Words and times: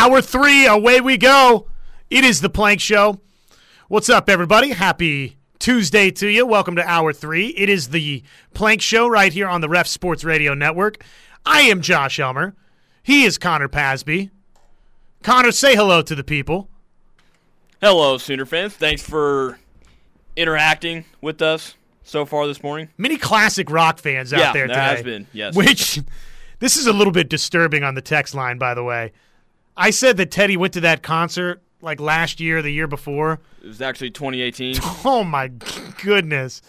Hour 0.00 0.22
three, 0.22 0.64
away 0.64 1.00
we 1.00 1.16
go. 1.16 1.66
It 2.08 2.22
is 2.22 2.40
the 2.40 2.48
Plank 2.48 2.80
Show. 2.80 3.18
What's 3.88 4.08
up, 4.08 4.28
everybody? 4.28 4.68
Happy 4.68 5.38
Tuesday 5.58 6.12
to 6.12 6.28
you. 6.28 6.46
Welcome 6.46 6.76
to 6.76 6.88
Hour 6.88 7.12
three. 7.12 7.48
It 7.48 7.68
is 7.68 7.88
the 7.88 8.22
Plank 8.54 8.80
Show 8.80 9.08
right 9.08 9.32
here 9.32 9.48
on 9.48 9.60
the 9.60 9.68
Ref 9.68 9.88
Sports 9.88 10.22
Radio 10.22 10.54
Network. 10.54 11.02
I 11.44 11.62
am 11.62 11.80
Josh 11.80 12.20
Elmer. 12.20 12.54
He 13.02 13.24
is 13.24 13.38
Connor 13.38 13.66
Pasby. 13.66 14.30
Connor, 15.24 15.50
say 15.50 15.74
hello 15.74 16.00
to 16.02 16.14
the 16.14 16.22
people. 16.22 16.68
Hello, 17.80 18.18
Sooner 18.18 18.46
fans. 18.46 18.74
Thanks 18.74 19.02
for 19.02 19.58
interacting 20.36 21.06
with 21.20 21.42
us 21.42 21.74
so 22.04 22.24
far 22.24 22.46
this 22.46 22.62
morning. 22.62 22.88
Many 22.98 23.16
classic 23.16 23.68
rock 23.68 23.98
fans 23.98 24.32
out 24.32 24.38
yeah, 24.38 24.52
there 24.52 24.68
there 24.68 24.76
today. 24.76 24.94
has 24.94 25.02
been. 25.02 25.26
Yes. 25.32 25.56
Which, 25.56 25.98
this 26.60 26.76
is 26.76 26.86
a 26.86 26.92
little 26.92 27.12
bit 27.12 27.28
disturbing 27.28 27.82
on 27.82 27.96
the 27.96 28.00
text 28.00 28.32
line, 28.32 28.58
by 28.58 28.74
the 28.74 28.84
way. 28.84 29.10
I 29.78 29.90
said 29.90 30.16
that 30.16 30.30
Teddy 30.32 30.56
went 30.56 30.74
to 30.74 30.80
that 30.80 31.02
concert 31.02 31.62
like 31.80 32.00
last 32.00 32.40
year, 32.40 32.60
the 32.60 32.70
year 32.72 32.88
before. 32.88 33.38
It 33.62 33.68
was 33.68 33.80
actually 33.80 34.10
2018. 34.10 34.76
Oh 35.04 35.22
my 35.24 35.48
goodness. 36.02 36.60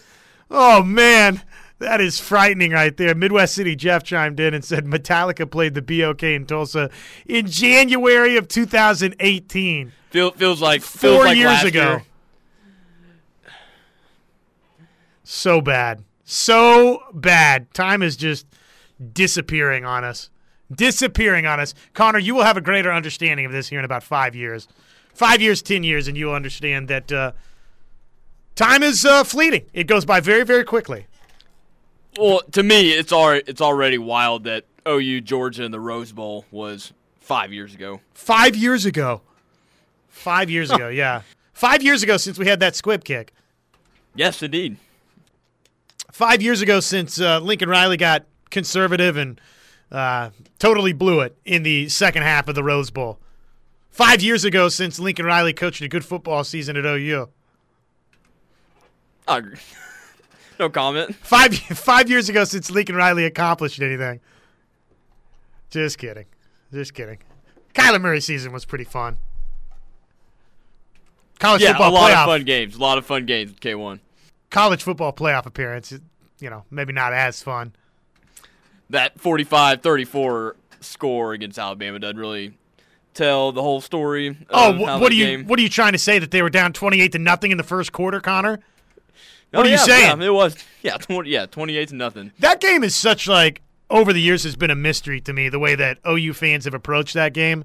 Oh 0.50 0.82
man, 0.82 1.42
that 1.80 2.00
is 2.00 2.20
frightening 2.20 2.70
right 2.72 2.96
there. 2.96 3.14
Midwest 3.14 3.54
City 3.54 3.74
Jeff 3.74 4.04
chimed 4.04 4.38
in 4.38 4.54
and 4.54 4.64
said 4.64 4.86
Metallica 4.86 5.50
played 5.50 5.74
the 5.74 5.82
BOK 5.82 6.22
in 6.22 6.46
Tulsa 6.46 6.88
in 7.26 7.46
January 7.46 8.36
of 8.36 8.46
2018. 8.48 9.92
Feel, 10.10 10.30
feels 10.32 10.60
like 10.62 10.82
Four 10.82 11.00
feels 11.00 11.24
like 11.24 11.36
years 11.36 11.64
ago. 11.64 11.90
year. 11.90 12.04
So 15.24 15.60
bad. 15.60 16.04
So 16.24 17.02
bad. 17.12 17.72
Time 17.74 18.02
is 18.02 18.16
just 18.16 18.46
disappearing 19.12 19.84
on 19.84 20.04
us. 20.04 20.30
Disappearing 20.74 21.46
on 21.46 21.58
us. 21.60 21.74
Connor, 21.94 22.18
you 22.18 22.34
will 22.34 22.44
have 22.44 22.56
a 22.56 22.60
greater 22.60 22.92
understanding 22.92 23.46
of 23.46 23.52
this 23.52 23.68
here 23.68 23.78
in 23.78 23.84
about 23.84 24.02
five 24.02 24.34
years. 24.34 24.68
Five 25.14 25.42
years, 25.42 25.62
ten 25.62 25.82
years, 25.82 26.06
and 26.06 26.16
you 26.16 26.26
will 26.26 26.34
understand 26.34 26.88
that 26.88 27.10
uh, 27.10 27.32
time 28.54 28.82
is 28.82 29.04
uh, 29.04 29.24
fleeting. 29.24 29.66
It 29.72 29.86
goes 29.86 30.04
by 30.04 30.20
very, 30.20 30.44
very 30.44 30.64
quickly. 30.64 31.06
Well, 32.18 32.42
to 32.52 32.62
me, 32.62 32.92
it's 32.92 33.12
already 33.12 33.44
it's 33.46 33.60
already 33.60 33.98
wild 33.98 34.44
that 34.44 34.64
OU 34.86 35.22
Georgia 35.22 35.64
in 35.64 35.72
the 35.72 35.80
Rose 35.80 36.12
Bowl 36.12 36.44
was 36.50 36.92
five 37.20 37.52
years 37.52 37.74
ago. 37.74 38.00
Five 38.14 38.56
years 38.56 38.84
ago. 38.84 39.22
Five 40.08 40.50
years 40.50 40.70
ago, 40.70 40.88
yeah. 40.88 41.22
Five 41.52 41.82
years 41.82 42.02
ago 42.02 42.16
since 42.16 42.38
we 42.38 42.46
had 42.46 42.60
that 42.60 42.76
squib 42.76 43.04
kick. 43.04 43.32
Yes, 44.14 44.42
indeed. 44.42 44.76
Five 46.10 46.42
years 46.42 46.60
ago 46.60 46.80
since 46.80 47.20
uh, 47.20 47.38
Lincoln 47.38 47.68
Riley 47.68 47.96
got 47.96 48.24
conservative 48.50 49.16
and 49.16 49.40
uh, 49.92 50.30
totally 50.58 50.92
blew 50.92 51.20
it 51.20 51.36
in 51.44 51.62
the 51.62 51.88
second 51.88 52.22
half 52.22 52.48
of 52.48 52.54
the 52.54 52.62
Rose 52.62 52.90
Bowl. 52.90 53.18
Five 53.90 54.22
years 54.22 54.44
ago 54.44 54.68
since 54.68 54.98
Lincoln 54.98 55.26
Riley 55.26 55.52
coached 55.52 55.82
a 55.82 55.88
good 55.88 56.04
football 56.04 56.44
season 56.44 56.76
at 56.76 56.84
OU. 56.84 57.28
Agree. 59.28 59.56
no 60.58 60.68
comment. 60.70 61.14
Five 61.16 61.54
five 61.56 62.08
years 62.08 62.28
ago 62.28 62.44
since 62.44 62.70
Lincoln 62.70 62.96
Riley 62.96 63.24
accomplished 63.24 63.80
anything. 63.80 64.20
Just 65.70 65.98
kidding. 65.98 66.26
Just 66.72 66.94
kidding. 66.94 67.18
Kyler 67.74 68.00
Murray 68.00 68.20
season 68.20 68.52
was 68.52 68.64
pretty 68.64 68.84
fun. 68.84 69.18
College 71.38 71.62
Yeah, 71.62 71.68
football 71.72 71.90
a 71.90 71.94
lot 71.94 72.10
playoff. 72.10 72.22
of 72.22 72.26
fun 72.26 72.44
games. 72.44 72.74
A 72.76 72.78
lot 72.80 72.98
of 72.98 73.06
fun 73.06 73.26
games 73.26 73.52
K1. 73.52 74.00
College 74.50 74.82
football 74.82 75.12
playoff 75.12 75.46
appearance. 75.46 75.92
You 76.40 76.50
know, 76.50 76.64
maybe 76.70 76.92
not 76.92 77.12
as 77.12 77.42
fun. 77.42 77.74
That 78.90 79.18
45-34 79.18 80.52
score 80.80 81.32
against 81.32 81.58
Alabama 81.58 81.98
doesn't 81.98 82.16
really 82.18 82.54
tell 83.14 83.52
the 83.52 83.62
whole 83.62 83.80
story. 83.80 84.28
Of 84.28 84.36
Oh, 84.50 84.72
what 84.98 85.12
are 85.12 85.14
you 85.14 85.24
game- 85.26 85.46
what 85.46 85.58
are 85.58 85.62
you 85.62 85.68
trying 85.68 85.92
to 85.92 85.98
say 85.98 86.18
that 86.18 86.30
they 86.30 86.42
were 86.42 86.50
down 86.50 86.72
twenty 86.72 87.00
eight 87.00 87.12
to 87.12 87.18
nothing 87.18 87.50
in 87.50 87.56
the 87.58 87.62
first 87.64 87.92
quarter, 87.92 88.20
Connor? 88.20 88.60
Oh, 89.52 89.58
what 89.58 89.66
are 89.66 89.70
you 89.70 89.78
saying? 89.78 90.20
Yeah, 90.20 90.26
it 90.26 90.32
was. 90.32 90.56
Yeah, 90.82 90.96
20, 90.96 91.28
yeah, 91.28 91.46
28 91.46 91.88
to 91.88 91.94
nothing. 91.96 92.30
That 92.38 92.60
game 92.60 92.84
is 92.84 92.94
such 92.94 93.26
like 93.26 93.62
over 93.90 94.12
the 94.12 94.20
years 94.20 94.44
has 94.44 94.54
been 94.56 94.70
a 94.70 94.76
mystery 94.76 95.20
to 95.22 95.32
me 95.32 95.48
the 95.48 95.58
way 95.58 95.74
that 95.74 95.98
OU 96.08 96.34
fans 96.34 96.64
have 96.66 96.74
approached 96.74 97.14
that 97.14 97.32
game. 97.32 97.64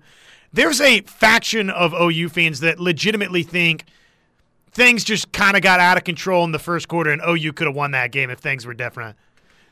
There's 0.52 0.82
a 0.82 1.02
faction 1.02 1.70
of 1.70 1.94
OU 1.94 2.30
fans 2.30 2.60
that 2.62 2.80
legitimately 2.80 3.44
think 3.44 3.84
things 4.72 5.04
just 5.04 5.32
kind 5.32 5.56
of 5.56 5.62
got 5.64 5.80
out 5.80 5.96
of 5.98 6.04
control 6.04 6.44
in 6.44 6.52
the 6.52 6.60
first 6.60 6.88
quarter 6.88 7.12
and 7.12 7.22
OU 7.28 7.54
could 7.54 7.68
have 7.68 7.76
won 7.76 7.92
that 7.92 8.12
game 8.12 8.30
if 8.32 8.40
things 8.40 8.66
were 8.66 8.74
different. 8.74 9.16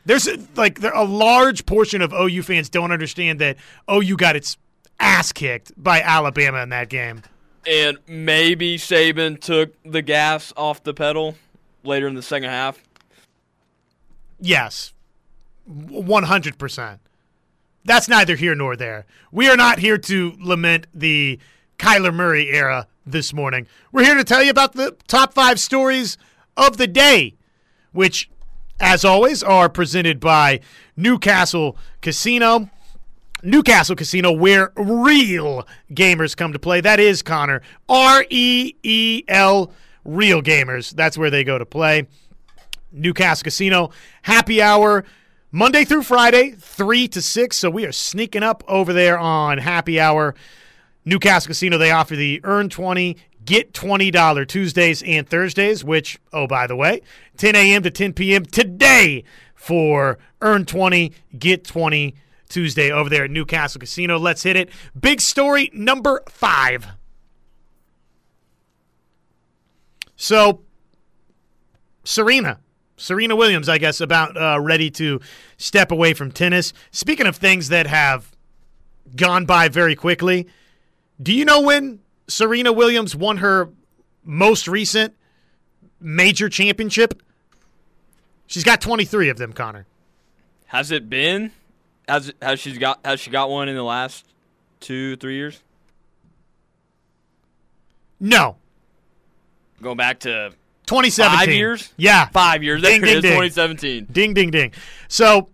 There's 0.05 0.27
a, 0.27 0.37
like 0.55 0.79
there, 0.79 0.91
a 0.91 1.03
large 1.03 1.65
portion 1.65 2.01
of 2.01 2.13
OU 2.13 2.43
fans 2.43 2.69
don't 2.69 2.91
understand 2.91 3.39
that 3.39 3.57
OU 3.89 4.17
got 4.17 4.35
its 4.35 4.57
ass 4.99 5.31
kicked 5.31 5.71
by 5.81 6.01
Alabama 6.01 6.61
in 6.61 6.69
that 6.69 6.89
game. 6.89 7.21
And 7.65 7.97
maybe 8.07 8.77
Saban 8.77 9.39
took 9.39 9.73
the 9.83 10.01
gas 10.01 10.51
off 10.57 10.83
the 10.83 10.93
pedal 10.93 11.35
later 11.83 12.07
in 12.07 12.15
the 12.15 12.21
second 12.21 12.49
half. 12.49 12.81
Yes, 14.39 14.93
one 15.65 16.23
hundred 16.23 16.57
percent. 16.57 16.99
That's 17.85 18.09
neither 18.09 18.35
here 18.35 18.55
nor 18.55 18.75
there. 18.75 19.05
We 19.31 19.49
are 19.49 19.57
not 19.57 19.79
here 19.79 19.97
to 19.97 20.33
lament 20.39 20.87
the 20.93 21.39
Kyler 21.77 22.13
Murray 22.13 22.49
era 22.49 22.87
this 23.05 23.33
morning. 23.33 23.67
We're 23.91 24.03
here 24.03 24.15
to 24.15 24.23
tell 24.23 24.43
you 24.43 24.49
about 24.49 24.73
the 24.73 24.95
top 25.07 25.33
five 25.33 25.59
stories 25.59 26.17
of 26.55 26.77
the 26.77 26.87
day, 26.87 27.35
which, 27.91 28.29
as 28.83 29.05
always, 29.05 29.41
are 29.41 29.69
presented 29.69 30.19
by 30.19 30.59
Newcastle 30.97 31.77
Casino. 32.01 32.69
Newcastle 33.41 33.95
Casino, 33.95 34.31
where 34.31 34.73
real 34.75 35.65
gamers 35.91 36.35
come 36.35 36.51
to 36.51 36.59
play. 36.59 36.81
That 36.81 36.99
is 36.99 37.21
Connor. 37.21 37.61
R 37.87 38.25
E 38.29 38.75
E 38.83 39.23
L, 39.29 39.71
real 40.03 40.41
gamers. 40.41 40.93
That's 40.93 41.17
where 41.17 41.29
they 41.29 41.45
go 41.45 41.57
to 41.57 41.65
play. 41.65 42.07
Newcastle 42.91 43.45
Casino 43.45 43.89
happy 44.23 44.61
hour 44.61 45.05
Monday 45.49 45.85
through 45.85 46.03
Friday, 46.03 46.51
3 46.51 47.07
to 47.07 47.21
6. 47.21 47.57
So 47.57 47.69
we 47.69 47.85
are 47.85 47.91
sneaking 47.93 48.43
up 48.43 48.63
over 48.67 48.91
there 48.91 49.17
on 49.17 49.59
happy 49.59 49.97
hour. 49.97 50.35
Newcastle 51.05 51.47
Casino, 51.47 51.77
they 51.77 51.91
offer 51.91 52.17
the 52.17 52.41
earn 52.43 52.67
20, 52.69 53.17
get 53.45 53.73
$20 53.73 54.47
Tuesdays 54.47 55.03
and 55.03 55.27
Thursdays, 55.27 55.83
which, 55.83 56.19
oh, 56.31 56.47
by 56.47 56.67
the 56.67 56.75
way, 56.75 57.01
10 57.37 57.55
a.m. 57.55 57.83
to 57.83 57.91
10 57.91 58.13
p.m. 58.13 58.45
today 58.45 59.23
for 59.55 60.17
earn 60.41 60.65
20, 60.65 61.13
get 61.37 61.63
20 61.63 62.15
Tuesday 62.49 62.91
over 62.91 63.09
there 63.09 63.25
at 63.25 63.31
Newcastle 63.31 63.79
Casino. 63.79 64.19
Let's 64.19 64.43
hit 64.43 64.55
it. 64.55 64.69
Big 64.99 65.21
story 65.21 65.71
number 65.73 66.21
five. 66.29 66.87
So, 70.15 70.61
Serena. 72.03 72.59
Serena 72.95 73.35
Williams, 73.35 73.67
I 73.67 73.79
guess, 73.79 73.99
about 73.99 74.37
uh, 74.37 74.59
ready 74.61 74.91
to 74.91 75.19
step 75.57 75.91
away 75.91 76.13
from 76.13 76.31
tennis. 76.31 76.73
Speaking 76.91 77.25
of 77.25 77.35
things 77.35 77.69
that 77.69 77.87
have 77.87 78.31
gone 79.15 79.45
by 79.45 79.67
very 79.67 79.95
quickly, 79.95 80.47
do 81.21 81.33
you 81.33 81.43
know 81.43 81.61
when 81.61 81.99
Serena 82.27 82.71
Williams 82.71 83.15
won 83.15 83.37
her 83.37 83.69
most 84.23 84.67
recent 84.67 85.13
major 85.99 86.49
championship? 86.49 87.21
She's 88.47 88.63
got 88.63 88.81
23 88.81 89.29
of 89.29 89.37
them, 89.37 89.53
Connor. 89.53 89.85
Has 90.67 90.91
it 90.91 91.09
been? 91.09 91.51
Has 92.07 92.33
has 92.41 92.59
she 92.59 92.77
got 92.77 92.99
has 93.05 93.19
she 93.19 93.29
got 93.29 93.49
one 93.49 93.69
in 93.69 93.75
the 93.75 93.83
last 93.83 94.25
two 94.79 95.15
three 95.15 95.35
years? 95.35 95.61
No. 98.19 98.57
Going 99.81 99.97
back 99.97 100.19
to 100.21 100.53
2017. 100.85 101.39
Five 101.39 101.49
years? 101.53 101.93
Yeah. 101.97 102.27
five 102.29 102.63
years. 102.63 102.81
Ding, 102.81 103.01
ding, 103.01 103.21
ding. 103.21 103.31
2017. 103.31 104.07
Ding, 104.11 104.33
ding, 104.33 104.51
ding. 104.51 104.71
So, 105.07 105.49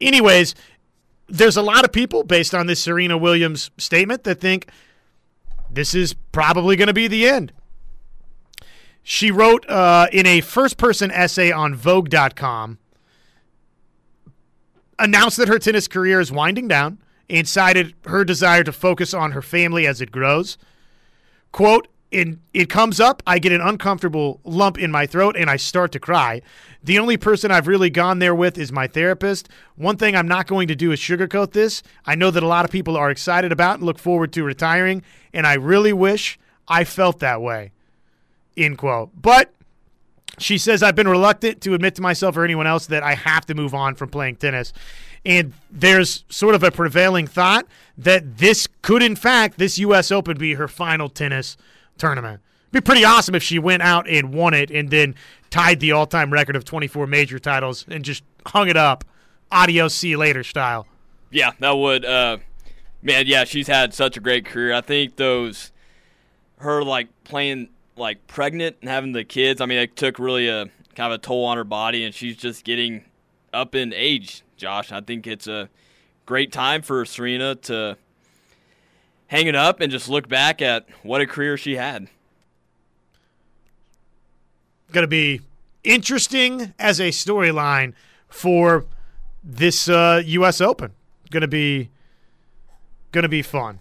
anyways, 0.00 0.54
there's 1.28 1.56
a 1.56 1.62
lot 1.62 1.84
of 1.84 1.92
people 1.92 2.24
based 2.24 2.54
on 2.54 2.66
this 2.66 2.82
Serena 2.82 3.16
Williams 3.16 3.70
statement 3.78 4.24
that 4.24 4.40
think 4.40 4.68
this 5.72 5.94
is 5.94 6.14
probably 6.32 6.76
going 6.76 6.88
to 6.88 6.94
be 6.94 7.08
the 7.08 7.26
end. 7.26 7.52
She 9.02 9.30
wrote 9.30 9.68
uh, 9.68 10.06
in 10.12 10.26
a 10.26 10.40
first 10.40 10.76
person 10.76 11.10
essay 11.10 11.50
on 11.50 11.74
Vogue.com, 11.74 12.78
announced 14.98 15.36
that 15.38 15.48
her 15.48 15.58
tennis 15.58 15.88
career 15.88 16.20
is 16.20 16.30
winding 16.30 16.68
down 16.68 16.98
and 17.28 17.48
cited 17.48 17.94
her 18.06 18.24
desire 18.24 18.62
to 18.62 18.72
focus 18.72 19.12
on 19.12 19.32
her 19.32 19.42
family 19.42 19.86
as 19.86 20.00
it 20.00 20.12
grows. 20.12 20.56
Quote, 21.50 21.88
in, 22.12 22.40
it 22.52 22.68
comes 22.68 23.00
up, 23.00 23.22
I 23.26 23.38
get 23.38 23.52
an 23.52 23.62
uncomfortable 23.62 24.40
lump 24.44 24.78
in 24.78 24.90
my 24.92 25.06
throat 25.06 25.34
and 25.36 25.48
I 25.48 25.56
start 25.56 25.92
to 25.92 25.98
cry. 25.98 26.42
The 26.84 26.98
only 26.98 27.16
person 27.16 27.50
I've 27.50 27.66
really 27.66 27.90
gone 27.90 28.18
there 28.18 28.34
with 28.34 28.58
is 28.58 28.70
my 28.70 28.86
therapist. 28.86 29.48
One 29.76 29.96
thing 29.96 30.14
I'm 30.14 30.28
not 30.28 30.46
going 30.46 30.68
to 30.68 30.76
do 30.76 30.92
is 30.92 31.00
sugarcoat 31.00 31.52
this. 31.52 31.82
I 32.04 32.14
know 32.14 32.30
that 32.30 32.42
a 32.42 32.46
lot 32.46 32.66
of 32.66 32.70
people 32.70 32.96
are 32.96 33.10
excited 33.10 33.50
about 33.50 33.76
and 33.76 33.84
look 33.84 33.98
forward 33.98 34.32
to 34.34 34.44
retiring, 34.44 35.02
and 35.32 35.46
I 35.46 35.54
really 35.54 35.92
wish 35.92 36.38
I 36.68 36.84
felt 36.84 37.18
that 37.20 37.40
way. 37.40 37.72
End 38.56 38.76
quote. 38.76 39.10
But 39.20 39.52
she 40.38 40.58
says, 40.58 40.82
I've 40.82 40.94
been 40.94 41.08
reluctant 41.08 41.62
to 41.62 41.74
admit 41.74 41.94
to 41.94 42.02
myself 42.02 42.36
or 42.36 42.44
anyone 42.44 42.66
else 42.66 42.86
that 42.86 43.02
I 43.02 43.14
have 43.14 43.46
to 43.46 43.54
move 43.54 43.74
on 43.74 43.94
from 43.94 44.10
playing 44.10 44.36
tennis. 44.36 44.72
And 45.24 45.54
there's 45.70 46.24
sort 46.28 46.54
of 46.54 46.62
a 46.62 46.70
prevailing 46.70 47.26
thought 47.26 47.66
that 47.96 48.38
this 48.38 48.68
could, 48.82 49.02
in 49.02 49.16
fact, 49.16 49.56
this 49.56 49.78
U.S. 49.78 50.10
Open 50.10 50.36
be 50.36 50.54
her 50.54 50.68
final 50.68 51.08
tennis 51.08 51.56
tournament. 51.98 52.40
It'd 52.64 52.84
be 52.84 52.86
pretty 52.86 53.04
awesome 53.04 53.34
if 53.34 53.42
she 53.42 53.58
went 53.58 53.82
out 53.82 54.08
and 54.08 54.32
won 54.32 54.54
it 54.54 54.70
and 54.70 54.90
then 54.90 55.14
tied 55.50 55.80
the 55.80 55.92
all 55.92 56.06
time 56.06 56.32
record 56.32 56.56
of 56.56 56.64
24 56.64 57.06
major 57.06 57.38
titles 57.38 57.84
and 57.88 58.04
just 58.04 58.24
hung 58.46 58.68
it 58.68 58.76
up. 58.76 59.04
Adios, 59.50 59.94
see 59.94 60.08
you 60.08 60.18
later 60.18 60.42
style. 60.42 60.86
Yeah, 61.30 61.52
that 61.60 61.76
would. 61.76 62.04
Uh, 62.04 62.38
man, 63.02 63.26
yeah, 63.26 63.44
she's 63.44 63.66
had 63.66 63.92
such 63.92 64.16
a 64.16 64.20
great 64.20 64.46
career. 64.46 64.72
I 64.72 64.80
think 64.80 65.16
those, 65.16 65.72
her 66.58 66.82
like 66.82 67.08
playing 67.24 67.68
like 67.96 68.26
pregnant 68.26 68.76
and 68.80 68.88
having 68.88 69.12
the 69.12 69.24
kids. 69.24 69.60
I 69.60 69.66
mean, 69.66 69.78
it 69.78 69.96
took 69.96 70.18
really 70.18 70.48
a 70.48 70.66
kind 70.94 71.12
of 71.12 71.18
a 71.18 71.18
toll 71.18 71.44
on 71.44 71.56
her 71.56 71.64
body, 71.64 72.04
and 72.04 72.14
she's 72.14 72.36
just 72.36 72.64
getting 72.64 73.04
up 73.52 73.74
in 73.74 73.92
age. 73.92 74.42
Josh, 74.56 74.92
I 74.92 75.00
think 75.00 75.26
it's 75.26 75.46
a 75.46 75.68
great 76.26 76.52
time 76.52 76.82
for 76.82 77.04
Serena 77.04 77.54
to 77.56 77.96
hang 79.32 79.46
it 79.46 79.56
up 79.56 79.80
and 79.80 79.90
just 79.90 80.10
look 80.10 80.28
back 80.28 80.60
at 80.60 80.86
what 81.02 81.22
a 81.22 81.26
career 81.26 81.56
she 81.56 81.76
had. 81.76 82.06
Going 84.92 85.04
to 85.04 85.08
be 85.08 85.40
interesting 85.82 86.74
as 86.78 87.00
a 87.00 87.08
storyline 87.08 87.94
for 88.28 88.84
this 89.42 89.88
uh, 89.88 90.22
U.S. 90.22 90.60
Open. 90.60 90.92
Going 91.30 91.40
to 91.40 91.48
be 91.48 91.88
going 93.10 93.22
to 93.22 93.28
be 93.28 93.40
fun. 93.40 93.80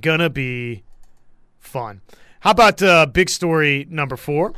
Gonna 0.00 0.30
be 0.30 0.84
fun. 1.58 2.00
How 2.40 2.52
about 2.52 2.80
uh, 2.80 3.06
big 3.06 3.28
story 3.28 3.86
number 3.90 4.16
four? 4.16 4.54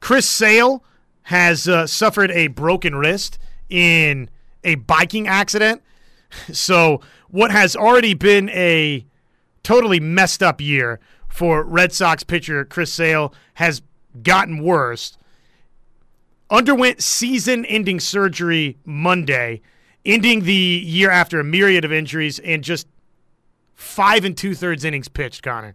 Chris 0.00 0.28
Sale 0.28 0.82
has 1.24 1.68
uh, 1.68 1.86
suffered 1.86 2.32
a 2.32 2.48
broken 2.48 2.96
wrist 2.96 3.38
in 3.70 4.28
a 4.64 4.74
biking 4.74 5.28
accident. 5.28 5.82
So, 6.52 7.00
what 7.28 7.50
has 7.50 7.74
already 7.74 8.14
been 8.14 8.48
a 8.50 9.04
totally 9.64 9.98
messed 9.98 10.42
up 10.42 10.60
year 10.60 11.00
for 11.28 11.64
Red 11.64 11.92
Sox 11.92 12.22
pitcher 12.22 12.64
Chris 12.64 12.92
Sale 12.92 13.34
has 13.54 13.82
gotten 14.22 14.62
worse. 14.62 15.18
Underwent 16.48 17.02
season 17.02 17.64
ending 17.64 17.98
surgery 17.98 18.78
Monday, 18.84 19.62
ending 20.04 20.44
the 20.44 20.52
year 20.52 21.10
after 21.10 21.40
a 21.40 21.44
myriad 21.44 21.84
of 21.84 21.92
injuries 21.92 22.38
and 22.38 22.62
just 22.62 22.86
five 23.74 24.24
and 24.24 24.36
two 24.36 24.54
thirds 24.54 24.84
innings 24.84 25.08
pitched, 25.08 25.42
Connor. 25.42 25.74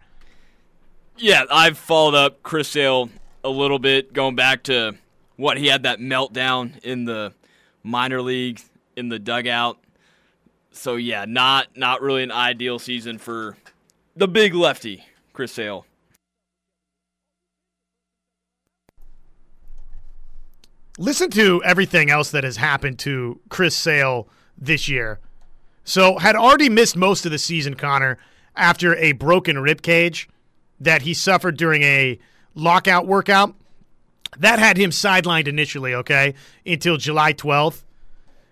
Yeah, 1.18 1.44
I've 1.52 1.78
followed 1.78 2.16
up 2.16 2.44
Chris 2.44 2.70
Sale 2.70 3.10
a 3.44 3.50
little 3.50 3.80
bit, 3.80 4.14
going 4.14 4.36
back 4.36 4.64
to 4.64 4.96
what 5.36 5.58
he 5.58 5.68
had 5.68 5.84
that 5.84 6.00
meltdown 6.00 6.80
in 6.84 7.04
the 7.04 7.34
minor 7.84 8.22
league 8.22 8.62
in 8.96 9.10
the 9.10 9.20
dugout. 9.20 9.80
So 10.72 10.96
yeah, 10.96 11.26
not 11.26 11.76
not 11.76 12.02
really 12.02 12.24
an 12.24 12.32
ideal 12.32 12.80
season 12.80 13.18
for 13.18 13.58
the 14.16 14.28
big 14.28 14.54
lefty, 14.54 15.04
Chris 15.34 15.52
Sale. 15.52 15.86
Listen 20.98 21.30
to 21.32 21.64
everything 21.64 22.10
else 22.10 22.32
that 22.32 22.44
has 22.44 22.58
happened 22.58 23.00
to 23.00 23.40
Chris 23.48 23.76
Sale 23.76 24.28
this 24.58 24.90
year. 24.90 25.20
So 25.86 26.18
had 26.18 26.36
already 26.36 26.70
missed 26.70 26.98
most 26.98 27.26
of 27.26 27.32
the 27.32 27.40
season, 27.40 27.76
Connor, 27.76 28.18
after 28.56 28.96
a 28.98 29.14
broken 29.14 29.60
rib 29.60 29.82
cage 29.82 30.30
that 30.80 31.04
he 31.04 31.14
suffered 31.14 31.58
during 31.58 31.84
a 31.84 32.20
lockout 32.54 33.08
workout. 33.08 33.56
That 34.38 34.60
had 34.60 34.78
him 34.78 34.92
sidelined 34.92 35.48
initially, 35.48 35.94
okay, 35.96 36.36
until 36.66 36.98
July 36.98 37.34
12th. 37.34 37.84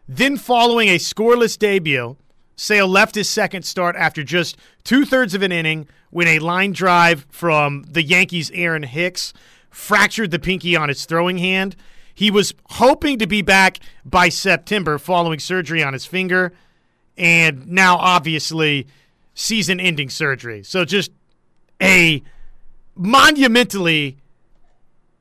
Then, 0.07 0.37
following 0.37 0.89
a 0.89 0.97
scoreless 0.97 1.57
debut, 1.57 2.15
Sale 2.55 2.87
left 2.87 3.15
his 3.15 3.29
second 3.29 3.63
start 3.63 3.95
after 3.95 4.23
just 4.23 4.57
two 4.83 5.05
thirds 5.05 5.33
of 5.33 5.41
an 5.41 5.51
inning 5.51 5.87
when 6.09 6.27
a 6.27 6.39
line 6.39 6.71
drive 6.71 7.25
from 7.29 7.83
the 7.89 8.01
Yankees' 8.01 8.49
Aaron 8.51 8.83
Hicks 8.83 9.33
fractured 9.69 10.31
the 10.31 10.39
pinky 10.39 10.75
on 10.75 10.89
his 10.89 11.05
throwing 11.05 11.37
hand. 11.37 11.75
He 12.15 12.31
was 12.31 12.53
hoping 12.71 13.19
to 13.19 13.27
be 13.27 13.43
back 13.43 13.79
by 14.03 14.29
September 14.29 14.97
following 14.97 15.39
surgery 15.39 15.83
on 15.83 15.93
his 15.93 16.05
finger, 16.05 16.53
and 17.15 17.67
now 17.67 17.97
obviously 17.97 18.87
season 19.35 19.79
ending 19.79 20.09
surgery. 20.09 20.63
So 20.63 20.83
just 20.83 21.11
a 21.81 22.23
monumentally 22.95 24.17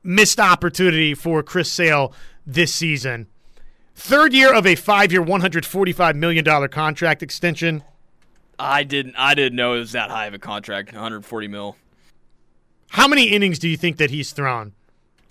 missed 0.01 0.39
opportunity 0.39 1.13
for 1.13 1.43
Chris 1.43 1.71
Sale 1.71 2.13
this 2.47 2.73
season. 2.73 3.27
Third 3.99 4.31
year 4.31 4.53
of 4.53 4.67
a 4.67 4.75
five-year, 4.75 5.23
one 5.23 5.41
hundred 5.41 5.65
forty-five 5.65 6.15
million 6.15 6.45
dollar 6.45 6.67
contract 6.67 7.23
extension. 7.23 7.83
I 8.59 8.83
didn't. 8.83 9.15
I 9.17 9.33
didn't 9.33 9.55
know 9.55 9.73
it 9.73 9.79
was 9.79 9.91
that 9.93 10.11
high 10.11 10.27
of 10.27 10.35
a 10.35 10.39
contract, 10.39 10.91
140 10.93 11.47
mil. 11.47 11.75
How 12.89 13.07
many 13.07 13.25
innings 13.29 13.57
do 13.59 13.67
you 13.67 13.75
think 13.75 13.97
that 13.97 14.11
he's 14.11 14.31
thrown 14.31 14.73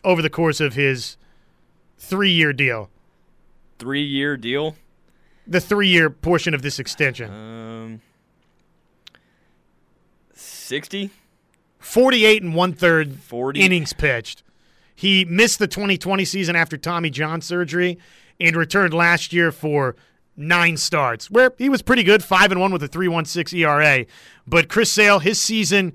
over 0.04 0.20
the 0.20 0.28
course 0.28 0.60
of 0.60 0.74
his 0.74 1.16
three-year 1.96 2.52
deal? 2.52 2.90
Three-year 3.78 4.36
deal. 4.36 4.74
The 5.46 5.60
three-year 5.60 6.10
portion 6.10 6.52
of 6.52 6.62
this 6.62 6.80
extension. 6.80 7.30
Um, 7.30 8.00
60. 10.34 11.10
48 11.78 12.42
and 12.42 12.54
one 12.54 12.72
third 12.72 13.20
40. 13.20 13.60
innings 13.60 13.92
pitched. 13.92 14.42
He 14.94 15.24
missed 15.24 15.60
the 15.60 15.68
2020 15.68 16.24
season 16.24 16.56
after 16.56 16.76
Tommy 16.76 17.10
John 17.10 17.40
surgery 17.40 17.98
and 18.40 18.56
returned 18.56 18.94
last 18.94 19.32
year 19.32 19.52
for 19.52 19.96
nine 20.36 20.76
starts, 20.76 21.30
where 21.30 21.52
he 21.58 21.68
was 21.68 21.82
pretty 21.82 22.02
good, 22.02 22.22
five 22.22 22.52
and 22.52 22.60
one 22.60 22.72
with 22.72 22.82
a 22.82 22.88
3.16 22.88 23.58
ERA. 23.58 24.06
But 24.46 24.68
Chris 24.68 24.92
Sale, 24.92 25.20
his 25.20 25.40
season, 25.40 25.94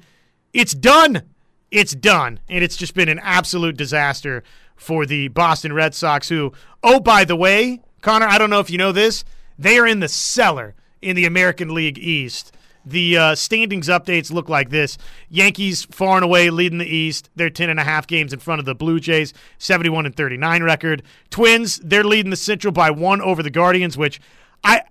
it's 0.54 0.74
done. 0.74 1.24
It's 1.70 1.96
done, 1.96 2.40
and 2.50 2.64
it's 2.64 2.76
just 2.76 2.94
been 2.94 3.08
an 3.08 3.20
absolute 3.20 3.78
disaster 3.78 4.44
for 4.76 5.06
the 5.06 5.30
Boston 5.30 5.72
Red 5.72 5.94
Sox. 5.96 6.28
Who, 6.28 6.52
oh 6.84 7.00
by 7.00 7.24
the 7.24 7.36
way, 7.36 7.82
Connor, 8.02 8.26
I 8.26 8.38
don't 8.38 8.50
know 8.50 8.60
if 8.60 8.70
you 8.70 8.78
know 8.78 8.92
this, 8.92 9.24
they 9.58 9.78
are 9.78 9.88
in 9.88 10.02
the 10.02 10.10
cellar 10.10 10.76
in 11.02 11.16
the 11.16 11.26
American 11.26 11.74
League 11.74 11.98
East. 11.98 12.54
The 12.86 13.18
uh, 13.18 13.36
standings 13.36 13.88
updates 13.88 14.32
look 14.32 14.50
like 14.50 14.70
this: 14.70 14.98
Yankees 15.30 15.86
far 15.86 16.16
and 16.16 16.24
away 16.24 16.50
leading 16.50 16.80
the 16.80 16.86
East. 16.86 17.30
They're 17.36 17.50
ten 17.50 17.70
and 17.70 17.80
a 17.80 17.84
half 17.84 18.08
games 18.08 18.34
in 18.34 18.40
front 18.40 18.60
of 18.60 18.66
the 18.66 18.76
Blue 18.76 19.00
Jays, 19.00 19.34
seventy-one 19.58 20.06
and 20.06 20.16
thirty-nine 20.16 20.64
record. 20.64 21.04
Twins 21.30 21.80
they're 21.84 22.04
leading 22.04 22.32
the 22.32 22.36
Central 22.36 22.72
by 22.72 22.90
one 22.92 23.22
over 23.22 23.44
the 23.44 23.50
Guardians, 23.50 23.98
which 23.98 24.20
I, 24.64 24.84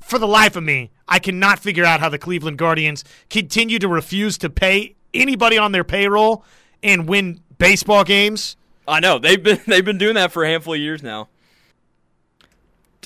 for 0.00 0.18
the 0.18 0.26
life 0.26 0.56
of 0.56 0.64
me, 0.64 0.90
I 1.08 1.18
cannot 1.18 1.58
figure 1.58 1.84
out 1.84 2.00
how 2.00 2.08
the 2.08 2.18
Cleveland 2.18 2.58
Guardians 2.58 3.04
continue 3.28 3.78
to 3.78 3.88
refuse 3.88 4.38
to 4.38 4.50
pay 4.50 4.94
anybody 5.14 5.58
on 5.58 5.72
their 5.72 5.84
payroll 5.84 6.44
and 6.82 7.08
win 7.08 7.40
baseball 7.58 8.04
games. 8.04 8.56
I 8.86 9.00
know 9.00 9.18
they've 9.18 9.42
been 9.42 9.60
they've 9.66 9.84
been 9.84 9.98
doing 9.98 10.14
that 10.14 10.32
for 10.32 10.44
a 10.44 10.48
handful 10.48 10.74
of 10.74 10.80
years 10.80 11.02
now. 11.02 11.28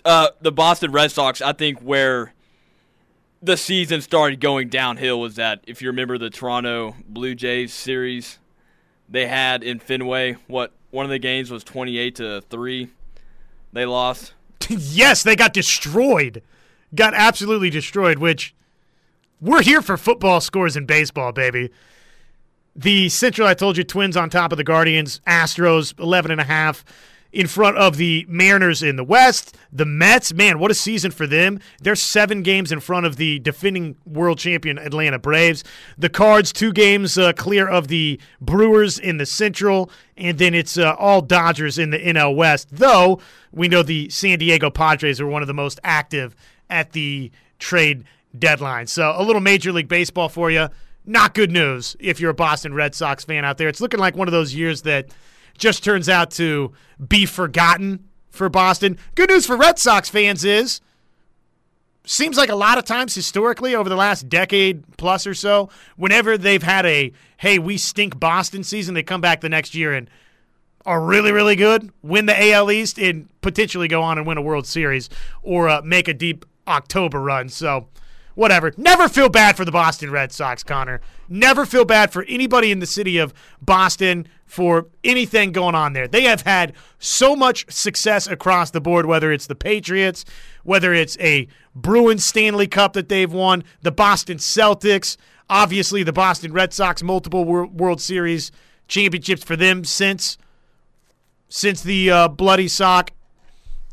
Uh, 0.05 0.29
the 0.43 0.53
Boston 0.53 0.93
Red 0.93 1.11
Sox, 1.11 1.41
I 1.41 1.55
think, 1.55 1.81
where 1.81 2.34
the 3.45 3.57
season 3.57 4.01
started 4.01 4.41
going 4.41 4.69
downhill 4.69 5.21
was 5.21 5.37
that 5.37 5.61
if 5.67 5.83
you 5.83 5.89
remember 5.89 6.17
the 6.17 6.31
Toronto 6.31 6.97
Blue 7.07 7.35
Jays 7.35 7.73
series 7.73 8.39
they 9.09 9.27
had 9.27 9.63
in 9.63 9.79
Fenway, 9.79 10.37
what 10.47 10.73
one 10.91 11.05
of 11.05 11.11
the 11.11 11.19
games 11.19 11.51
was 11.51 11.63
twenty 11.63 11.99
eight 11.99 12.17
to 12.17 12.41
three. 12.43 12.89
They 13.73 13.85
lost. 13.85 14.33
yes, 14.69 15.23
they 15.23 15.37
got 15.37 15.53
destroyed. 15.53 16.43
Got 16.95 17.13
absolutely 17.15 17.71
destroyed, 17.71 18.19
which 18.19 18.55
we're 19.41 19.63
here 19.63 19.83
for 19.83 19.97
football 19.97 20.41
scores 20.41 20.77
in 20.77 20.87
baseball, 20.87 21.33
baby. 21.33 21.71
The 22.77 23.09
Central, 23.09 23.47
I 23.47 23.55
told 23.55 23.77
you, 23.77 23.85
Twins 23.85 24.17
on 24.17 24.31
top 24.31 24.53
of 24.53 24.59
the 24.59 24.65
Guardians, 24.65 25.21
Astros, 25.27 25.99
11 25.99 26.31
and 26.33 26.41
a 26.41 26.45
half 26.45 26.85
in 27.35 27.49
front 27.49 27.77
of 27.77 27.97
the 27.97 28.25
Mariners 28.29 28.81
in 28.81 28.95
the 28.95 29.03
West. 29.03 29.57
The 29.73 29.85
Mets, 29.85 30.33
man, 30.33 30.61
what 30.61 30.71
a 30.71 30.75
season 30.75 31.11
for 31.11 31.27
them. 31.27 31.59
They're 31.81 31.97
seven 31.97 32.43
games 32.43 32.71
in 32.71 32.79
front 32.79 33.07
of 33.07 33.17
the 33.17 33.41
defending 33.41 33.97
world 34.07 34.39
champion 34.39 34.79
Atlanta 34.79 35.19
Braves. 35.19 35.65
The 35.99 36.09
Cards, 36.09 36.53
two 36.53 36.73
games 36.73 37.19
uh, 37.19 37.33
clear 37.33 37.69
of 37.69 37.89
the 37.89 38.21
Brewers 38.41 39.01
in 39.01 39.17
the 39.17 39.27
Central. 39.27 39.91
And 40.17 40.39
then 40.39 40.55
it's 40.55 40.79
uh, 40.79 40.95
all 40.95 41.21
Dodgers 41.21 41.77
in 41.77 41.91
the 41.91 41.99
NL 41.99 42.37
West, 42.37 42.69
though 42.71 43.21
we 43.51 43.67
know 43.67 43.83
the 43.83 44.09
San 44.11 44.39
Diego 44.39 44.71
Padres 44.71 45.21
are 45.21 45.27
one 45.27 45.43
of 45.43 45.49
the 45.49 45.55
most 45.55 45.81
active 45.83 46.37
at 46.71 46.93
the 46.93 47.33
trade 47.59 48.05
deadline. 48.39 48.87
So 48.87 49.13
a 49.17 49.23
little 49.25 49.41
Major 49.41 49.73
League 49.73 49.89
Baseball 49.89 50.29
for 50.29 50.53
you. 50.53 50.69
Not 51.05 51.35
good 51.35 51.51
news 51.51 51.97
if 51.99 52.21
you're 52.21 52.31
a 52.31 52.35
Boston 52.35 52.75
Red 52.75 52.95
Sox 52.95 53.25
fan 53.25 53.45
out 53.45 53.59
there. 53.59 53.69
It's 53.69 53.81
looking 53.81 54.01
like 54.01 54.17
one 54.17 54.29
of 54.29 54.33
those 54.33 54.55
years 54.55 54.83
that 54.83 55.09
just 55.57 55.85
turns 55.85 56.09
out 56.09 56.31
to 56.33 56.73
be 57.09 57.27
forgotten 57.27 58.05
for 58.31 58.49
Boston. 58.49 58.99
Good 59.15 59.31
news 59.31 59.47
for 59.47 59.57
Red 59.57 59.79
Sox 59.79 60.09
fans 60.09 60.45
is 60.45 60.81
seems 62.07 62.37
like 62.37 62.51
a 62.51 62.57
lot 62.57 62.77
of 62.79 62.85
times 62.85 63.15
historically 63.15 63.75
over 63.75 63.89
the 63.89 63.97
last 63.97 64.29
decade 64.29 64.85
plus 64.97 65.27
or 65.27 65.35
so, 65.35 65.71
whenever 65.97 66.37
they've 66.37 66.63
had 66.63 66.85
a 66.87 67.13
hey, 67.39 67.59
we 67.59 67.77
stink 67.77 68.19
Boston 68.19 68.63
season, 68.63 68.95
they 68.95 69.03
come 69.03 69.21
back 69.21 69.41
the 69.41 69.49
next 69.49 69.75
year 69.75 69.93
and 69.93 70.09
are 70.87 71.01
really, 71.01 71.33
really 71.33 71.57
good, 71.57 71.91
win 72.03 72.27
the 72.27 72.53
AL 72.53 72.71
East, 72.71 72.99
and 72.99 73.29
potentially 73.41 73.89
go 73.89 74.03
on 74.03 74.19
and 74.19 74.27
win 74.27 74.39
a 74.39 74.43
World 74.43 74.67
Series 74.67 75.09
or 75.43 75.69
uh, 75.69 75.81
make 75.83 76.09
a 76.09 76.15
deep 76.15 76.45
October 76.67 77.21
run. 77.21 77.49
So, 77.49 77.89
whatever. 78.35 78.73
Never 78.77 79.09
feel 79.09 79.29
bad 79.29 79.57
for 79.57 79.65
the 79.65 79.73
Boston 79.73 80.11
Red 80.11 80.33
Sox, 80.33 80.63
Connor. 80.63 81.01
Never 81.29 81.65
feel 81.65 81.85
bad 81.85 82.13
for 82.13 82.25
anybody 82.25 82.71
in 82.71 82.79
the 82.79 82.87
city 82.87 83.19
of 83.19 83.33
Boston 83.61 84.27
for 84.47 84.87
anything 85.03 85.53
going 85.53 85.75
on 85.75 85.93
there. 85.93 86.07
They 86.07 86.25
have 86.25 86.43
had 86.43 86.75
so 86.99 87.35
much 87.35 87.71
success 87.73 88.27
across 88.27 88.71
the 88.71 88.81
board, 88.81 89.07
whether 89.07 89.33
it's 89.33 89.47
the 89.47 89.55
Patriots, 89.55 90.25
whether 90.63 90.93
it's 90.93 91.19
a 91.19 91.49
Bruins 91.75 92.25
Stanley 92.25 92.67
Cup 92.67 92.93
that 92.93 93.09
they've 93.09 93.33
won, 93.33 93.65
the 93.83 93.93
Boston 93.93 94.39
Celtics, 94.39 95.17
obviously 95.49 96.03
the 96.03 96.13
Boston 96.13 96.53
Red 96.53 96.73
Sox, 96.73 97.03
multiple 97.03 97.45
World 97.45 98.01
Series 98.01 98.53
championships 98.87 99.43
for 99.43 99.57
them 99.57 99.85
since 99.85 100.39
since 101.49 101.83
the 101.83 102.11
uh, 102.11 102.29
bloody 102.29 102.69
sock. 102.69 103.13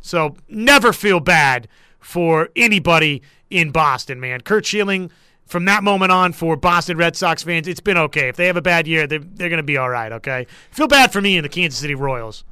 So 0.01 0.36
never 0.50 0.91
feel 0.93 1.19
bad 1.19 1.67
for 2.01 2.50
anybody 2.55 3.22
in 3.50 3.72
Boston, 3.72 4.20
man. 4.20 4.41
Curt 4.41 4.65
Schilling, 4.65 5.12
from 5.46 5.65
that 5.65 5.84
moment 5.84 6.12
on, 6.12 6.34
for 6.34 6.55
Boston 6.55 6.98
Red 6.98 7.15
Sox 7.15 7.43
fans, 7.43 7.67
it's 7.67 7.79
been 7.79 7.98
okay. 7.98 8.29
If 8.29 8.36
they 8.36 8.48
have 8.48 8.58
a 8.58 8.62
bad 8.62 8.88
year, 8.88 9.08
they're, 9.08 9.20
they're 9.20 9.50
going 9.50 9.58
to 9.58 9.63
be 9.63 9.77
all 9.77 9.89
right, 9.89 10.12
okay? 10.12 10.48
Feel 10.72 10.88
bad 10.88 11.12
for 11.12 11.22
me 11.22 11.38
and 11.38 11.46
the 11.46 11.50
Kansas 11.50 11.79
City 11.79 11.96
Royals. 11.96 12.43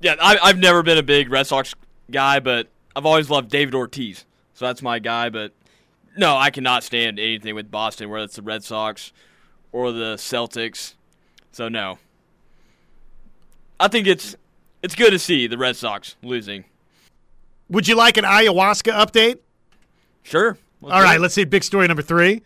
Yeah, 0.00 0.14
I, 0.20 0.38
I've 0.42 0.58
never 0.58 0.82
been 0.82 0.98
a 0.98 1.02
big 1.02 1.30
Red 1.30 1.46
Sox 1.46 1.74
guy, 2.10 2.40
but 2.40 2.68
I've 2.94 3.06
always 3.06 3.30
loved 3.30 3.50
David 3.50 3.74
Ortiz. 3.74 4.24
So 4.54 4.66
that's 4.66 4.82
my 4.82 4.98
guy, 4.98 5.28
but 5.28 5.52
no, 6.16 6.36
I 6.36 6.50
cannot 6.50 6.84
stand 6.84 7.18
anything 7.18 7.54
with 7.54 7.70
Boston, 7.70 8.08
whether 8.08 8.24
it's 8.24 8.36
the 8.36 8.42
Red 8.42 8.62
Sox 8.62 9.12
or 9.72 9.90
the 9.90 10.14
Celtics. 10.14 10.94
So 11.50 11.68
no, 11.68 11.98
I 13.80 13.88
think 13.88 14.06
it's 14.06 14.36
it's 14.82 14.94
good 14.94 15.10
to 15.10 15.18
see 15.18 15.46
the 15.46 15.58
Red 15.58 15.76
Sox 15.76 16.14
losing. 16.22 16.64
Would 17.74 17.88
you 17.88 17.96
like 17.96 18.16
an 18.16 18.24
ayahuasca 18.24 18.92
update? 18.92 19.38
Sure. 20.22 20.56
All 20.80 21.02
right, 21.02 21.20
let's 21.20 21.34
see 21.34 21.44
big 21.44 21.64
story 21.64 21.88
number 21.88 22.02
three. 22.02 22.40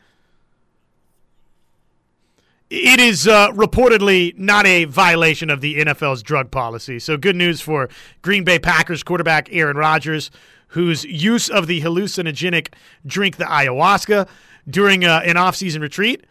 It 2.70 2.98
is 2.98 3.28
uh, 3.28 3.52
reportedly 3.52 4.36
not 4.38 4.66
a 4.66 4.86
violation 4.86 5.50
of 5.50 5.60
the 5.60 5.76
NFL's 5.80 6.22
drug 6.22 6.50
policy. 6.50 6.98
So, 6.98 7.18
good 7.18 7.36
news 7.36 7.60
for 7.60 7.90
Green 8.22 8.42
Bay 8.42 8.58
Packers 8.58 9.02
quarterback 9.02 9.50
Aaron 9.52 9.76
Rodgers, 9.76 10.30
whose 10.68 11.04
use 11.04 11.50
of 11.50 11.66
the 11.66 11.82
hallucinogenic 11.82 12.68
drink, 13.04 13.36
the 13.36 13.44
ayahuasca, 13.44 14.26
during 14.66 15.04
uh, 15.04 15.20
an 15.26 15.36
offseason 15.36 15.82
retreat, 15.82 16.24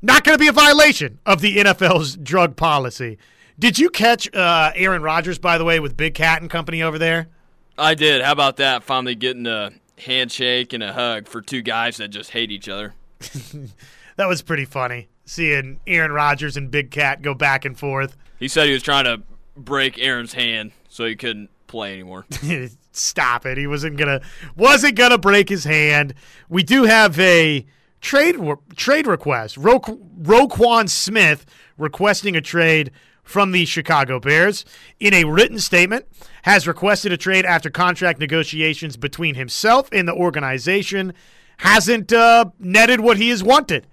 not 0.00 0.24
going 0.24 0.38
to 0.38 0.42
be 0.42 0.48
a 0.48 0.52
violation 0.52 1.18
of 1.26 1.42
the 1.42 1.58
NFL's 1.58 2.16
drug 2.16 2.56
policy. 2.56 3.18
Did 3.58 3.78
you 3.78 3.90
catch 3.90 4.34
uh, 4.34 4.72
Aaron 4.74 5.02
Rodgers, 5.02 5.38
by 5.38 5.58
the 5.58 5.64
way, 5.64 5.78
with 5.78 5.94
Big 5.94 6.14
Cat 6.14 6.40
and 6.40 6.50
company 6.50 6.82
over 6.82 6.98
there? 6.98 7.28
I 7.76 7.94
did. 7.94 8.22
How 8.22 8.32
about 8.32 8.56
that? 8.56 8.84
Finally 8.84 9.16
getting 9.16 9.46
a 9.46 9.72
handshake 9.98 10.72
and 10.72 10.82
a 10.82 10.92
hug 10.92 11.28
for 11.28 11.40
two 11.40 11.62
guys 11.62 11.96
that 11.98 12.08
just 12.08 12.30
hate 12.30 12.50
each 12.50 12.68
other. 12.68 12.94
that 14.16 14.28
was 14.28 14.42
pretty 14.42 14.64
funny 14.64 15.08
seeing 15.24 15.80
Aaron 15.86 16.12
Rodgers 16.12 16.56
and 16.56 16.70
Big 16.70 16.90
Cat 16.90 17.22
go 17.22 17.34
back 17.34 17.64
and 17.64 17.78
forth. 17.78 18.16
He 18.38 18.48
said 18.48 18.66
he 18.66 18.72
was 18.72 18.82
trying 18.82 19.04
to 19.04 19.22
break 19.56 19.98
Aaron's 19.98 20.34
hand 20.34 20.72
so 20.88 21.04
he 21.04 21.16
couldn't 21.16 21.50
play 21.66 21.94
anymore. 21.94 22.26
Stop 22.92 23.46
it. 23.46 23.58
He 23.58 23.66
wasn't 23.66 23.96
gonna 23.96 24.20
wasn't 24.56 24.94
gonna 24.96 25.18
break 25.18 25.48
his 25.48 25.64
hand. 25.64 26.14
We 26.48 26.62
do 26.62 26.84
have 26.84 27.18
a 27.18 27.66
trade 28.00 28.36
trade 28.76 29.06
request. 29.06 29.56
Ro- 29.56 29.80
Roquan 29.80 30.88
Smith 30.88 31.44
requesting 31.76 32.36
a 32.36 32.40
trade 32.40 32.92
from 33.24 33.52
the 33.52 33.64
Chicago 33.64 34.20
Bears 34.20 34.64
in 35.00 35.14
a 35.14 35.24
written 35.24 35.58
statement 35.58 36.06
has 36.42 36.68
requested 36.68 37.10
a 37.10 37.16
trade 37.16 37.44
after 37.44 37.70
contract 37.70 38.20
negotiations 38.20 38.96
between 38.96 39.34
himself 39.34 39.88
and 39.90 40.06
the 40.06 40.14
organization 40.14 41.12
hasn't 41.58 42.12
uh, 42.12 42.44
netted 42.58 43.00
what 43.00 43.16
he 43.16 43.30
has 43.30 43.42
wanted. 43.42 43.86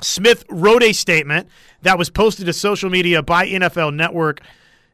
Smith 0.00 0.44
wrote 0.50 0.82
a 0.82 0.92
statement 0.92 1.48
that 1.82 1.98
was 1.98 2.10
posted 2.10 2.46
to 2.46 2.52
social 2.52 2.90
media 2.90 3.22
by 3.22 3.46
NFL 3.46 3.94
Network 3.94 4.40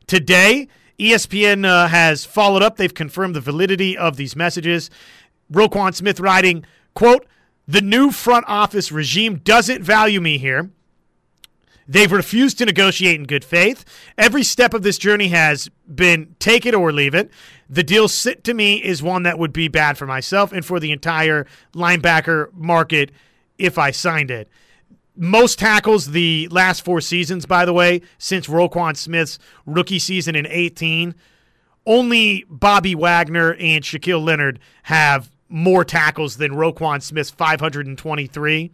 today. 0.07 0.69
ESPN 0.99 1.67
uh, 1.67 1.89
has 1.89 2.25
followed 2.25 2.63
up. 2.63 2.77
They've 2.77 2.93
confirmed 2.93 3.35
the 3.35 3.41
validity 3.41 3.97
of 3.97 4.17
these 4.17 4.37
messages. 4.37 4.91
Roquan 5.53 5.95
Smith 5.95 6.21
writing, 6.21 6.65
quote, 6.95 7.27
the 7.67 7.81
new 7.81 8.11
front 8.11 8.45
office 8.49 8.93
regime 8.93 9.37
doesn't 9.37 9.83
value 9.83 10.21
me 10.21 10.39
here. 10.39 10.71
They've 11.89 12.11
refused 12.11 12.59
to 12.59 12.67
negotiate 12.67 13.19
in 13.19 13.27
good 13.27 13.45
faith. 13.45 13.85
Every 14.17 14.43
step 14.43 14.75
of 14.75 14.83
this 14.83 14.99
journey 14.99 15.29
has 15.29 15.69
been 15.93 16.37
take 16.39 16.65
it 16.67 16.75
or 16.75 16.93
leave 16.93 17.15
it. 17.15 17.31
The 17.69 17.83
deal 17.83 18.09
sit 18.09 18.45
to 18.45 18.55
me 18.55 18.83
is 18.83 19.03
one 19.03 19.25
that 19.25 19.39
would 19.39 19.53
be 19.53 19.69
bad 19.69 19.99
for 19.99 20.07
myself 20.07 20.53
and 20.53 20.65
for 20.65 20.79
the 20.79 20.93
entire 20.93 21.47
linebacker 21.75 22.53
market 22.55 23.11
if 23.59 23.79
I 23.79 23.91
signed 23.91 24.31
it. 24.31 24.49
Most 25.17 25.59
tackles 25.59 26.13
the 26.13 26.49
last 26.51 26.85
four 26.85 27.01
seasons, 27.01 27.45
by 27.45 27.65
the 27.65 27.73
way, 27.73 28.03
since 28.19 28.47
Roquan 28.47 28.97
Smith's 28.97 29.39
rookie 29.67 29.99
season 29.99 30.35
in 30.35 30.47
18. 30.47 31.15
Only 31.87 32.45
Bobby 32.49 32.95
Wagner 32.95 33.55
and 33.55 33.83
Shaquille 33.83 34.25
Leonard 34.25 34.61
have 34.85 35.31
more 35.49 35.85
tackles 35.85 36.37
than 36.37 36.53
Roquan 36.53 37.03
Smith's 37.03 37.31
523 37.31 38.71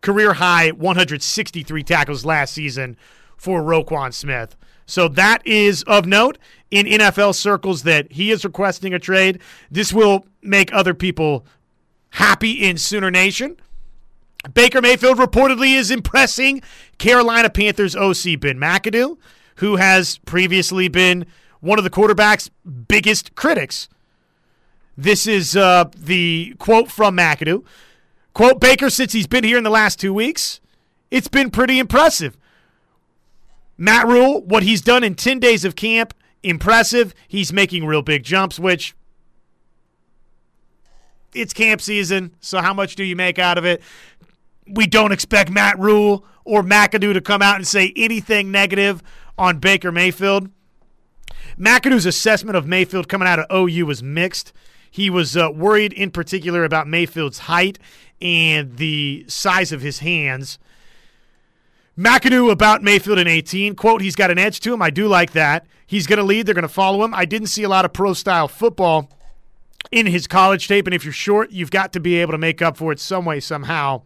career 0.00 0.34
high 0.34 0.70
163 0.70 1.82
tackles 1.82 2.24
last 2.24 2.54
season 2.54 2.96
for 3.36 3.62
Roquan 3.62 4.12
Smith. 4.12 4.56
So 4.86 5.06
that 5.08 5.46
is 5.46 5.82
of 5.84 6.06
note 6.06 6.36
in 6.70 6.86
NFL 6.86 7.34
circles 7.34 7.84
that 7.84 8.12
he 8.12 8.30
is 8.30 8.44
requesting 8.44 8.92
a 8.92 8.98
trade. 8.98 9.40
This 9.70 9.92
will 9.92 10.26
make 10.42 10.72
other 10.74 10.94
people 10.94 11.44
happy 12.10 12.52
in 12.52 12.76
Sooner 12.76 13.10
Nation. 13.10 13.56
Baker 14.54 14.80
Mayfield 14.80 15.18
reportedly 15.18 15.76
is 15.76 15.90
impressing 15.90 16.62
Carolina 16.98 17.50
Panthers 17.50 17.94
OC 17.94 18.40
Ben 18.40 18.58
McAdoo, 18.58 19.18
who 19.56 19.76
has 19.76 20.18
previously 20.18 20.88
been 20.88 21.26
one 21.60 21.78
of 21.78 21.84
the 21.84 21.90
quarterback's 21.90 22.50
biggest 22.88 23.34
critics. 23.34 23.88
This 24.96 25.26
is 25.26 25.56
uh, 25.56 25.84
the 25.96 26.54
quote 26.58 26.90
from 26.90 27.16
McAdoo. 27.16 27.64
Quote 28.32 28.60
Baker, 28.60 28.90
since 28.90 29.12
he's 29.12 29.26
been 29.26 29.44
here 29.44 29.58
in 29.58 29.64
the 29.64 29.70
last 29.70 29.98
two 29.98 30.14
weeks, 30.14 30.60
it's 31.10 31.28
been 31.28 31.50
pretty 31.50 31.78
impressive. 31.78 32.36
Matt 33.76 34.06
Rhule, 34.06 34.42
what 34.42 34.62
he's 34.62 34.82
done 34.82 35.02
in 35.02 35.14
10 35.14 35.40
days 35.40 35.64
of 35.64 35.74
camp, 35.74 36.14
impressive. 36.42 37.14
He's 37.26 37.52
making 37.52 37.86
real 37.86 38.02
big 38.02 38.22
jumps, 38.22 38.58
which 38.58 38.94
it's 41.34 41.52
camp 41.52 41.80
season, 41.80 42.34
so 42.40 42.60
how 42.60 42.74
much 42.74 42.96
do 42.96 43.04
you 43.04 43.16
make 43.16 43.38
out 43.38 43.58
of 43.58 43.64
it? 43.64 43.82
We 44.66 44.86
don't 44.86 45.12
expect 45.12 45.50
Matt 45.50 45.78
Rhule 45.78 46.24
or 46.44 46.62
McAdoo 46.62 47.14
to 47.14 47.20
come 47.20 47.42
out 47.42 47.56
and 47.56 47.66
say 47.66 47.92
anything 47.96 48.50
negative 48.50 49.02
on 49.38 49.58
Baker 49.58 49.90
Mayfield. 49.90 50.50
McAdoo's 51.58 52.06
assessment 52.06 52.56
of 52.56 52.66
Mayfield 52.66 53.08
coming 53.08 53.28
out 53.28 53.38
of 53.38 53.46
OU 53.52 53.86
was 53.86 54.02
mixed. 54.02 54.52
He 54.90 55.08
was 55.08 55.36
uh, 55.36 55.50
worried 55.54 55.92
in 55.92 56.10
particular 56.10 56.64
about 56.64 56.88
Mayfield's 56.88 57.40
height 57.40 57.78
and 58.20 58.76
the 58.76 59.24
size 59.28 59.72
of 59.72 59.80
his 59.80 60.00
hands. 60.00 60.58
McAdoo 61.98 62.50
about 62.50 62.82
Mayfield 62.82 63.18
in 63.18 63.26
18. 63.26 63.74
Quote, 63.74 64.00
he's 64.00 64.16
got 64.16 64.30
an 64.30 64.38
edge 64.38 64.60
to 64.60 64.72
him. 64.72 64.82
I 64.82 64.90
do 64.90 65.06
like 65.06 65.32
that. 65.32 65.66
He's 65.86 66.06
going 66.06 66.18
to 66.18 66.24
lead. 66.24 66.46
They're 66.46 66.54
going 66.54 66.62
to 66.62 66.68
follow 66.68 67.04
him. 67.04 67.14
I 67.14 67.24
didn't 67.24 67.48
see 67.48 67.62
a 67.62 67.68
lot 67.68 67.84
of 67.84 67.92
pro 67.92 68.14
style 68.14 68.48
football 68.48 69.10
in 69.90 70.06
his 70.06 70.26
college 70.26 70.66
tape. 70.68 70.86
And 70.86 70.94
if 70.94 71.04
you're 71.04 71.12
short, 71.12 71.50
you've 71.50 71.70
got 71.70 71.92
to 71.92 72.00
be 72.00 72.16
able 72.16 72.32
to 72.32 72.38
make 72.38 72.62
up 72.62 72.76
for 72.76 72.92
it 72.92 73.00
some 73.00 73.24
way, 73.24 73.40
somehow. 73.40 74.02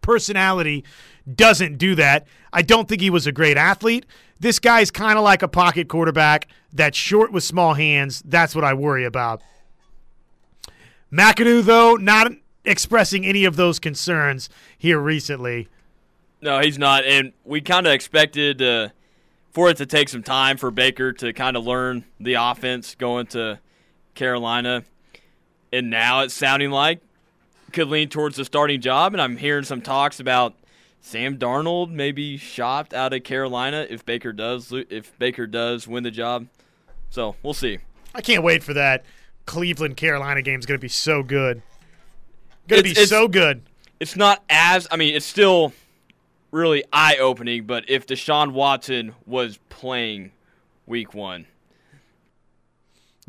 Personality 0.00 0.84
doesn't 1.32 1.78
do 1.78 1.94
that. 1.94 2.26
I 2.52 2.62
don't 2.62 2.88
think 2.88 3.00
he 3.00 3.10
was 3.10 3.26
a 3.26 3.32
great 3.32 3.56
athlete. 3.56 4.06
This 4.40 4.58
guy's 4.58 4.90
kind 4.90 5.16
of 5.16 5.22
like 5.22 5.42
a 5.42 5.48
pocket 5.48 5.88
quarterback 5.88 6.48
that's 6.72 6.98
short 6.98 7.30
with 7.30 7.44
small 7.44 7.74
hands. 7.74 8.22
That's 8.24 8.54
what 8.54 8.64
I 8.64 8.74
worry 8.74 9.04
about. 9.04 9.42
McAdoo, 11.12 11.62
though, 11.62 11.94
not 11.96 12.32
expressing 12.64 13.26
any 13.26 13.44
of 13.44 13.56
those 13.56 13.78
concerns 13.78 14.48
here 14.78 14.98
recently. 14.98 15.68
No, 16.40 16.60
he's 16.60 16.78
not, 16.78 17.04
and 17.04 17.32
we 17.44 17.60
kind 17.60 17.86
of 17.86 17.92
expected 17.92 18.62
uh, 18.62 18.88
for 19.52 19.68
it 19.68 19.76
to 19.76 19.86
take 19.86 20.08
some 20.08 20.22
time 20.22 20.56
for 20.56 20.70
Baker 20.70 21.12
to 21.12 21.32
kind 21.32 21.56
of 21.56 21.64
learn 21.64 22.04
the 22.18 22.34
offense 22.34 22.94
going 22.94 23.26
to 23.28 23.60
Carolina, 24.14 24.84
and 25.72 25.90
now 25.90 26.20
it's 26.20 26.34
sounding 26.34 26.70
like 26.70 27.00
could 27.72 27.88
lean 27.88 28.08
towards 28.08 28.36
the 28.36 28.44
starting 28.44 28.80
job. 28.80 29.14
And 29.14 29.22
I'm 29.22 29.36
hearing 29.36 29.64
some 29.64 29.80
talks 29.80 30.20
about 30.20 30.54
Sam 31.00 31.38
Darnold 31.38 31.90
maybe 31.90 32.36
shopped 32.36 32.92
out 32.92 33.12
of 33.12 33.24
Carolina 33.24 33.86
if 33.88 34.04
Baker 34.04 34.32
does 34.32 34.72
if 34.72 35.18
Baker 35.18 35.46
does 35.46 35.88
win 35.88 36.02
the 36.02 36.10
job. 36.10 36.48
So 37.10 37.36
we'll 37.42 37.54
see. 37.54 37.78
I 38.14 38.20
can't 38.20 38.42
wait 38.42 38.62
for 38.62 38.74
that 38.74 39.04
Cleveland 39.46 39.96
Carolina 39.96 40.42
game. 40.42 40.58
Is 40.58 40.66
going 40.66 40.78
to 40.78 40.82
be 40.82 40.88
so 40.88 41.22
good. 41.22 41.62
Going 42.68 42.82
to 42.82 42.94
be 42.94 43.06
so 43.06 43.28
good. 43.28 43.62
It's 44.00 44.16
not 44.16 44.42
as 44.48 44.86
I 44.90 44.96
mean, 44.96 45.14
it's 45.14 45.26
still 45.26 45.72
really 46.50 46.84
eye 46.92 47.16
opening. 47.16 47.64
But 47.64 47.88
if 47.88 48.06
Deshaun 48.06 48.52
Watson 48.52 49.14
was 49.26 49.58
playing 49.68 50.32
week 50.86 51.14
one, 51.14 51.46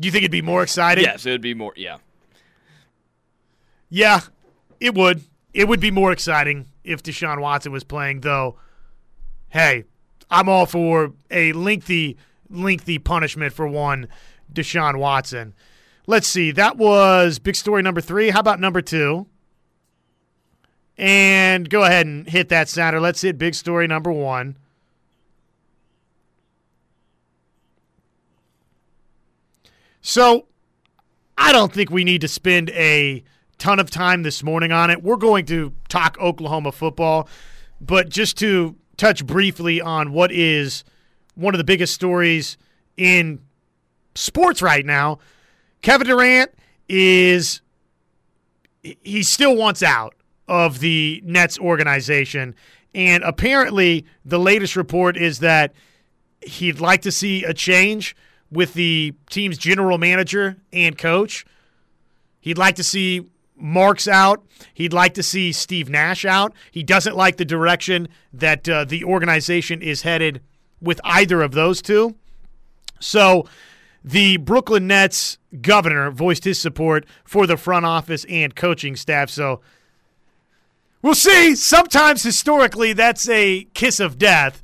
do 0.00 0.06
you 0.06 0.12
think 0.12 0.22
it'd 0.22 0.32
be 0.32 0.42
more 0.42 0.62
exciting? 0.62 1.04
Yes, 1.04 1.24
it 1.26 1.30
would 1.30 1.40
be 1.40 1.54
more. 1.54 1.72
Yeah. 1.76 1.98
Yeah, 3.88 4.20
it 4.80 4.94
would. 4.94 5.22
It 5.52 5.68
would 5.68 5.80
be 5.80 5.92
more 5.92 6.10
exciting 6.10 6.66
if 6.82 7.02
Deshaun 7.02 7.40
Watson 7.40 7.70
was 7.70 7.84
playing, 7.84 8.20
though. 8.20 8.56
Hey, 9.50 9.84
I'm 10.28 10.48
all 10.48 10.66
for 10.66 11.12
a 11.30 11.52
lengthy, 11.52 12.16
lengthy 12.50 12.98
punishment 12.98 13.52
for 13.52 13.68
one 13.68 14.08
Deshaun 14.52 14.96
Watson. 14.98 15.54
Let's 16.06 16.28
see. 16.28 16.50
That 16.50 16.76
was 16.76 17.38
big 17.38 17.56
story 17.56 17.82
number 17.82 18.00
three. 18.00 18.30
How 18.30 18.40
about 18.40 18.60
number 18.60 18.82
two? 18.82 19.26
And 20.96 21.68
go 21.68 21.82
ahead 21.84 22.06
and 22.06 22.28
hit 22.28 22.50
that 22.50 22.68
sounder. 22.68 23.00
Let's 23.00 23.22
hit 23.22 23.38
big 23.38 23.54
story 23.54 23.86
number 23.86 24.12
one. 24.12 24.56
So, 30.02 30.46
I 31.38 31.52
don't 31.52 31.72
think 31.72 31.90
we 31.90 32.04
need 32.04 32.20
to 32.20 32.28
spend 32.28 32.68
a 32.70 33.24
ton 33.56 33.80
of 33.80 33.90
time 33.90 34.22
this 34.22 34.42
morning 34.42 34.70
on 34.70 34.90
it. 34.90 35.02
We're 35.02 35.16
going 35.16 35.46
to 35.46 35.72
talk 35.88 36.18
Oklahoma 36.20 36.72
football, 36.72 37.26
but 37.80 38.10
just 38.10 38.36
to 38.38 38.76
touch 38.98 39.26
briefly 39.26 39.80
on 39.80 40.12
what 40.12 40.30
is 40.30 40.84
one 41.34 41.54
of 41.54 41.58
the 41.58 41.64
biggest 41.64 41.94
stories 41.94 42.58
in 42.96 43.40
sports 44.14 44.60
right 44.60 44.84
now, 44.84 45.18
Kevin 45.84 46.06
Durant 46.06 46.50
is 46.88 47.60
he 48.82 49.22
still 49.22 49.54
wants 49.54 49.82
out 49.82 50.14
of 50.48 50.80
the 50.80 51.20
Nets 51.26 51.58
organization. 51.58 52.54
And 52.94 53.22
apparently, 53.22 54.06
the 54.24 54.38
latest 54.38 54.76
report 54.76 55.18
is 55.18 55.40
that 55.40 55.74
he'd 56.40 56.80
like 56.80 57.02
to 57.02 57.12
see 57.12 57.44
a 57.44 57.52
change 57.52 58.16
with 58.50 58.72
the 58.72 59.12
team's 59.28 59.58
general 59.58 59.98
manager 59.98 60.56
and 60.72 60.96
coach. 60.96 61.44
He'd 62.40 62.56
like 62.58 62.76
to 62.76 62.84
see 62.84 63.26
Marks 63.54 64.08
out. 64.08 64.42
He'd 64.72 64.94
like 64.94 65.12
to 65.14 65.22
see 65.22 65.52
Steve 65.52 65.90
Nash 65.90 66.24
out. 66.24 66.54
He 66.70 66.82
doesn't 66.82 67.14
like 67.14 67.36
the 67.36 67.44
direction 67.44 68.08
that 68.32 68.66
uh, 68.66 68.86
the 68.86 69.04
organization 69.04 69.82
is 69.82 70.00
headed 70.00 70.40
with 70.80 70.98
either 71.04 71.42
of 71.42 71.52
those 71.52 71.82
two. 71.82 72.16
So 73.00 73.46
the 74.04 74.36
Brooklyn 74.36 74.86
Nets 74.86 75.38
governor 75.62 76.10
voiced 76.10 76.44
his 76.44 76.60
support 76.60 77.06
for 77.24 77.46
the 77.46 77.56
front 77.56 77.86
office 77.86 78.26
and 78.28 78.54
coaching 78.54 78.96
staff. 78.96 79.30
So 79.30 79.62
we'll 81.00 81.14
see. 81.14 81.56
Sometimes 81.56 82.22
historically, 82.22 82.92
that's 82.92 83.28
a 83.28 83.64
kiss 83.72 84.00
of 84.00 84.18
death. 84.18 84.62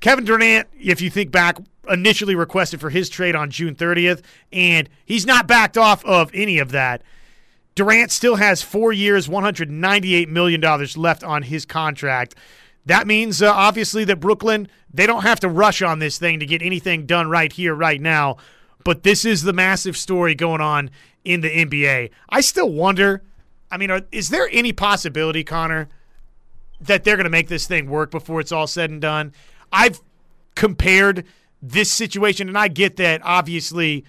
Kevin 0.00 0.24
Durant, 0.24 0.66
if 0.78 1.00
you 1.00 1.10
think 1.10 1.30
back, 1.30 1.58
initially 1.88 2.34
requested 2.34 2.80
for 2.80 2.90
his 2.90 3.08
trade 3.08 3.36
on 3.36 3.50
June 3.50 3.74
30th, 3.74 4.22
and 4.52 4.88
he's 5.04 5.26
not 5.26 5.46
backed 5.46 5.78
off 5.78 6.04
of 6.04 6.30
any 6.34 6.58
of 6.58 6.72
that. 6.72 7.02
Durant 7.74 8.10
still 8.10 8.36
has 8.36 8.62
four 8.62 8.92
years, 8.92 9.28
$198 9.28 10.28
million 10.28 10.60
left 10.96 11.22
on 11.22 11.42
his 11.42 11.64
contract. 11.64 12.34
That 12.86 13.06
means, 13.06 13.40
uh, 13.40 13.52
obviously, 13.52 14.04
that 14.04 14.20
Brooklyn, 14.20 14.68
they 14.92 15.06
don't 15.06 15.22
have 15.22 15.40
to 15.40 15.48
rush 15.48 15.82
on 15.82 15.98
this 15.98 16.18
thing 16.18 16.40
to 16.40 16.46
get 16.46 16.62
anything 16.62 17.06
done 17.06 17.28
right 17.28 17.52
here, 17.52 17.74
right 17.74 18.00
now. 18.00 18.38
But 18.84 19.02
this 19.02 19.24
is 19.24 19.42
the 19.42 19.52
massive 19.52 19.96
story 19.96 20.34
going 20.34 20.60
on 20.60 20.90
in 21.24 21.40
the 21.42 21.50
NBA. 21.50 22.10
I 22.28 22.40
still 22.40 22.72
wonder 22.72 23.22
I 23.70 23.76
mean, 23.76 23.90
are, 23.90 24.02
is 24.10 24.30
there 24.30 24.48
any 24.50 24.72
possibility, 24.72 25.44
Connor, 25.44 25.88
that 26.80 27.04
they're 27.04 27.16
going 27.16 27.24
to 27.24 27.30
make 27.30 27.48
this 27.48 27.66
thing 27.66 27.88
work 27.88 28.10
before 28.10 28.40
it's 28.40 28.52
all 28.52 28.66
said 28.66 28.90
and 28.90 29.00
done? 29.00 29.32
I've 29.72 30.00
compared 30.54 31.24
this 31.62 31.92
situation, 31.92 32.48
and 32.48 32.58
I 32.58 32.68
get 32.68 32.96
that 32.96 33.20
obviously 33.22 34.04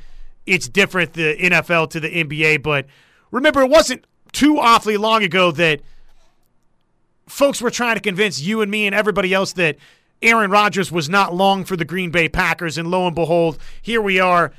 it's 0.46 0.68
different, 0.68 1.14
the 1.14 1.36
NFL 1.38 1.92
to 1.92 2.00
the 2.00 2.10
NBA, 2.10 2.64
but 2.64 2.88
remember, 3.30 3.62
it 3.62 3.70
wasn't 3.70 4.06
too 4.32 4.58
awfully 4.58 4.98
long 4.98 5.24
ago 5.24 5.52
that 5.52 5.82
folks 7.28 7.62
were 7.62 7.70
trying 7.70 7.96
to 7.96 8.02
convince 8.02 8.42
you 8.42 8.62
and 8.62 8.72
me 8.72 8.88
and 8.88 8.96
everybody 8.96 9.34
else 9.34 9.54
that 9.54 9.78
Aaron 10.22 10.52
Rodgers 10.52 10.92
was 10.92 11.10
not 11.10 11.34
long 11.34 11.66
for 11.66 11.76
the 11.76 11.86
Green 11.86 12.12
Bay 12.12 12.30
Packers, 12.30 12.78
and 12.78 12.90
lo 12.90 13.08
and 13.08 13.16
behold, 13.16 13.58
here 13.82 14.02
we 14.02 14.20
are 14.20 14.54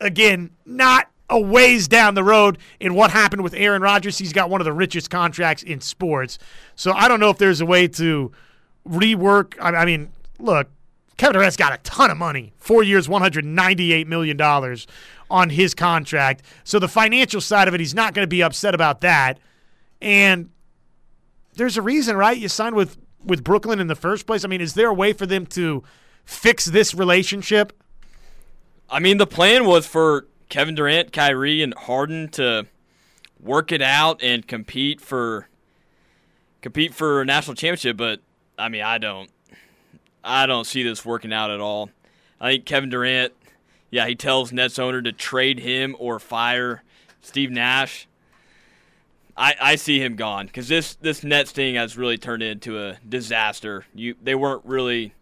again, 0.00 0.50
not 0.66 1.08
a 1.30 1.40
ways 1.40 1.88
down 1.88 2.14
the 2.14 2.22
road 2.22 2.58
in 2.78 2.94
what 2.94 3.10
happened 3.10 3.42
with 3.42 3.54
Aaron 3.54 3.82
Rodgers. 3.82 4.18
He's 4.18 4.32
got 4.32 4.50
one 4.50 4.60
of 4.60 4.64
the 4.64 4.72
richest 4.72 5.10
contracts 5.10 5.62
in 5.62 5.80
sports. 5.80 6.38
So 6.76 6.92
I 6.92 7.08
don't 7.08 7.20
know 7.20 7.30
if 7.30 7.38
there's 7.38 7.60
a 7.60 7.66
way 7.66 7.88
to 7.88 8.30
rework. 8.86 9.54
I 9.60 9.84
mean, 9.84 10.10
look, 10.38 10.68
Kevin 11.16 11.34
Durant's 11.34 11.56
got 11.56 11.72
a 11.72 11.78
ton 11.78 12.10
of 12.10 12.18
money. 12.18 12.52
Four 12.58 12.82
years, 12.82 13.08
$198 13.08 14.06
million 14.06 14.40
on 15.30 15.50
his 15.50 15.74
contract. 15.74 16.42
So 16.62 16.78
the 16.78 16.88
financial 16.88 17.40
side 17.40 17.68
of 17.68 17.74
it, 17.74 17.80
he's 17.80 17.94
not 17.94 18.14
going 18.14 18.24
to 18.24 18.28
be 18.28 18.42
upset 18.42 18.74
about 18.74 19.00
that. 19.00 19.38
And 20.02 20.50
there's 21.54 21.76
a 21.76 21.82
reason, 21.82 22.16
right? 22.16 22.36
You 22.36 22.48
signed 22.48 22.76
with, 22.76 22.98
with 23.24 23.44
Brooklyn 23.44 23.80
in 23.80 23.86
the 23.86 23.94
first 23.94 24.26
place. 24.26 24.44
I 24.44 24.48
mean, 24.48 24.60
is 24.60 24.74
there 24.74 24.88
a 24.88 24.94
way 24.94 25.12
for 25.12 25.26
them 25.26 25.46
to 25.46 25.82
fix 26.24 26.64
this 26.66 26.94
relationship? 26.94 27.72
I 28.90 29.00
mean, 29.00 29.18
the 29.18 29.26
plan 29.26 29.64
was 29.64 29.86
for 29.86 30.26
Kevin 30.48 30.74
Durant, 30.74 31.12
Kyrie, 31.12 31.62
and 31.62 31.74
Harden 31.74 32.28
to 32.30 32.66
work 33.40 33.72
it 33.72 33.82
out 33.82 34.22
and 34.22 34.46
compete 34.46 35.00
for 35.00 35.48
compete 36.62 36.94
for 36.94 37.20
a 37.20 37.24
national 37.24 37.54
championship. 37.54 37.96
But 37.96 38.20
I 38.58 38.68
mean, 38.68 38.82
I 38.82 38.98
don't, 38.98 39.30
I 40.22 40.46
don't 40.46 40.66
see 40.66 40.82
this 40.82 41.04
working 41.04 41.32
out 41.32 41.50
at 41.50 41.60
all. 41.60 41.90
I 42.40 42.52
think 42.52 42.66
Kevin 42.66 42.90
Durant, 42.90 43.32
yeah, 43.90 44.06
he 44.06 44.14
tells 44.14 44.52
Nets 44.52 44.78
owner 44.78 45.02
to 45.02 45.12
trade 45.12 45.60
him 45.60 45.96
or 45.98 46.18
fire 46.18 46.82
Steve 47.20 47.50
Nash. 47.50 48.06
I, 49.36 49.54
I 49.60 49.76
see 49.76 50.00
him 50.00 50.16
gone 50.16 50.46
because 50.46 50.68
this 50.68 50.94
this 50.96 51.24
Nets 51.24 51.50
thing 51.50 51.74
has 51.74 51.96
really 51.96 52.18
turned 52.18 52.42
into 52.42 52.78
a 52.80 52.98
disaster. 53.08 53.84
You 53.94 54.14
they 54.22 54.34
weren't 54.34 54.64
really 54.64 55.12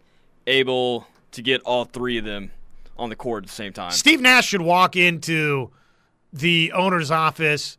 able 0.46 1.07
to 1.33 1.42
get 1.42 1.62
all 1.62 1.85
three 1.85 2.18
of 2.18 2.25
them 2.25 2.51
on 2.98 3.09
the 3.09 3.16
court 3.16 3.44
at 3.44 3.48
the 3.48 3.55
same 3.55 3.72
time. 3.72 3.90
Steve 3.90 4.20
Nash 4.20 4.48
should 4.48 4.61
walk 4.61 4.96
into 4.96 5.70
the 6.33 6.72
owner's 6.75 7.11
office 7.11 7.79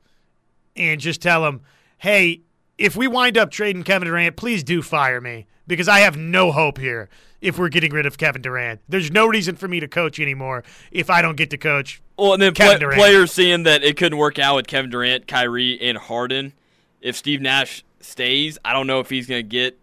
and 0.75 0.99
just 0.99 1.21
tell 1.21 1.45
him, 1.45 1.61
"Hey, 1.99 2.41
if 2.77 2.95
we 2.95 3.07
wind 3.07 3.37
up 3.37 3.51
trading 3.51 3.83
Kevin 3.83 4.07
Durant, 4.07 4.35
please 4.35 4.63
do 4.63 4.81
fire 4.81 5.21
me 5.21 5.45
because 5.67 5.87
I 5.87 5.99
have 5.99 6.17
no 6.17 6.51
hope 6.51 6.77
here 6.77 7.09
if 7.41 7.57
we're 7.57 7.69
getting 7.69 7.91
rid 7.91 8.05
of 8.05 8.17
Kevin 8.17 8.41
Durant. 8.41 8.81
There's 8.87 9.11
no 9.11 9.27
reason 9.27 9.55
for 9.55 9.67
me 9.67 9.79
to 9.79 9.87
coach 9.87 10.19
anymore 10.19 10.63
if 10.91 11.09
I 11.09 11.21
don't 11.21 11.35
get 11.35 11.49
to 11.51 11.57
coach." 11.57 12.01
Well, 12.17 12.33
and 12.33 12.41
then 12.41 12.53
Kevin 12.53 12.79
Durant. 12.79 12.99
players 12.99 13.31
seeing 13.31 13.63
that 13.63 13.83
it 13.83 13.97
couldn't 13.97 14.17
work 14.17 14.39
out 14.39 14.55
with 14.55 14.67
Kevin 14.67 14.89
Durant, 14.89 15.27
Kyrie, 15.27 15.79
and 15.81 15.97
Harden. 15.97 16.53
If 17.01 17.15
Steve 17.15 17.41
Nash 17.41 17.83
stays, 17.99 18.57
I 18.63 18.73
don't 18.73 18.87
know 18.87 18.99
if 18.99 19.09
he's 19.09 19.27
going 19.27 19.43
to 19.43 19.49
get 19.49 19.77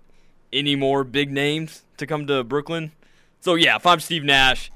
any 0.53 0.75
more 0.77 1.05
big 1.05 1.31
names 1.31 1.85
to 1.99 2.07
come 2.07 2.27
to 2.27 2.43
Brooklyn. 2.45 2.93
So 3.41 3.55
yeah, 3.55 3.77
if 3.77 3.87
I'm 3.87 4.01
Steve 4.01 4.25
Nash 4.25 4.71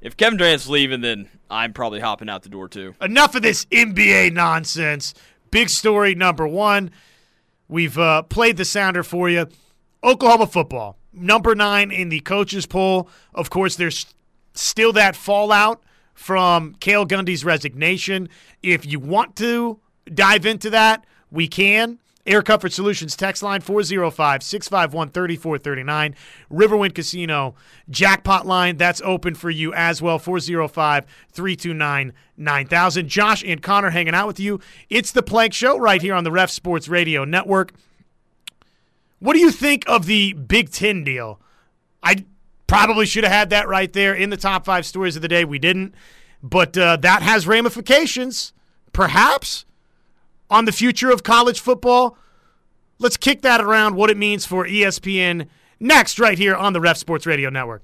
if 0.00 0.16
Kevin 0.16 0.38
Durant's 0.38 0.66
leaving, 0.66 1.02
then 1.02 1.28
I'm 1.50 1.72
probably 1.72 2.00
hopping 2.00 2.28
out 2.28 2.42
the 2.42 2.48
door 2.48 2.68
too. 2.68 2.94
Enough 3.00 3.34
of 3.34 3.42
this 3.42 3.66
NBA 3.66 4.32
nonsense. 4.32 5.14
Big 5.50 5.68
story 5.68 6.14
number 6.14 6.46
one. 6.46 6.90
We've 7.68 7.98
uh, 7.98 8.22
played 8.22 8.56
the 8.56 8.64
sounder 8.64 9.02
for 9.02 9.28
you. 9.28 9.46
Oklahoma 10.02 10.46
football, 10.46 10.96
number 11.12 11.54
nine 11.54 11.90
in 11.90 12.08
the 12.08 12.20
coaches 12.20 12.66
poll. 12.66 13.08
Of 13.34 13.50
course, 13.50 13.76
there's 13.76 14.06
still 14.54 14.92
that 14.94 15.16
fallout 15.16 15.82
from 16.14 16.74
Cale 16.80 17.06
Gundy's 17.06 17.44
resignation. 17.44 18.28
If 18.62 18.86
you 18.86 18.98
want 18.98 19.36
to 19.36 19.80
dive 20.12 20.46
into 20.46 20.70
that, 20.70 21.04
we 21.30 21.48
can. 21.48 21.98
Air 22.26 22.42
Comfort 22.42 22.72
Solutions 22.72 23.16
text 23.16 23.42
line 23.42 23.62
405 23.62 24.42
651 24.42 25.10
3439. 25.10 26.14
Riverwind 26.50 26.94
Casino 26.94 27.54
jackpot 27.88 28.46
line 28.46 28.76
that's 28.76 29.00
open 29.02 29.34
for 29.34 29.48
you 29.48 29.72
as 29.72 30.02
well 30.02 30.18
405 30.18 31.06
329 31.32 32.12
9000. 32.36 33.08
Josh 33.08 33.42
and 33.42 33.62
Connor 33.62 33.90
hanging 33.90 34.14
out 34.14 34.26
with 34.26 34.38
you. 34.38 34.60
It's 34.90 35.12
the 35.12 35.22
Plank 35.22 35.54
Show 35.54 35.78
right 35.78 36.02
here 36.02 36.14
on 36.14 36.24
the 36.24 36.30
Ref 36.30 36.50
Sports 36.50 36.88
Radio 36.88 37.24
Network. 37.24 37.72
What 39.20 39.34
do 39.34 39.38
you 39.38 39.50
think 39.50 39.84
of 39.86 40.06
the 40.06 40.32
Big 40.32 40.70
Ten 40.70 41.04
deal? 41.04 41.40
I 42.02 42.24
probably 42.66 43.06
should 43.06 43.24
have 43.24 43.32
had 43.32 43.50
that 43.50 43.68
right 43.68 43.92
there 43.92 44.14
in 44.14 44.30
the 44.30 44.36
top 44.36 44.64
five 44.64 44.86
stories 44.86 45.14
of 45.14 45.22
the 45.22 45.28
day. 45.28 45.44
We 45.44 45.58
didn't, 45.58 45.94
but 46.42 46.76
uh, 46.76 46.96
that 46.96 47.22
has 47.22 47.46
ramifications, 47.46 48.52
perhaps 48.92 49.66
on 50.48 50.64
the 50.64 50.72
future 50.72 51.10
of 51.10 51.22
college 51.22 51.60
football. 51.60 52.16
Let's 52.98 53.16
kick 53.16 53.42
that 53.42 53.60
around, 53.60 53.94
what 53.94 54.10
it 54.10 54.16
means 54.16 54.46
for 54.46 54.66
ESPN 54.66 55.48
next, 55.78 56.18
right 56.18 56.38
here 56.38 56.54
on 56.54 56.72
the 56.72 56.80
Ref 56.80 56.96
Sports 56.96 57.26
Radio 57.26 57.50
Network. 57.50 57.82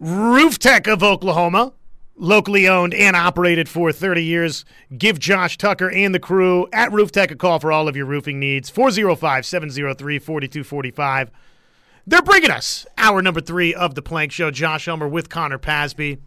Roof 0.00 0.58
Tech 0.58 0.86
of 0.86 1.02
Oklahoma, 1.02 1.72
locally 2.18 2.68
owned 2.68 2.92
and 2.92 3.16
operated 3.16 3.68
for 3.68 3.92
30 3.92 4.22
years. 4.22 4.64
Give 4.96 5.18
Josh 5.18 5.56
Tucker 5.56 5.90
and 5.90 6.14
the 6.14 6.18
crew 6.18 6.66
at 6.72 6.92
Roof 6.92 7.12
Tech 7.12 7.30
a 7.30 7.36
call 7.36 7.60
for 7.60 7.72
all 7.72 7.88
of 7.88 7.96
your 7.96 8.06
roofing 8.06 8.38
needs. 8.38 8.68
405 8.68 9.46
703 9.46 10.18
4245. 10.18 11.30
they're 12.06 12.22
bringing 12.22 12.50
us 12.50 12.86
hour 12.96 13.22
number 13.22 13.40
three 13.40 13.74
of 13.74 13.94
the 13.94 14.02
Plank 14.02 14.32
Show. 14.32 14.50
Josh 14.50 14.88
Elmer 14.88 15.08
with 15.08 15.28
Connor 15.28 15.58
Pasby. 15.58 16.18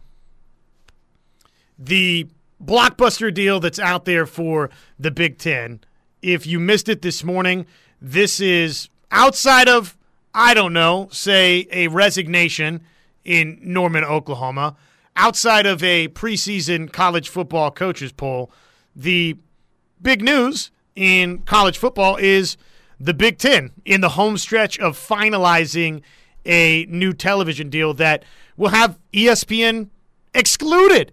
The 1.78 2.28
blockbuster 2.62 3.32
deal 3.32 3.60
that's 3.60 3.78
out 3.78 4.04
there 4.04 4.26
for 4.26 4.70
the 4.98 5.10
Big 5.10 5.38
Ten. 5.38 5.80
If 6.22 6.46
you 6.46 6.60
missed 6.60 6.88
it 6.88 7.02
this 7.02 7.24
morning, 7.24 7.66
this 8.00 8.40
is 8.40 8.88
outside 9.10 9.68
of, 9.68 9.96
I 10.32 10.54
don't 10.54 10.72
know, 10.72 11.08
say 11.10 11.66
a 11.72 11.88
resignation 11.88 12.82
in 13.24 13.58
Norman, 13.62 14.04
Oklahoma, 14.04 14.76
outside 15.16 15.66
of 15.66 15.82
a 15.82 16.08
preseason 16.08 16.92
college 16.92 17.28
football 17.28 17.70
coaches 17.70 18.12
poll. 18.12 18.50
The 18.94 19.36
big 20.00 20.22
news 20.22 20.70
in 20.94 21.38
college 21.40 21.78
football 21.78 22.16
is 22.16 22.56
the 22.98 23.14
Big 23.14 23.38
Ten 23.38 23.72
in 23.84 24.00
the 24.00 24.10
home 24.10 24.36
stretch 24.36 24.78
of 24.78 24.96
finalizing 24.98 26.02
a 26.44 26.86
new 26.86 27.12
television 27.12 27.70
deal 27.70 27.94
that 27.94 28.24
will 28.56 28.70
have 28.70 28.98
ESPN 29.12 29.88
excluded 30.34 31.12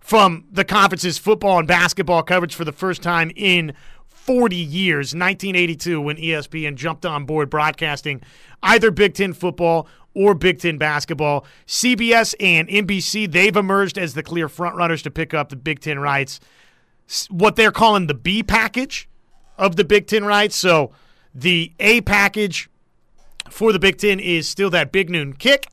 from 0.00 0.46
the 0.50 0.64
conference's 0.64 1.18
football 1.18 1.58
and 1.58 1.68
basketball 1.68 2.22
coverage 2.22 2.54
for 2.54 2.64
the 2.64 2.72
first 2.72 3.02
time 3.02 3.30
in 3.36 3.74
40 4.06 4.56
years, 4.56 5.14
1982, 5.14 6.00
when 6.00 6.16
ESPN 6.16 6.74
jumped 6.74 7.06
on 7.06 7.24
board 7.24 7.48
broadcasting 7.48 8.20
either 8.62 8.90
Big 8.90 9.14
Ten 9.14 9.32
football 9.32 9.86
or 10.14 10.34
Big 10.34 10.58
Ten 10.58 10.78
basketball. 10.78 11.44
CBS 11.66 12.34
and 12.40 12.68
NBC, 12.68 13.30
they've 13.30 13.56
emerged 13.56 13.98
as 13.98 14.14
the 14.14 14.22
clear 14.22 14.48
frontrunners 14.48 15.02
to 15.02 15.10
pick 15.10 15.34
up 15.34 15.48
the 15.48 15.56
Big 15.56 15.80
Ten 15.80 15.98
rights. 15.98 16.40
What 17.30 17.56
they're 17.56 17.72
calling 17.72 18.06
the 18.06 18.14
B 18.14 18.42
package 18.42 19.08
of 19.56 19.76
the 19.76 19.84
Big 19.84 20.06
Ten 20.06 20.24
rights. 20.24 20.56
So 20.56 20.92
the 21.34 21.72
A 21.80 22.00
package 22.02 22.68
for 23.50 23.72
the 23.72 23.78
Big 23.78 23.98
Ten 23.98 24.20
is 24.20 24.48
still 24.48 24.70
that 24.70 24.92
big 24.92 25.10
noon 25.10 25.34
kick 25.34 25.68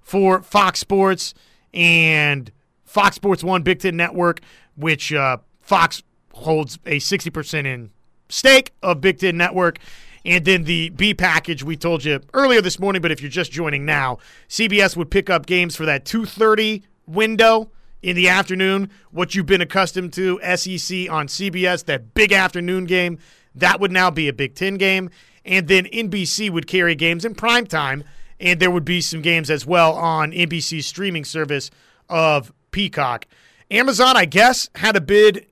for 0.00 0.42
Fox 0.42 0.80
Sports 0.80 1.34
and 1.72 2.50
Fox 2.84 3.16
Sports 3.16 3.44
One 3.44 3.62
Big 3.62 3.80
Ten 3.80 3.96
Network, 3.96 4.40
which 4.76 5.12
uh, 5.12 5.38
Fox 5.60 6.02
holds 6.32 6.78
a 6.86 6.98
60% 6.98 7.66
in 7.66 7.90
stake 8.28 8.72
of 8.82 9.00
Big 9.00 9.18
Ten 9.18 9.36
Network. 9.36 9.78
And 10.24 10.44
then 10.44 10.64
the 10.64 10.90
B 10.90 11.14
package 11.14 11.62
we 11.62 11.76
told 11.76 12.04
you 12.04 12.20
earlier 12.34 12.60
this 12.60 12.78
morning, 12.78 13.00
but 13.00 13.10
if 13.10 13.22
you're 13.22 13.30
just 13.30 13.52
joining 13.52 13.86
now, 13.86 14.18
CBS 14.48 14.96
would 14.96 15.10
pick 15.10 15.30
up 15.30 15.46
games 15.46 15.76
for 15.76 15.86
that 15.86 16.04
2:30 16.04 16.82
window 17.06 17.70
in 18.02 18.16
the 18.16 18.28
afternoon. 18.28 18.90
What 19.10 19.34
you've 19.34 19.46
been 19.46 19.60
accustomed 19.60 20.12
to, 20.14 20.38
SEC 20.42 21.08
on 21.10 21.28
CBS, 21.28 21.84
that 21.86 22.14
big 22.14 22.32
afternoon 22.32 22.84
game, 22.84 23.18
that 23.54 23.80
would 23.80 23.92
now 23.92 24.10
be 24.10 24.28
a 24.28 24.32
Big 24.32 24.54
Ten 24.54 24.76
game. 24.76 25.10
And 25.44 25.68
then 25.68 25.86
NBC 25.86 26.50
would 26.50 26.66
carry 26.66 26.94
games 26.94 27.24
in 27.24 27.34
prime 27.34 27.66
time, 27.66 28.04
and 28.38 28.60
there 28.60 28.70
would 28.70 28.84
be 28.84 29.00
some 29.00 29.22
games 29.22 29.50
as 29.50 29.64
well 29.64 29.94
on 29.94 30.32
NBC's 30.32 30.86
streaming 30.86 31.24
service 31.24 31.70
of 32.08 32.52
Peacock. 32.72 33.26
Amazon, 33.70 34.16
I 34.16 34.26
guess, 34.26 34.68
had 34.74 34.96
a 34.96 35.00
bid 35.00 35.46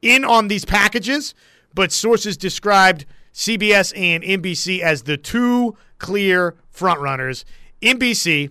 in 0.00 0.24
on 0.24 0.48
these 0.48 0.64
packages, 0.64 1.34
but 1.74 1.92
sources 1.92 2.36
described 2.36 3.04
CBS 3.38 3.96
and 3.96 4.24
NBC 4.24 4.80
as 4.80 5.04
the 5.04 5.16
two 5.16 5.76
clear 5.98 6.56
frontrunners. 6.74 7.44
NBC 7.80 8.50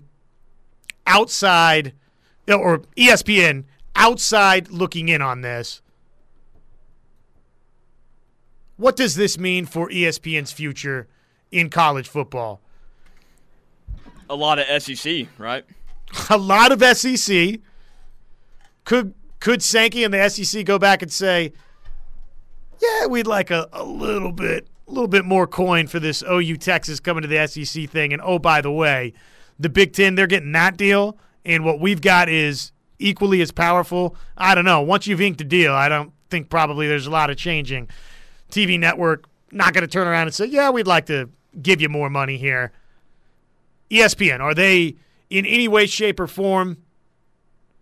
outside, 1.05 1.91
or 2.47 2.79
ESPN 2.95 3.65
outside 3.97 4.69
looking 4.69 5.09
in 5.09 5.21
on 5.21 5.41
this. 5.41 5.81
What 8.77 8.95
does 8.95 9.15
this 9.15 9.37
mean 9.37 9.65
for 9.65 9.89
ESPN's 9.89 10.53
future 10.53 11.09
in 11.51 11.69
college 11.69 12.07
football? 12.07 12.61
A 14.29 14.35
lot 14.35 14.57
of 14.57 14.81
SEC, 14.81 15.27
right? 15.37 15.65
A 16.29 16.37
lot 16.37 16.71
of 16.71 16.81
SEC. 16.97 17.59
Could 18.85 19.13
could 19.41 19.61
Sankey 19.61 20.05
and 20.05 20.13
the 20.13 20.29
SEC 20.29 20.65
go 20.65 20.79
back 20.79 21.01
and 21.01 21.11
say, 21.11 21.51
"Yeah, 22.81 23.07
we'd 23.07 23.27
like 23.27 23.51
a, 23.51 23.67
a 23.73 23.83
little 23.83 24.31
bit, 24.31 24.67
a 24.87 24.91
little 24.91 25.07
bit 25.07 25.25
more 25.25 25.47
coin 25.47 25.87
for 25.87 25.99
this 25.99 26.23
OU 26.23 26.57
Texas 26.57 26.99
coming 26.99 27.21
to 27.21 27.27
the 27.27 27.47
SEC 27.47 27.89
thing." 27.89 28.13
And 28.13 28.21
oh, 28.23 28.39
by 28.39 28.61
the 28.61 28.71
way, 28.71 29.13
the 29.59 29.69
Big 29.69 29.93
Ten 29.93 30.15
they're 30.15 30.27
getting 30.27 30.51
that 30.53 30.77
deal, 30.77 31.17
and 31.45 31.65
what 31.65 31.79
we've 31.79 32.01
got 32.01 32.29
is 32.29 32.71
equally 32.99 33.41
as 33.41 33.51
powerful. 33.51 34.15
I 34.37 34.55
don't 34.55 34.65
know. 34.65 34.81
Once 34.81 35.07
you've 35.07 35.21
inked 35.21 35.41
a 35.41 35.45
deal, 35.45 35.73
I 35.73 35.89
don't 35.89 36.11
think 36.29 36.49
probably 36.49 36.87
there's 36.87 37.07
a 37.07 37.11
lot 37.11 37.29
of 37.29 37.37
changing. 37.37 37.89
TV 38.51 38.79
network 38.79 39.25
not 39.51 39.73
going 39.73 39.81
to 39.81 39.87
turn 39.87 40.07
around 40.07 40.27
and 40.27 40.33
say, 40.33 40.45
"Yeah, 40.45 40.69
we'd 40.69 40.87
like 40.87 41.05
to 41.07 41.29
give 41.61 41.81
you 41.81 41.89
more 41.89 42.09
money 42.09 42.37
here." 42.37 42.71
ESPN 43.89 44.41
are 44.41 44.53
they 44.53 44.95
in 45.29 45.45
any 45.45 45.67
way, 45.67 45.85
shape, 45.85 46.19
or 46.19 46.27
form 46.27 46.77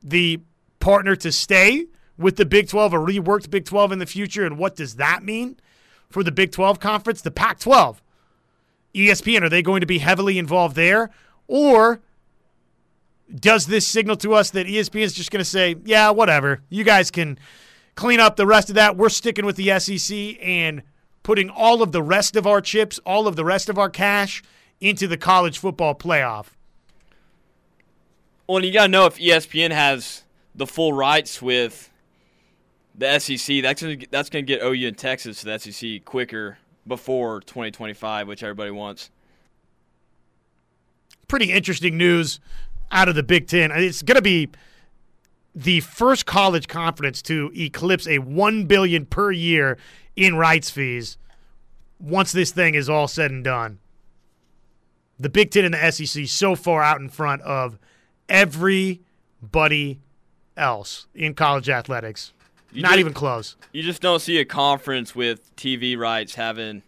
the 0.02 0.40
partner 0.80 1.16
to 1.16 1.32
stay 1.32 1.88
with 2.18 2.38
the 2.38 2.46
Big 2.46 2.70
12, 2.70 2.94
a 2.94 2.98
reworked 2.98 3.50
Big 3.50 3.66
12 3.66 3.92
in 3.92 4.00
the 4.00 4.06
future? 4.06 4.46
And 4.46 4.58
what 4.58 4.76
does 4.76 4.96
that 4.96 5.24
mean 5.24 5.58
for 6.16 6.24
the 6.24 6.32
Big 6.32 6.54
12 6.54 6.80
conference? 6.80 7.22
The 7.22 7.30
Pac 7.30 7.60
12. 7.60 8.02
ESPN, 8.96 9.42
are 9.42 9.50
they 9.50 9.62
going 9.62 9.82
to 9.82 9.86
be 9.86 9.98
heavily 9.98 10.40
involved 10.40 10.78
there? 10.78 11.10
Or 11.46 12.00
does 13.30 13.66
this 13.66 13.86
signal 13.86 14.16
to 14.16 14.34
us 14.34 14.50
that 14.52 14.66
ESPN 14.66 15.02
is 15.02 15.14
just 15.14 15.30
going 15.30 15.44
to 15.44 15.50
say, 15.50 15.76
yeah, 15.84 16.12
whatever, 16.12 16.62
you 16.70 16.86
guys 16.86 17.12
can 17.12 17.38
clean 17.96 18.22
up 18.22 18.38
the 18.38 18.48
rest 18.48 18.70
of 18.70 18.76
that? 18.76 18.96
We're 18.96 19.10
sticking 19.10 19.46
with 19.46 19.58
the 19.58 19.78
SEC 19.78 20.38
and 20.42 20.84
putting 21.22 21.50
all 21.50 21.82
of 21.82 21.92
the 21.92 22.02
rest 22.02 22.38
of 22.38 22.48
our 22.48 22.62
chips, 22.62 22.98
all 23.06 23.28
of 23.28 23.36
the 23.36 23.44
rest 23.44 23.68
of 23.68 23.78
our 23.78 23.90
cash 23.90 24.42
into 24.80 25.10
the 25.10 25.18
college 25.18 25.58
football 25.58 25.96
playoff. 25.96 26.46
Well, 28.48 28.64
you 28.64 28.72
got 28.72 28.84
to 28.84 28.88
know 28.88 29.06
if 29.06 29.18
ESPN 29.18 29.72
has 29.72 30.24
the 30.56 30.66
full 30.66 30.94
rights 30.94 31.42
with 31.42 31.92
the 32.98 33.20
SEC, 33.20 33.62
that's 33.62 33.82
gonna, 33.82 33.98
that's 34.10 34.30
going 34.30 34.46
to 34.46 34.54
get 34.54 34.64
OU 34.64 34.88
and 34.88 34.98
Texas 34.98 35.42
to 35.42 35.46
the 35.46 35.60
SEC 35.60 36.06
quicker 36.06 36.58
before 36.88 37.42
2025, 37.42 38.28
which 38.28 38.44
everybody 38.44 38.72
wants. 38.72 39.10
Pretty 41.28 41.52
interesting 41.52 41.98
news 41.98 42.40
out 42.92 43.10
of 43.10 43.16
the 43.16 43.24
Big 43.24 43.48
Ten. 43.48 43.72
It's 43.72 44.02
going 44.02 44.16
to 44.16 44.22
be 44.22 44.50
the 45.54 45.80
first 45.80 46.26
college 46.26 46.68
conference 46.68 47.22
to 47.24 47.52
eclipse 47.56 48.08
a 48.08 48.20
one 48.20 48.66
billion 48.66 49.06
per 49.06 49.32
year 49.32 49.78
in 50.16 50.36
rights 50.36 50.70
fees 50.70 51.18
once 52.00 52.32
this 52.32 52.52
thing 52.52 52.76
is 52.76 52.90
all 52.90 53.08
said 53.08 53.32
and 53.32 53.44
done. 53.44 53.80
The 55.20 55.30
Big 55.30 55.52
Ten 55.52 55.66
and 55.66 55.74
the 55.74 55.92
SEC 55.92 56.28
so 56.28 56.56
far 56.56 56.84
out 56.84 57.00
in 57.00 57.10
front 57.10 57.42
of 57.42 57.80
everybody 58.28 60.00
else 60.58 61.08
in 61.16 61.34
college 61.34 61.70
athletics. 61.70 62.34
You 62.72 62.82
Not 62.82 62.90
just- 62.90 63.00
even 63.00 63.14
close. 63.14 63.56
You 63.72 63.84
just 63.84 64.02
don't 64.02 64.20
see 64.20 64.38
a 64.40 64.46
conference 64.46 65.16
with 65.16 65.56
TV 65.56 65.98
rights 65.98 66.36
having 66.36 66.84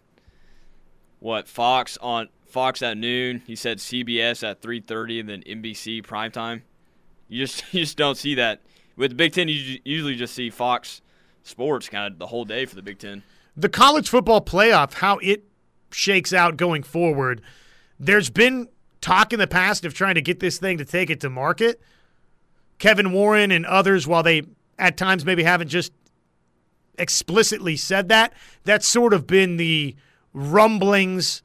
what 1.20 1.48
Fox 1.48 1.98
on 2.02 2.30
Fox 2.46 2.82
at 2.82 2.98
noon. 2.98 3.42
He 3.46 3.56
said 3.56 3.80
CBS 3.80 4.44
at 4.44 4.62
3:30 4.62 5.20
and 5.20 5.30
then 5.30 5.44
NBC 5.44 6.02
primetime. 6.02 6.62
You 7.28 7.46
just 7.46 7.64
you 7.74 7.82
just 7.82 7.98
don't 7.98 8.18
see 8.18 8.36
that 8.36 8.62
with 8.96 9.12
the 9.12 9.16
Big 9.16 9.34
Ten. 9.34 9.48
You 9.48 9.80
usually 9.84 10.16
just 10.16 10.34
see 10.36 10.50
Fox 10.50 11.02
Sports 11.44 11.90
kind 11.90 12.12
of 12.14 12.20
the 12.20 12.28
whole 12.28 12.46
day 12.46 12.66
for 12.66 12.76
the 12.76 12.82
Big 12.82 13.00
Ten. 13.00 13.24
the 13.56 13.70
college 13.70 14.10
football 14.10 14.42
playoff, 14.42 14.94
how 14.96 15.18
it 15.20 15.44
shakes 15.92 16.34
out 16.34 16.58
going 16.58 16.84
forward, 16.84 17.42
there's 18.00 18.30
been 18.30 18.68
talk 19.02 19.32
in 19.34 19.40
the 19.40 19.48
past 19.48 19.86
of 19.86 19.94
trying 19.94 20.16
to 20.16 20.22
get 20.22 20.40
this 20.42 20.58
thing 20.60 20.78
to 20.78 20.86
take 20.86 21.10
it 21.10 21.20
to 21.22 21.30
market. 21.30 21.82
Kevin 22.80 23.12
Warren 23.14 23.50
and 23.52 23.66
others, 23.66 24.06
while 24.06 24.22
they 24.22 24.44
at 24.80 24.98
times 24.98 25.26
maybe 25.26 25.44
haven't 25.44 25.70
just 25.70 25.92
explicitly 26.98 27.76
said 27.76 28.10
that, 28.10 28.34
that's 28.64 28.88
sort 28.88 29.14
of 29.14 29.28
been 29.28 29.58
the 29.58 29.96
rumblings 30.34 31.42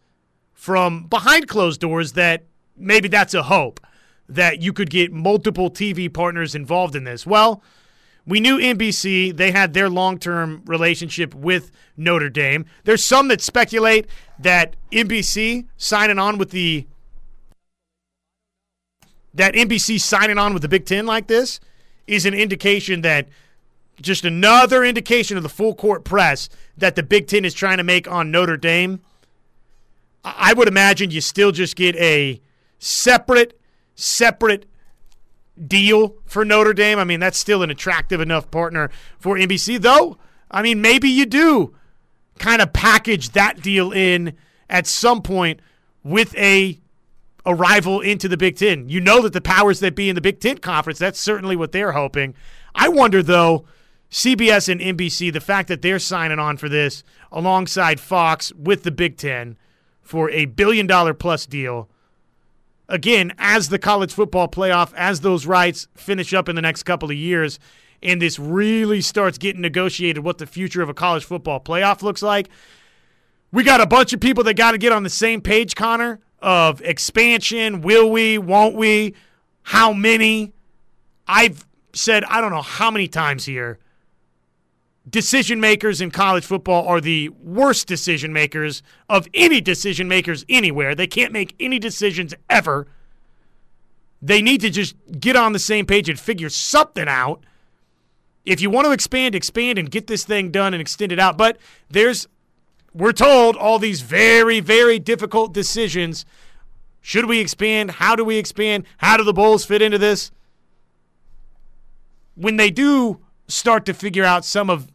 from 0.53 1.07
behind 1.07 1.49
closed 1.49 1.81
doors 1.81 2.12
that 2.12 2.45
maybe 2.77 3.09
that's 3.09 3.35
a 3.35 3.45
hope 3.45 3.81
that 4.29 4.62
you 4.62 4.73
could 4.73 4.90
get 4.90 5.12
multiple 5.12 5.71
TV 5.71 6.12
partners 6.12 6.55
involved 6.55 6.95
in 6.95 7.05
this. 7.05 7.27
Well, 7.27 7.62
we 8.27 8.38
knew 8.38 8.59
NBC, 8.59 9.37
they 9.37 9.51
had 9.51 9.75
their 9.75 9.90
long 9.90 10.18
term 10.18 10.62
relationship 10.64 11.35
with 11.35 11.71
Notre 11.97 12.31
Dame. 12.31 12.64
There's 12.85 13.05
some 13.05 13.29
that 13.29 13.40
speculate 13.40 14.07
that 14.38 14.77
NBC 14.92 15.66
signing 15.77 16.18
on 16.18 16.38
with 16.38 16.51
the 16.51 16.87
that 19.35 19.55
NBC 19.55 20.01
signing 20.01 20.38
on 20.38 20.53
with 20.53 20.62
the 20.62 20.68
Big 20.68 20.85
Ten 20.85 21.07
like 21.07 21.27
this 21.27 21.59
is 22.07 22.27
an 22.27 22.35
indication 22.35 23.03
that 23.03 23.29
just 24.01 24.25
another 24.25 24.85
indication 24.85 25.37
of 25.37 25.43
the 25.43 25.49
full 25.49 25.75
court 25.75 26.05
press 26.05 26.49
that 26.77 26.97
the 26.97 27.03
Big 27.03 27.27
Ten 27.27 27.45
is 27.45 27.55
trying 27.55 27.79
to 27.79 27.85
make 27.85 28.11
on 28.11 28.31
Notre 28.31 28.57
Dame. 28.57 29.01
I 30.25 30.53
would 30.53 30.69
imagine 30.69 31.11
you 31.11 31.21
still 31.21 31.53
just 31.53 31.77
get 31.77 31.97
a 31.97 32.41
separate, 32.79 33.59
separate 33.95 34.67
deal 35.67 36.17
for 36.25 36.45
Notre 36.45 36.73
Dame. 36.73 36.99
I 36.99 37.05
mean, 37.05 37.21
that's 37.21 37.38
still 37.38 37.62
an 37.62 37.71
attractive 37.71 38.21
enough 38.21 38.51
partner 38.51 38.91
for 39.19 39.37
NBC, 39.37 39.81
though. 39.81 40.17
I 40.51 40.62
mean, 40.62 40.81
maybe 40.81 41.09
you 41.09 41.27
do 41.27 41.75
kind 42.38 42.62
of 42.62 42.73
package 42.73 43.31
that 43.31 43.62
deal 43.62 43.93
in 43.93 44.35
at 44.69 44.87
some 44.87 45.23
point 45.23 45.61
with 46.03 46.37
a 46.37 46.82
a 47.44 47.55
rival 47.55 48.00
into 48.00 48.28
the 48.28 48.37
Big 48.37 48.57
Ten. 48.57 48.88
You 48.88 49.00
know 49.00 49.22
that 49.22 49.33
the 49.33 49.40
powers 49.40 49.81
that 49.81 49.94
be 49.94 50.09
in 50.09 50.14
the 50.14 50.20
Big 50.20 50.40
Ten 50.40 50.59
conference, 50.59 50.98
that's 50.98 51.20
certainly 51.20 51.57
what 51.57 51.72
they're 51.72 51.92
hoping. 51.92 52.35
I 52.74 52.88
wonder, 52.88 53.22
though, 53.22 53.64
CBS 54.11 54.68
and 54.68 54.81
NBC, 54.81 55.33
the 55.33 55.40
fact 55.40 55.68
that 55.68 55.83
they're 55.83 55.98
signing 55.98 56.38
on 56.38 56.57
for 56.57 56.68
this 56.68 57.02
alongside 57.33 57.98
Fox 57.98 58.52
with 58.52 58.83
the 58.83 58.90
Big 58.90 59.16
Ten 59.16 59.57
for 60.00 60.31
a 60.31 60.44
billion 60.44 60.87
dollar 60.87 61.14
plus 61.14 61.46
deal. 61.46 61.88
Again, 62.88 63.33
as 63.38 63.70
the 63.70 63.78
college 63.78 64.12
football 64.12 64.48
playoff, 64.48 64.92
as 64.94 65.20
those 65.20 65.46
rights 65.46 65.88
finish 65.94 66.35
up 66.35 66.48
in 66.48 66.57
the 66.57 66.62
next 66.62 66.83
couple 66.83 67.11
of 67.11 67.16
years, 67.16 67.59
and 68.02 68.20
this 68.20 68.38
really 68.38 69.00
starts 69.00 69.38
getting 69.38 69.62
negotiated 69.62 70.22
what 70.22 70.38
the 70.38 70.46
future 70.46 70.83
of 70.83 70.88
a 70.88 70.94
college 70.94 71.24
football 71.24 71.61
playoff 71.61 72.02
looks 72.02 72.20
like, 72.20 72.50
we 73.50 73.62
got 73.62 73.81
a 73.81 73.87
bunch 73.87 74.12
of 74.12 74.20
people 74.20 74.44
that 74.44 74.55
got 74.55 74.72
to 74.72 74.78
get 74.78 74.92
on 74.92 75.05
the 75.05 75.11
same 75.11 75.40
page, 75.40 75.74
Connor, 75.74 76.20
of 76.42 76.83
expansion. 76.83 77.81
Will 77.81 78.11
we? 78.11 78.37
Won't 78.38 78.74
we? 78.74 79.14
How 79.62 79.92
many? 79.92 80.52
I've 81.26 81.66
said, 81.94 82.24
I 82.24 82.40
don't 82.40 82.50
know 82.50 82.62
how 82.62 82.90
many 82.90 83.09
times 83.09 83.44
here 83.44 83.78
decision 85.09 85.61
makers 85.61 86.00
in 86.00 86.11
college 86.11 86.44
football 86.44 86.87
are 86.87 87.00
the 87.00 87.28
worst 87.31 87.87
decision 87.87 88.33
makers 88.33 88.83
of 89.09 89.28
any 89.35 89.61
decision 89.61 90.09
makers 90.09 90.44
anywhere. 90.48 90.94
They 90.94 91.07
can't 91.07 91.33
make 91.33 91.55
any 91.59 91.78
decisions 91.78 92.35
ever. 92.48 92.87
They 94.20 94.40
need 94.40 94.61
to 94.61 94.70
just 94.70 94.94
get 95.18 95.35
on 95.35 95.52
the 95.52 95.59
same 95.59 95.87
page 95.87 96.09
and 96.09 96.18
figure 96.18 96.48
something 96.48 97.09
out. 97.09 97.42
If 98.44 98.61
you 98.61 98.70
want 98.70 98.87
to 98.87 98.92
expand, 98.92 99.35
expand 99.35 99.78
and 99.78 99.90
get 99.90 100.07
this 100.07 100.24
thing 100.24 100.50
done 100.50 100.74
and 100.74 100.81
extend 100.81 101.12
it 101.12 101.18
out. 101.18 101.37
But 101.37 101.59
there's, 101.90 102.28
we're 102.94 103.12
told, 103.12 103.57
all 103.57 103.78
these 103.78 104.02
very, 104.02 104.61
very 104.61 104.98
difficult 104.98 105.52
decisions. 105.52 106.24
Should 107.00 107.26
we 107.26 107.40
expand? 107.40 107.92
How 107.92 108.14
do 108.14 108.24
we 108.24 108.37
expand? 108.37 108.85
How 108.98 109.16
do 109.16 109.24
the 109.24 109.33
Bulls 109.33 109.64
fit 109.64 109.83
into 109.83 109.98
this? 109.98 110.31
When 112.35 112.57
they 112.57 112.70
do 112.70 113.20
start 113.48 113.85
to 113.87 113.94
figure 113.94 114.24
out 114.24 114.44
some 114.44 114.70
of 114.70 114.90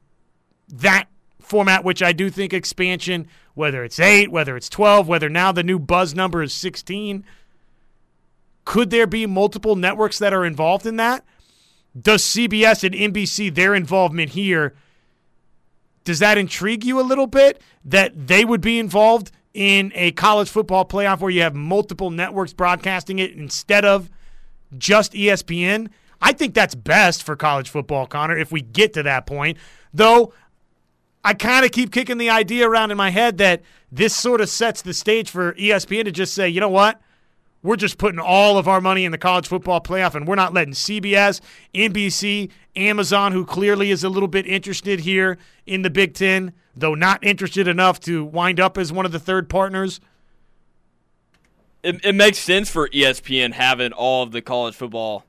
that 0.69 1.07
format, 1.39 1.83
which 1.83 2.03
I 2.03 2.11
do 2.11 2.29
think 2.29 2.53
expansion, 2.53 3.27
whether 3.53 3.83
it's 3.83 3.99
eight, 3.99 4.31
whether 4.31 4.55
it's 4.55 4.69
12, 4.69 5.07
whether 5.07 5.29
now 5.29 5.51
the 5.51 5.63
new 5.63 5.79
buzz 5.79 6.13
number 6.13 6.43
is 6.43 6.53
16, 6.53 7.23
could 8.65 8.89
there 8.89 9.07
be 9.07 9.25
multiple 9.25 9.75
networks 9.75 10.19
that 10.19 10.33
are 10.33 10.45
involved 10.45 10.85
in 10.85 10.97
that? 10.97 11.23
Does 11.99 12.21
CBS 12.21 12.83
and 12.83 13.13
NBC, 13.13 13.53
their 13.53 13.73
involvement 13.73 14.31
here, 14.31 14.75
does 16.07 16.19
that 16.19 16.37
intrigue 16.37 16.85
you 16.85 17.01
a 17.01 17.03
little 17.03 17.27
bit 17.27 17.61
that 17.83 18.27
they 18.27 18.45
would 18.45 18.61
be 18.61 18.79
involved 18.79 19.29
in 19.53 19.91
a 19.93 20.11
college 20.13 20.47
football 20.47 20.85
playoff 20.85 21.19
where 21.19 21.29
you 21.29 21.41
have 21.41 21.53
multiple 21.53 22.09
networks 22.09 22.53
broadcasting 22.53 23.19
it 23.19 23.33
instead 23.33 23.83
of 23.83 24.09
just 24.77 25.11
ESPN? 25.11 25.89
I 26.21 26.31
think 26.31 26.53
that's 26.53 26.75
best 26.75 27.23
for 27.23 27.35
college 27.35 27.67
football, 27.67 28.07
Connor, 28.07 28.37
if 28.37 28.53
we 28.53 28.61
get 28.61 28.93
to 28.93 29.03
that 29.03 29.25
point. 29.25 29.57
Though 29.93 30.31
I 31.25 31.33
kind 31.33 31.65
of 31.65 31.71
keep 31.71 31.91
kicking 31.91 32.17
the 32.17 32.29
idea 32.29 32.69
around 32.69 32.91
in 32.91 32.95
my 32.95 33.09
head 33.09 33.37
that 33.39 33.61
this 33.91 34.15
sort 34.15 34.39
of 34.39 34.47
sets 34.47 34.81
the 34.81 34.93
stage 34.93 35.29
for 35.29 35.55
ESPN 35.55 36.05
to 36.05 36.11
just 36.13 36.33
say, 36.33 36.47
you 36.47 36.61
know 36.61 36.69
what? 36.69 37.01
We're 37.63 37.75
just 37.75 37.97
putting 37.97 38.19
all 38.19 38.57
of 38.57 38.67
our 38.67 38.79
money 38.79 39.03
in 39.03 39.11
the 39.11 39.17
college 39.17 39.47
football 39.47 39.81
playoff, 39.81 40.15
and 40.15 40.27
we're 40.27 40.35
not 40.35 40.53
letting 40.53 40.73
CBS, 40.73 41.41
NBC, 41.73 42.51
Amazon, 42.75 43.31
who 43.31 43.45
clearly 43.45 43.91
is 43.91 44.03
a 44.03 44.09
little 44.09 44.27
bit 44.27 44.45
interested 44.45 45.01
here 45.01 45.37
in 45.65 45.81
the 45.81 45.89
Big 45.89 46.13
Ten, 46.13 46.53
though 46.75 46.93
not 46.93 47.23
interested 47.23 47.67
enough 47.67 47.99
to 48.01 48.23
wind 48.23 48.59
up 48.59 48.77
as 48.77 48.93
one 48.93 49.05
of 49.05 49.11
the 49.11 49.19
third 49.19 49.49
partners. 49.49 49.99
It, 51.83 52.03
it 52.05 52.15
makes 52.15 52.37
sense 52.37 52.69
for 52.69 52.89
ESPN 52.89 53.53
having 53.53 53.91
all 53.91 54.23
of 54.23 54.31
the 54.31 54.41
college 54.41 54.75
football 54.75 55.25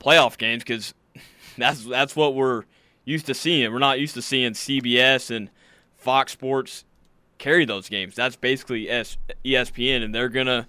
playoff 0.00 0.38
games 0.38 0.62
because 0.62 0.94
that's 1.58 1.84
that's 1.84 2.16
what 2.16 2.34
we're 2.34 2.64
used 3.04 3.26
to 3.26 3.34
seeing. 3.34 3.70
We're 3.72 3.78
not 3.78 4.00
used 4.00 4.14
to 4.14 4.22
seeing 4.22 4.52
CBS 4.52 5.34
and 5.34 5.50
Fox 5.96 6.32
Sports 6.32 6.84
carry 7.38 7.64
those 7.64 7.88
games. 7.88 8.14
That's 8.14 8.36
basically 8.36 8.86
ESPN, 8.86 10.02
and 10.02 10.14
they're 10.14 10.28
gonna 10.28 10.68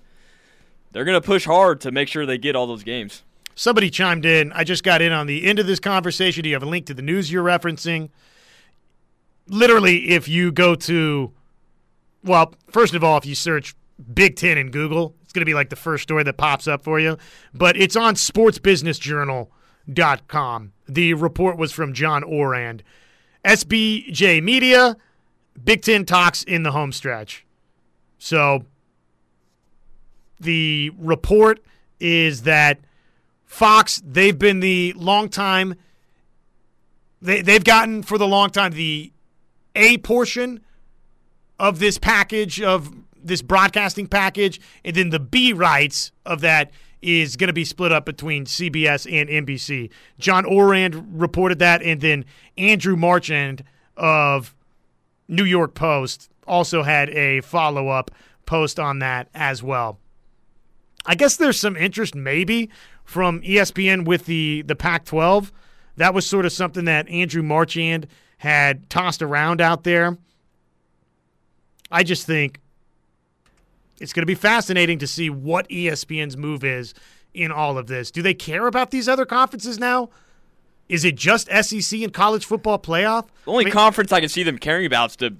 they're 0.93 1.05
gonna 1.05 1.21
push 1.21 1.45
hard 1.45 1.81
to 1.81 1.91
make 1.91 2.07
sure 2.07 2.25
they 2.25 2.37
get 2.37 2.55
all 2.55 2.65
those 2.65 2.83
games. 2.83 3.23
Somebody 3.55 3.89
chimed 3.89 4.25
in. 4.25 4.51
I 4.53 4.63
just 4.63 4.83
got 4.83 5.01
in 5.01 5.11
on 5.11 5.25
the 5.27 5.45
end 5.45 5.59
of 5.59 5.67
this 5.67 5.79
conversation. 5.79 6.43
Do 6.43 6.49
you 6.49 6.55
have 6.55 6.63
a 6.63 6.67
link 6.67 6.85
to 6.87 6.93
the 6.93 7.01
news 7.01 7.31
you're 7.31 7.43
referencing? 7.43 8.09
Literally, 9.47 10.09
if 10.09 10.27
you 10.27 10.51
go 10.51 10.75
to, 10.75 11.31
well, 12.23 12.53
first 12.71 12.93
of 12.95 13.03
all, 13.03 13.17
if 13.17 13.25
you 13.25 13.35
search 13.35 13.75
Big 14.13 14.37
Ten 14.37 14.57
in 14.57 14.71
Google, 14.71 15.15
it's 15.21 15.33
going 15.33 15.41
to 15.41 15.45
be 15.45 15.53
like 15.53 15.69
the 15.69 15.75
first 15.75 16.01
story 16.03 16.23
that 16.23 16.37
pops 16.37 16.65
up 16.67 16.83
for 16.83 16.99
you. 16.99 17.17
But 17.53 17.77
it's 17.77 17.95
on 17.95 18.15
sportsbusinessjournal.com. 18.15 20.73
The 20.87 21.13
report 21.13 21.57
was 21.57 21.71
from 21.71 21.93
John 21.93 22.23
Ourand. 22.23 22.81
SBJ 23.45 24.41
Media, 24.41 24.97
Big 25.63 25.83
Ten 25.83 26.05
talks 26.05 26.41
in 26.43 26.63
the 26.63 26.71
home 26.71 26.91
stretch. 26.91 27.45
So 28.17 28.65
the 30.43 30.91
report 30.97 31.63
is 31.99 32.43
that 32.43 32.79
Fox, 33.45 34.01
they've 34.05 34.37
been 34.37 34.59
the 34.59 34.93
long 34.93 35.29
time, 35.29 35.75
they, 37.21 37.41
they've 37.41 37.63
gotten 37.63 38.03
for 38.03 38.17
the 38.17 38.27
long 38.27 38.49
time 38.49 38.71
the 38.71 39.11
A 39.75 39.97
portion 39.99 40.61
of 41.59 41.79
this 41.79 41.97
package, 41.97 42.61
of 42.61 42.93
this 43.23 43.41
broadcasting 43.41 44.07
package, 44.07 44.59
and 44.83 44.95
then 44.95 45.09
the 45.09 45.19
B 45.19 45.53
rights 45.53 46.11
of 46.25 46.41
that 46.41 46.71
is 47.01 47.35
going 47.35 47.47
to 47.47 47.53
be 47.53 47.65
split 47.65 47.91
up 47.91 48.05
between 48.05 48.45
CBS 48.45 49.05
and 49.11 49.29
NBC. 49.47 49.89
John 50.19 50.45
Ourand 50.45 51.19
reported 51.19 51.59
that, 51.59 51.81
and 51.83 52.01
then 52.01 52.25
Andrew 52.57 52.95
Marchand 52.95 53.63
of 53.97 54.55
New 55.27 55.43
York 55.43 55.73
Post 55.73 56.29
also 56.47 56.83
had 56.83 57.09
a 57.09 57.41
follow 57.41 57.89
up 57.89 58.11
post 58.45 58.79
on 58.79 58.99
that 58.99 59.29
as 59.33 59.61
well. 59.61 59.99
I 61.05 61.15
guess 61.15 61.35
there's 61.35 61.59
some 61.59 61.75
interest 61.75 62.15
maybe 62.15 62.69
from 63.03 63.41
ESPN 63.41 64.05
with 64.05 64.25
the 64.25 64.61
the 64.63 64.75
Pac-12. 64.75 65.51
That 65.97 66.13
was 66.13 66.25
sort 66.25 66.45
of 66.45 66.51
something 66.51 66.85
that 66.85 67.07
Andrew 67.09 67.43
Marchand 67.43 68.07
had 68.37 68.89
tossed 68.89 69.21
around 69.21 69.61
out 69.61 69.83
there. 69.83 70.17
I 71.91 72.03
just 72.03 72.25
think 72.25 72.59
it's 73.99 74.11
going 74.13 74.23
to 74.23 74.27
be 74.27 74.35
fascinating 74.35 74.97
to 74.99 75.07
see 75.07 75.29
what 75.29 75.69
ESPN's 75.69 76.35
move 76.35 76.63
is 76.63 76.93
in 77.33 77.51
all 77.51 77.77
of 77.77 77.87
this. 77.87 78.11
Do 78.11 78.21
they 78.21 78.33
care 78.33 78.67
about 78.67 78.91
these 78.91 79.07
other 79.07 79.25
conferences 79.25 79.79
now? 79.79 80.09
Is 80.89 81.05
it 81.05 81.15
just 81.15 81.47
SEC 81.49 82.01
and 82.01 82.13
college 82.13 82.45
football 82.45 82.79
playoff? 82.79 83.27
The 83.45 83.51
only 83.51 83.65
I 83.65 83.67
mean, 83.67 83.73
conference 83.73 84.11
I 84.11 84.19
can 84.19 84.29
see 84.29 84.43
them 84.43 84.57
caring 84.57 84.85
about 84.85 85.11
is 85.11 85.15
the 85.17 85.35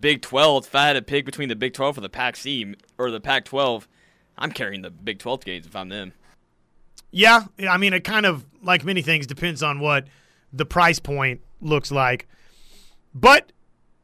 Big 0.00 0.22
12. 0.22 0.66
If 0.66 0.74
I 0.74 0.86
had 0.86 0.92
to 0.94 1.02
pick 1.02 1.24
between 1.24 1.48
the 1.48 1.56
Big 1.56 1.74
12 1.74 1.98
or 1.98 2.00
the 2.00 2.08
Pac 2.08 2.36
C 2.36 2.74
or 2.98 3.10
the 3.10 3.20
Pac 3.20 3.44
12, 3.44 3.88
I'm 4.36 4.52
carrying 4.52 4.82
the 4.82 4.90
Big 4.90 5.18
12 5.18 5.44
games 5.44 5.66
if 5.66 5.76
I'm 5.76 5.88
them. 5.88 6.12
Yeah, 7.10 7.44
I 7.68 7.76
mean, 7.76 7.92
it 7.92 8.02
kind 8.02 8.26
of, 8.26 8.44
like 8.62 8.84
many 8.84 9.02
things, 9.02 9.26
depends 9.26 9.62
on 9.62 9.78
what 9.78 10.06
the 10.52 10.66
price 10.66 10.98
point 10.98 11.40
looks 11.60 11.92
like. 11.92 12.26
But 13.14 13.52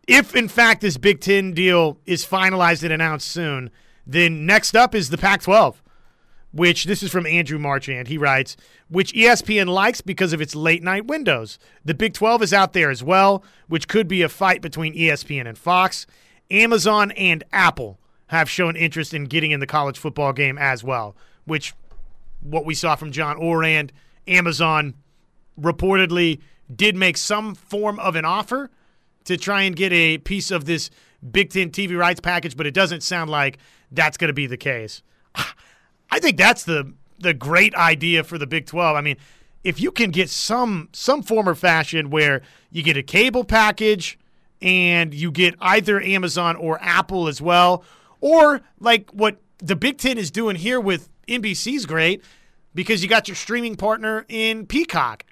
if, 0.07 0.35
in 0.35 0.49
fact, 0.49 0.81
this 0.81 0.97
Big 0.97 1.21
Ten 1.21 1.53
deal 1.53 1.99
is 2.07 2.25
finalized 2.25 2.83
and 2.83 2.93
announced 2.93 3.29
soon, 3.29 3.71
then 4.07 4.47
next 4.47 4.77
up 4.77 4.95
is 4.95 5.11
the 5.11 5.19
Pac 5.19 5.43
12, 5.43 5.83
which 6.53 6.85
this 6.85 7.03
is 7.03 7.11
from 7.11 7.27
Andrew 7.27 7.59
Marchand. 7.59 8.09
He 8.09 8.19
writes, 8.19 8.57
which 8.89 9.13
ESPN 9.13 9.69
likes 9.69 10.01
because 10.01 10.33
of 10.33 10.41
its 10.41 10.55
late 10.55 10.83
night 10.83 11.07
windows. 11.07 11.59
The 11.85 11.95
Big 11.95 12.15
12 12.15 12.43
is 12.43 12.53
out 12.53 12.73
there 12.73 12.91
as 12.91 13.03
well, 13.03 13.45
which 13.69 13.89
could 13.89 14.09
be 14.09 14.23
a 14.23 14.29
fight 14.29 14.63
between 14.63 14.95
ESPN 14.95 15.49
and 15.49 15.59
Fox. 15.59 16.07
Amazon 16.51 17.13
and 17.13 17.45
Apple 17.53 18.00
have 18.31 18.49
shown 18.49 18.77
interest 18.77 19.13
in 19.13 19.25
getting 19.25 19.51
in 19.51 19.59
the 19.59 19.67
college 19.67 19.99
football 19.99 20.33
game 20.33 20.57
as 20.57 20.85
well, 20.85 21.17
which 21.47 21.75
what 22.41 22.65
we 22.65 22.77
saw 22.77 22.95
from 22.95 23.11
John 23.11 23.37
Ourand, 23.43 23.93
Amazon 24.29 24.95
reportedly 25.61 26.41
did 26.73 26.95
make 26.95 27.17
some 27.17 27.57
form 27.57 27.99
of 27.99 28.15
an 28.15 28.25
offer 28.25 28.71
to 29.25 29.37
try 29.37 29.63
and 29.63 29.75
get 29.75 29.93
a 29.93 30.19
piece 30.19 30.53
of 30.53 30.65
this 30.65 30.91
Big 31.29 31.51
Ten 31.51 31.71
TV 31.71 31.99
rights 31.99 32.21
package, 32.21 32.57
but 32.57 32.69
it 32.69 32.73
doesn't 32.73 33.03
sound 33.03 33.31
like 33.31 33.59
that's 33.91 34.17
going 34.17 34.29
to 34.29 34.33
be 34.35 34.47
the 34.47 34.57
case. 34.57 35.03
I 36.13 36.21
think 36.21 36.37
that's 36.37 36.63
the 36.63 36.95
the 37.19 37.35
great 37.35 37.75
idea 37.75 38.23
for 38.23 38.39
the 38.39 38.47
Big 38.47 38.65
12. 38.65 38.97
I 38.97 39.01
mean, 39.01 39.17
if 39.65 39.81
you 39.81 39.91
can 39.91 40.13
get 40.13 40.31
some 40.31 40.89
some 40.93 41.25
form 41.25 41.49
or 41.49 41.57
fashion 41.57 42.11
where 42.11 42.43
you 42.71 42.85
get 42.85 42.97
a 42.97 43.03
cable 43.03 43.43
package 43.43 44.21
and 44.63 45.13
you 45.13 45.33
get 45.33 45.57
either 45.61 46.01
Amazon 46.01 46.55
or 46.55 46.79
Apple 46.81 47.27
as 47.27 47.43
well, 47.43 47.83
or 48.21 48.61
like 48.79 49.11
what 49.11 49.39
the 49.59 49.77
Big 49.77 49.99
Ten 49.99 50.19
is 50.19 50.31
doing 50.31 50.57
here 50.57 50.81
with 50.81 51.09
NBC's 51.29 51.87
great 51.87 52.23
because 52.75 53.03
you 53.03 53.09
got 53.09 53.29
your 53.29 53.35
streaming 53.35 53.77
partner 53.77 54.25
in 54.29 54.67
Peacock. 54.67 55.25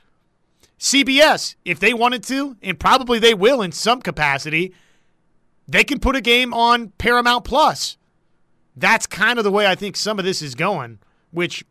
CBS, 0.79 1.57
if 1.65 1.81
they 1.81 1.93
wanted 1.93 2.23
to, 2.25 2.57
and 2.63 2.79
probably 2.79 3.19
they 3.19 3.35
will 3.35 3.63
in 3.63 3.73
some 3.73 4.01
capacity, 4.01 4.73
they 5.67 5.85
can 5.85 5.99
put 5.99 6.17
a 6.17 6.21
game 6.21 6.55
on 6.55 6.91
Paramount 6.99 7.45
Plus. 7.45 7.97
that's 8.77 9.07
kind 9.07 9.39
of 9.39 9.45
the 9.45 9.51
way 9.51 9.67
I 9.67 9.75
think 9.75 9.97
some 9.97 10.21
of 10.21 10.25
this 10.25 10.41
is 10.41 10.55
going, 10.55 11.01
which 11.33 11.65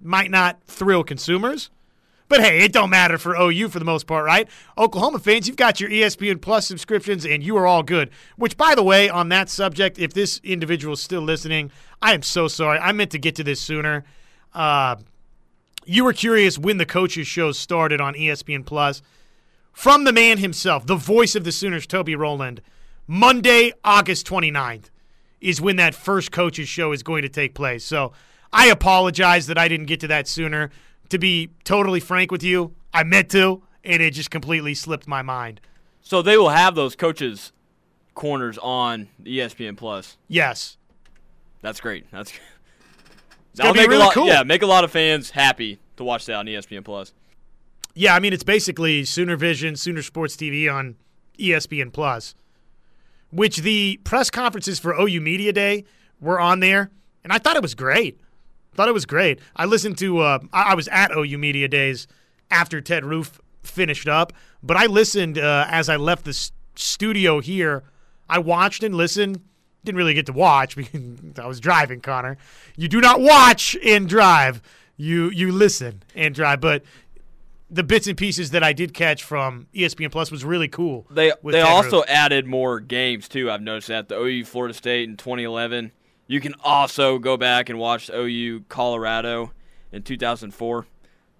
might 0.00 0.30
not 0.30 0.62
thrill 0.64 1.02
consumers. 1.02 1.70
But 2.28 2.40
hey, 2.40 2.64
it 2.64 2.72
don't 2.72 2.90
matter 2.90 3.18
for 3.18 3.36
OU 3.36 3.68
for 3.68 3.78
the 3.78 3.84
most 3.84 4.06
part, 4.06 4.24
right? 4.24 4.48
Oklahoma 4.78 5.18
fans, 5.18 5.46
you've 5.46 5.56
got 5.56 5.78
your 5.78 5.90
ESPN 5.90 6.40
Plus 6.40 6.66
subscriptions 6.66 7.26
and 7.26 7.42
you 7.42 7.56
are 7.56 7.66
all 7.66 7.82
good. 7.82 8.10
Which, 8.36 8.56
by 8.56 8.74
the 8.74 8.82
way, 8.82 9.08
on 9.08 9.28
that 9.28 9.50
subject, 9.50 9.98
if 9.98 10.14
this 10.14 10.40
individual 10.42 10.94
is 10.94 11.02
still 11.02 11.20
listening, 11.20 11.70
I 12.00 12.14
am 12.14 12.22
so 12.22 12.48
sorry. 12.48 12.78
I 12.78 12.92
meant 12.92 13.10
to 13.10 13.18
get 13.18 13.34
to 13.36 13.44
this 13.44 13.60
sooner. 13.60 14.04
Uh, 14.54 14.96
you 15.84 16.04
were 16.04 16.14
curious 16.14 16.58
when 16.58 16.78
the 16.78 16.86
coaches 16.86 17.26
show 17.26 17.52
started 17.52 18.00
on 18.00 18.14
ESPN 18.14 18.64
Plus. 18.64 19.02
From 19.72 20.04
the 20.04 20.12
man 20.12 20.38
himself, 20.38 20.86
the 20.86 20.96
voice 20.96 21.34
of 21.34 21.44
the 21.44 21.52
Sooners, 21.52 21.86
Toby 21.86 22.14
Rowland, 22.14 22.62
Monday, 23.06 23.72
August 23.84 24.26
29th 24.26 24.84
is 25.40 25.60
when 25.60 25.76
that 25.76 25.94
first 25.94 26.32
coaches 26.32 26.68
show 26.68 26.92
is 26.92 27.02
going 27.02 27.22
to 27.22 27.28
take 27.28 27.54
place. 27.54 27.84
So 27.84 28.12
I 28.52 28.68
apologize 28.68 29.46
that 29.48 29.58
I 29.58 29.68
didn't 29.68 29.86
get 29.86 30.00
to 30.00 30.06
that 30.08 30.26
sooner. 30.26 30.70
To 31.10 31.18
be 31.18 31.50
totally 31.64 32.00
frank 32.00 32.30
with 32.30 32.42
you, 32.42 32.74
I 32.92 33.04
meant 33.04 33.30
to, 33.30 33.62
and 33.84 34.02
it 34.02 34.12
just 34.12 34.30
completely 34.30 34.74
slipped 34.74 35.06
my 35.06 35.22
mind. 35.22 35.60
So 36.00 36.22
they 36.22 36.36
will 36.36 36.50
have 36.50 36.74
those 36.74 36.96
coaches 36.96 37.52
corners 38.14 38.58
on 38.58 39.08
ESPN 39.24 39.76
Plus. 39.76 40.16
Yes. 40.28 40.76
That's 41.62 41.80
great. 41.80 42.10
That's 42.10 42.32
gonna 43.56 43.72
be 43.72 43.80
make 43.80 43.88
really 43.88 44.02
a 44.02 44.04
lot, 44.06 44.14
cool. 44.14 44.26
Yeah, 44.26 44.42
make 44.42 44.62
a 44.62 44.66
lot 44.66 44.84
of 44.84 44.90
fans 44.90 45.30
happy 45.30 45.78
to 45.96 46.04
watch 46.04 46.26
that 46.26 46.34
on 46.34 46.46
ESPN 46.46 46.84
Plus. 46.84 47.12
Yeah, 47.94 48.14
I 48.14 48.20
mean 48.20 48.32
it's 48.32 48.42
basically 48.42 49.04
Sooner 49.04 49.36
Vision, 49.36 49.76
Sooner 49.76 50.02
Sports 50.02 50.36
TV 50.36 50.72
on 50.72 50.96
ESPN 51.38 51.92
Plus, 51.92 52.34
which 53.30 53.58
the 53.58 53.98
press 54.04 54.30
conferences 54.30 54.78
for 54.78 54.94
OU 54.94 55.20
Media 55.20 55.52
Day 55.52 55.84
were 56.20 56.40
on 56.40 56.60
there, 56.60 56.90
and 57.22 57.32
I 57.32 57.38
thought 57.38 57.56
it 57.56 57.62
was 57.62 57.74
great. 57.74 58.20
Thought 58.74 58.88
it 58.88 58.94
was 58.94 59.06
great. 59.06 59.40
I 59.56 59.64
listened 59.66 59.98
to. 59.98 60.18
Uh, 60.20 60.38
I, 60.52 60.72
I 60.72 60.74
was 60.74 60.88
at 60.88 61.10
OU 61.16 61.38
Media 61.38 61.68
Days 61.68 62.06
after 62.50 62.80
Ted 62.80 63.04
Roof 63.04 63.40
finished 63.62 64.08
up, 64.08 64.32
but 64.62 64.76
I 64.76 64.86
listened 64.86 65.38
uh, 65.38 65.66
as 65.68 65.88
I 65.88 65.96
left 65.96 66.24
the 66.24 66.30
s- 66.30 66.52
studio 66.76 67.40
here. 67.40 67.82
I 68.28 68.38
watched 68.38 68.82
and 68.82 68.94
listened. 68.94 69.40
Didn't 69.84 69.98
really 69.98 70.14
get 70.14 70.26
to 70.26 70.32
watch 70.32 70.76
because 70.76 71.38
I 71.38 71.46
was 71.46 71.60
driving, 71.60 72.00
Connor. 72.00 72.36
You 72.76 72.88
do 72.88 73.00
not 73.00 73.20
watch 73.20 73.76
and 73.84 74.08
drive. 74.08 74.60
You 74.96 75.30
you 75.30 75.50
listen 75.52 76.02
and 76.14 76.34
drive, 76.34 76.60
but 76.60 76.84
the 77.70 77.82
bits 77.82 78.06
and 78.06 78.16
pieces 78.16 78.50
that 78.52 78.62
I 78.62 78.72
did 78.72 78.94
catch 78.94 79.24
from 79.24 79.66
ESPN 79.74 80.10
Plus 80.12 80.30
was 80.30 80.44
really 80.44 80.68
cool. 80.68 81.06
They 81.10 81.32
they 81.42 81.52
Ted 81.52 81.62
also 81.66 81.98
Roof. 81.98 82.04
added 82.08 82.46
more 82.46 82.78
games 82.80 83.28
too. 83.28 83.50
I've 83.50 83.62
noticed 83.62 83.88
that 83.88 84.08
the 84.08 84.16
OU 84.18 84.44
Florida 84.44 84.74
State 84.74 85.08
in 85.08 85.16
2011. 85.16 85.90
You 86.26 86.40
can 86.40 86.54
also 86.64 87.18
go 87.18 87.36
back 87.36 87.68
and 87.68 87.78
watch 87.78 88.10
OU 88.10 88.64
Colorado 88.68 89.52
in 89.92 90.02
2004. 90.02 90.86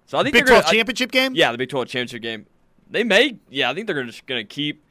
So 0.05 0.17
I 0.17 0.23
think 0.23 0.33
Big 0.33 0.45
they're 0.45 0.53
gonna, 0.53 0.61
Twelve 0.61 0.73
championship 0.75 1.11
game. 1.11 1.33
Yeah, 1.35 1.51
the 1.51 1.57
Big 1.57 1.69
12 1.69 1.87
championship 1.87 2.21
game. 2.21 2.45
They 2.89 3.03
may. 3.03 3.37
Yeah, 3.49 3.71
I 3.71 3.73
think 3.73 3.87
they're 3.87 4.03
just 4.03 4.25
going 4.27 4.45
to 4.45 4.47
keep 4.47 4.83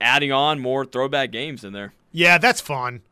adding 0.00 0.30
on 0.32 0.60
more 0.60 0.84
throwback 0.84 1.30
games 1.30 1.62
in 1.64 1.72
there, 1.72 1.92
yeah, 2.12 2.38
that's 2.38 2.60
fun. 2.60 3.02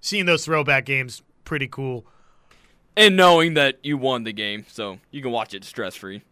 Seeing 0.00 0.26
those 0.26 0.44
throwback 0.44 0.84
games, 0.84 1.22
pretty 1.44 1.68
cool. 1.68 2.04
and 2.96 3.16
knowing 3.16 3.54
that 3.54 3.78
you 3.82 3.96
won 3.98 4.24
the 4.24 4.32
game, 4.32 4.64
so 4.68 4.98
you 5.10 5.22
can 5.22 5.30
watch 5.30 5.54
it 5.54 5.62
stress 5.64 5.94
free. 5.94 6.22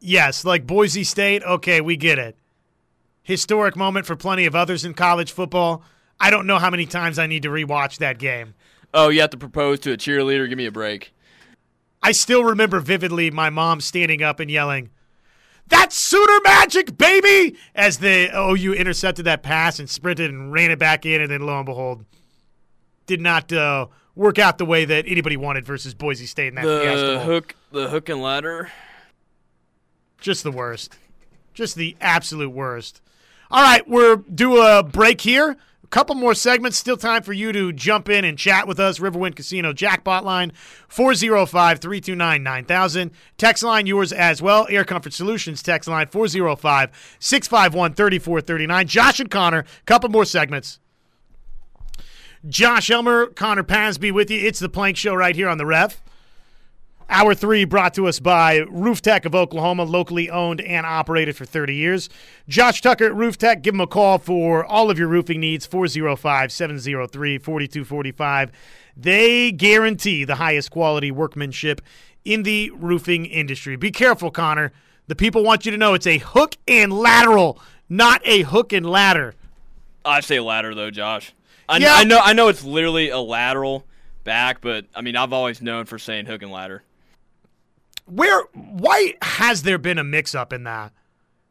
Yes, 0.00 0.44
like 0.44 0.66
Boise 0.66 1.04
State. 1.04 1.42
Okay, 1.42 1.80
we 1.80 1.96
get 1.96 2.18
it. 2.18 2.36
Historic 3.22 3.76
moment 3.76 4.06
for 4.06 4.16
plenty 4.16 4.46
of 4.46 4.54
others 4.54 4.84
in 4.84 4.94
college 4.94 5.32
football. 5.32 5.82
I 6.20 6.30
don't 6.30 6.46
know 6.46 6.58
how 6.58 6.70
many 6.70 6.86
times 6.86 7.18
I 7.18 7.26
need 7.26 7.42
to 7.42 7.48
rewatch 7.48 7.98
that 7.98 8.18
game. 8.18 8.54
Oh, 8.94 9.08
you 9.08 9.20
have 9.20 9.30
to 9.30 9.36
propose 9.36 9.80
to 9.80 9.92
a 9.92 9.96
cheerleader. 9.96 10.48
Give 10.48 10.56
me 10.56 10.66
a 10.66 10.72
break. 10.72 11.12
I 12.00 12.12
still 12.12 12.44
remember 12.44 12.78
vividly 12.78 13.30
my 13.32 13.50
mom 13.50 13.80
standing 13.80 14.22
up 14.22 14.38
and 14.38 14.48
yelling, 14.48 14.90
That's 15.66 15.96
Sooner 15.96 16.38
Magic, 16.44 16.96
baby! 16.96 17.56
As 17.74 17.98
the 17.98 18.30
OU 18.32 18.74
intercepted 18.74 19.24
that 19.24 19.42
pass 19.42 19.80
and 19.80 19.90
sprinted 19.90 20.30
and 20.30 20.52
ran 20.52 20.70
it 20.70 20.78
back 20.78 21.04
in, 21.04 21.20
and 21.20 21.30
then 21.30 21.40
lo 21.40 21.56
and 21.56 21.66
behold, 21.66 22.04
did 23.06 23.20
not 23.20 23.52
uh, 23.52 23.86
work 24.14 24.38
out 24.38 24.58
the 24.58 24.64
way 24.64 24.84
that 24.84 25.06
anybody 25.08 25.36
wanted 25.36 25.66
versus 25.66 25.92
Boise 25.92 26.26
State 26.26 26.48
in 26.48 26.54
that 26.54 26.64
The 27.00 27.20
hook, 27.20 27.56
the 27.72 27.88
hook 27.88 28.08
and 28.08 28.22
ladder. 28.22 28.70
Just 30.20 30.44
the 30.44 30.52
worst. 30.52 30.96
Just 31.52 31.74
the 31.74 31.96
absolute 32.00 32.50
worst. 32.50 33.00
All 33.50 33.62
right, 33.62 33.88
we're 33.88 34.16
do 34.16 34.60
a 34.60 34.82
break 34.82 35.20
here. 35.20 35.56
Couple 35.94 36.16
more 36.16 36.34
segments. 36.34 36.76
Still 36.76 36.96
time 36.96 37.22
for 37.22 37.32
you 37.32 37.52
to 37.52 37.72
jump 37.72 38.08
in 38.08 38.24
and 38.24 38.36
chat 38.36 38.66
with 38.66 38.80
us. 38.80 38.98
Riverwind 38.98 39.36
Casino 39.36 39.72
jackpot 39.72 40.24
line 40.24 40.50
405 40.88 41.78
329 41.78 42.42
9000. 42.42 43.12
Text 43.38 43.62
line 43.62 43.86
yours 43.86 44.12
as 44.12 44.42
well. 44.42 44.66
Air 44.68 44.82
Comfort 44.82 45.12
Solutions 45.12 45.62
text 45.62 45.88
line 45.88 46.08
405 46.08 46.90
651 47.20 47.94
3439. 47.94 48.88
Josh 48.88 49.20
and 49.20 49.30
Connor, 49.30 49.64
couple 49.86 50.10
more 50.10 50.24
segments. 50.24 50.80
Josh 52.44 52.90
Elmer, 52.90 53.26
Connor 53.26 53.62
Pasby 53.62 54.10
with 54.10 54.32
you. 54.32 54.44
It's 54.44 54.58
the 54.58 54.68
Plank 54.68 54.96
Show 54.96 55.14
right 55.14 55.36
here 55.36 55.48
on 55.48 55.58
the 55.58 55.66
Ref. 55.66 56.02
Hour 57.08 57.34
three 57.34 57.64
brought 57.64 57.94
to 57.94 58.08
us 58.08 58.18
by 58.18 58.58
Roof 58.70 59.02
Tech 59.02 59.24
of 59.24 59.34
Oklahoma, 59.34 59.84
locally 59.84 60.30
owned 60.30 60.60
and 60.62 60.86
operated 60.86 61.36
for 61.36 61.44
30 61.44 61.74
years. 61.74 62.08
Josh 62.48 62.80
Tucker 62.80 63.04
at 63.04 63.14
Roof 63.14 63.36
Tech, 63.36 63.62
give 63.62 63.74
him 63.74 63.80
a 63.80 63.86
call 63.86 64.18
for 64.18 64.64
all 64.64 64.90
of 64.90 64.98
your 64.98 65.08
roofing 65.08 65.38
needs, 65.40 65.66
405 65.66 66.50
703 66.50 67.38
4245. 67.38 68.50
They 68.96 69.52
guarantee 69.52 70.24
the 70.24 70.36
highest 70.36 70.70
quality 70.70 71.10
workmanship 71.10 71.82
in 72.24 72.42
the 72.42 72.70
roofing 72.70 73.26
industry. 73.26 73.76
Be 73.76 73.90
careful, 73.90 74.30
Connor. 74.30 74.72
The 75.06 75.14
people 75.14 75.44
want 75.44 75.66
you 75.66 75.72
to 75.72 75.76
know 75.78 75.92
it's 75.94 76.06
a 76.06 76.18
hook 76.18 76.56
and 76.66 76.92
lateral, 76.92 77.60
not 77.88 78.22
a 78.24 78.42
hook 78.42 78.72
and 78.72 78.86
ladder. 78.86 79.34
I 80.04 80.20
say 80.20 80.40
ladder 80.40 80.74
though, 80.74 80.90
Josh. 80.90 81.34
I, 81.68 81.76
Yeah. 81.78 81.94
I 81.94 82.04
know 82.04 82.18
I 82.22 82.32
know 82.32 82.48
it's 82.48 82.64
literally 82.64 83.10
a 83.10 83.18
lateral 83.20 83.84
back, 84.24 84.62
but 84.62 84.86
I 84.94 85.02
mean 85.02 85.16
I've 85.16 85.32
always 85.34 85.60
known 85.60 85.84
for 85.84 85.98
saying 85.98 86.26
hook 86.26 86.42
and 86.42 86.50
ladder. 86.50 86.82
Where 88.06 88.42
why 88.52 89.14
has 89.22 89.62
there 89.62 89.78
been 89.78 89.98
a 89.98 90.04
mix 90.04 90.34
up 90.34 90.52
in 90.52 90.64
that? 90.64 90.92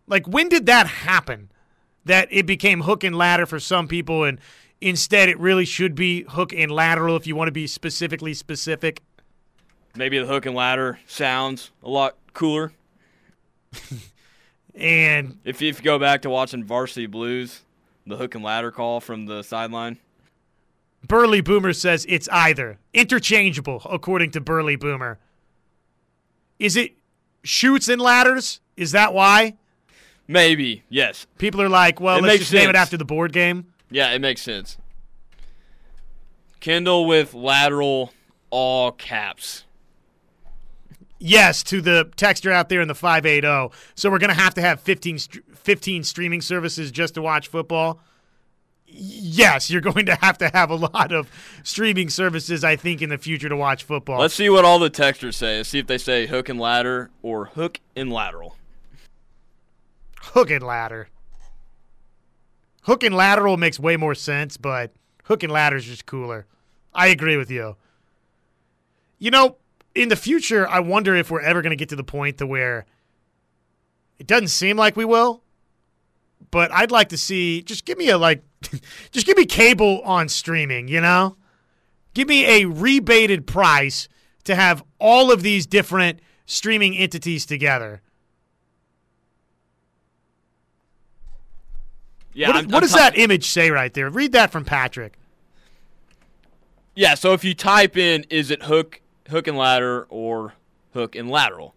Like 0.08 0.28
when 0.28 0.50
did 0.50 0.66
that 0.68 0.88
happen? 0.88 1.50
That 2.06 2.28
it 2.32 2.46
became 2.46 2.82
hook 2.82 3.04
and 3.04 3.16
ladder 3.16 3.46
for 3.46 3.60
some 3.60 3.88
people 3.88 4.24
and 4.24 4.40
instead 4.82 5.30
it 5.30 5.40
really 5.40 5.66
should 5.66 5.96
be 5.96 6.24
hook 6.24 6.54
and 6.54 6.72
lateral 6.72 7.16
if 7.16 7.26
you 7.26 7.36
want 7.36 7.48
to 7.48 7.54
be 7.54 7.68
specifically 7.68 8.34
specific. 8.34 9.02
Maybe 9.96 10.20
the 10.20 10.26
hook 10.26 10.46
and 10.46 10.56
ladder 10.56 11.00
sounds 11.08 11.72
a 11.82 11.90
lot 11.90 12.18
cooler. 12.34 12.74
And 14.76 15.38
If 15.44 15.62
you, 15.62 15.70
if 15.70 15.80
you 15.80 15.84
go 15.84 16.00
back 16.00 16.24
to 16.24 16.30
watching 16.30 16.64
Varsity 16.64 17.06
Blues, 17.06 17.62
the 18.08 18.18
hook 18.18 18.36
and 18.36 18.44
ladder 18.44 18.72
call 18.72 19.00
from 19.00 19.26
the 19.26 19.44
sideline. 19.44 20.00
Burley 21.08 21.42
Boomer 21.42 21.74
says 21.74 22.06
it's 22.10 22.30
either 22.30 22.80
interchangeable 22.94 23.82
according 23.90 24.32
to 24.32 24.42
Burley 24.42 24.76
Boomer. 24.76 25.20
Is 26.64 26.78
it 26.78 26.94
Chutes 27.44 27.90
and 27.90 28.02
Ladders? 28.02 28.62
Is 28.78 28.94
that 28.94 29.14
why? 29.14 29.58
Maybe, 30.30 30.84
yes. 30.88 31.28
People 31.38 31.62
are 31.62 31.68
like, 31.68 32.00
well, 32.00 32.20
It 32.20 32.22
let's 32.22 32.40
just 32.40 32.54
name 32.54 32.70
it 32.70 32.76
after 32.78 32.96
the 32.96 33.04
board 33.04 33.34
game. 33.34 33.74
Yeah, 33.92 34.12
it 34.14 34.22
makes 34.22 34.42
sense. 34.42 34.78
Kindle 36.62 37.06
with 37.06 37.34
lateral 37.34 38.14
all 38.50 38.94
caps. 38.94 39.66
Yes, 41.20 41.64
to 41.64 41.82
the 41.82 42.10
texter 42.16 42.54
out 42.54 42.70
there 42.70 42.80
in 42.80 42.88
the 42.88 42.96
580. 42.96 43.76
So 43.96 44.10
we're 44.10 44.18
going 44.18 44.30
to 44.30 44.34
have 44.34 44.54
to 44.54 44.62
have 44.62 44.80
15, 44.80 45.18
15 45.18 46.04
streaming 46.06 46.40
services 46.40 46.92
just 46.92 47.16
to 47.16 47.22
watch 47.22 47.50
football. 47.50 48.00
Yes, 48.96 49.70
you're 49.72 49.82
going 49.82 50.06
to 50.06 50.16
have 50.16 50.38
to 50.38 50.50
have 50.50 50.70
a 50.70 50.76
lot 50.76 51.12
of 51.12 51.30
streaming 51.64 52.10
services, 52.10 52.64
I 52.64 52.76
think, 52.76 53.02
in 53.02 53.10
the 53.10 53.18
future 53.18 53.50
to 53.50 53.56
watch 53.56 53.84
football. 53.84 54.20
Let's 54.20 54.36
see 54.36 54.50
what 54.50 54.66
all 54.66 54.78
the 54.78 54.92
texters 54.92 55.34
say. 55.34 55.58
Let's 55.58 55.70
see 55.70 55.80
if 55.80 55.88
they 55.88 55.98
say 55.98 56.28
hook 56.28 56.48
and 56.50 56.60
ladder 56.60 57.10
or 57.22 57.46
hook 57.46 57.80
and 57.96 58.12
lateral. 58.12 58.56
hook 60.22 60.52
and 60.52 60.64
ladder. 60.64 61.10
Hook 62.84 63.04
and 63.04 63.16
lateral 63.16 63.58
makes 63.58 63.80
way 63.80 63.98
more 63.98 64.16
sense, 64.16 64.58
but 64.58 64.92
hook 65.24 65.42
and 65.44 65.52
ladder 65.52 65.78
is 65.78 65.86
just 65.86 66.06
cooler. 66.06 66.46
I 66.94 67.08
agree 67.08 67.38
with 67.38 67.50
you. 67.50 67.76
You 69.20 69.32
know, 69.32 69.58
in 69.96 70.10
the 70.10 70.16
future, 70.16 70.68
I 70.68 70.80
wonder 70.82 71.16
if 71.16 71.32
we're 71.32 71.42
ever 71.42 71.62
going 71.62 71.72
to 71.72 71.78
get 71.78 71.90
to 71.90 71.96
the 71.96 72.04
point 72.04 72.38
to 72.40 72.48
where 72.48 72.86
it 74.20 74.28
doesn't 74.28 74.50
seem 74.50 74.76
like 74.78 74.96
we 74.96 75.06
will, 75.06 75.43
but 76.52 76.72
I'd 76.72 76.92
like 76.92 77.10
to 77.10 77.18
see. 77.18 77.62
Just 77.62 77.86
give 77.86 77.98
me 77.98 78.10
a 78.10 78.18
like, 78.18 78.44
just 79.12 79.26
give 79.26 79.38
me 79.38 79.46
cable 79.46 80.02
on 80.04 80.30
streaming. 80.30 80.88
You 80.88 81.02
know, 81.02 81.38
give 82.14 82.28
me 82.28 82.46
a 82.46 82.66
rebated 82.66 83.46
price 83.48 84.08
to 84.46 84.56
have 84.56 84.84
all 85.00 85.32
of 85.32 85.42
these 85.44 85.66
different 85.66 86.20
streaming 86.46 86.96
entities 86.98 87.46
together. 87.46 88.02
Yeah, 92.34 92.48
what 92.48 92.56
I'm- 92.56 92.66
what 92.66 92.76
I'm 92.76 92.82
does 92.82 92.92
ti- 92.94 92.98
that 93.00 93.18
image 93.18 93.48
say 93.50 93.70
right 93.70 93.94
there? 93.94 94.10
Read 94.10 94.32
that 94.32 94.52
from 94.52 94.66
Patrick. 94.66 95.18
Yeah, 96.96 97.14
so 97.16 97.34
if 97.34 97.44
you 97.44 97.54
type 97.54 97.96
in 97.98 98.26
is 98.30 98.52
it 98.52 98.64
hook 98.64 99.02
hook 99.30 99.48
and 99.48 99.58
ladder 99.58 100.06
or 100.10 100.54
hook 100.94 101.16
and 101.16 101.30
lateral? 101.30 101.74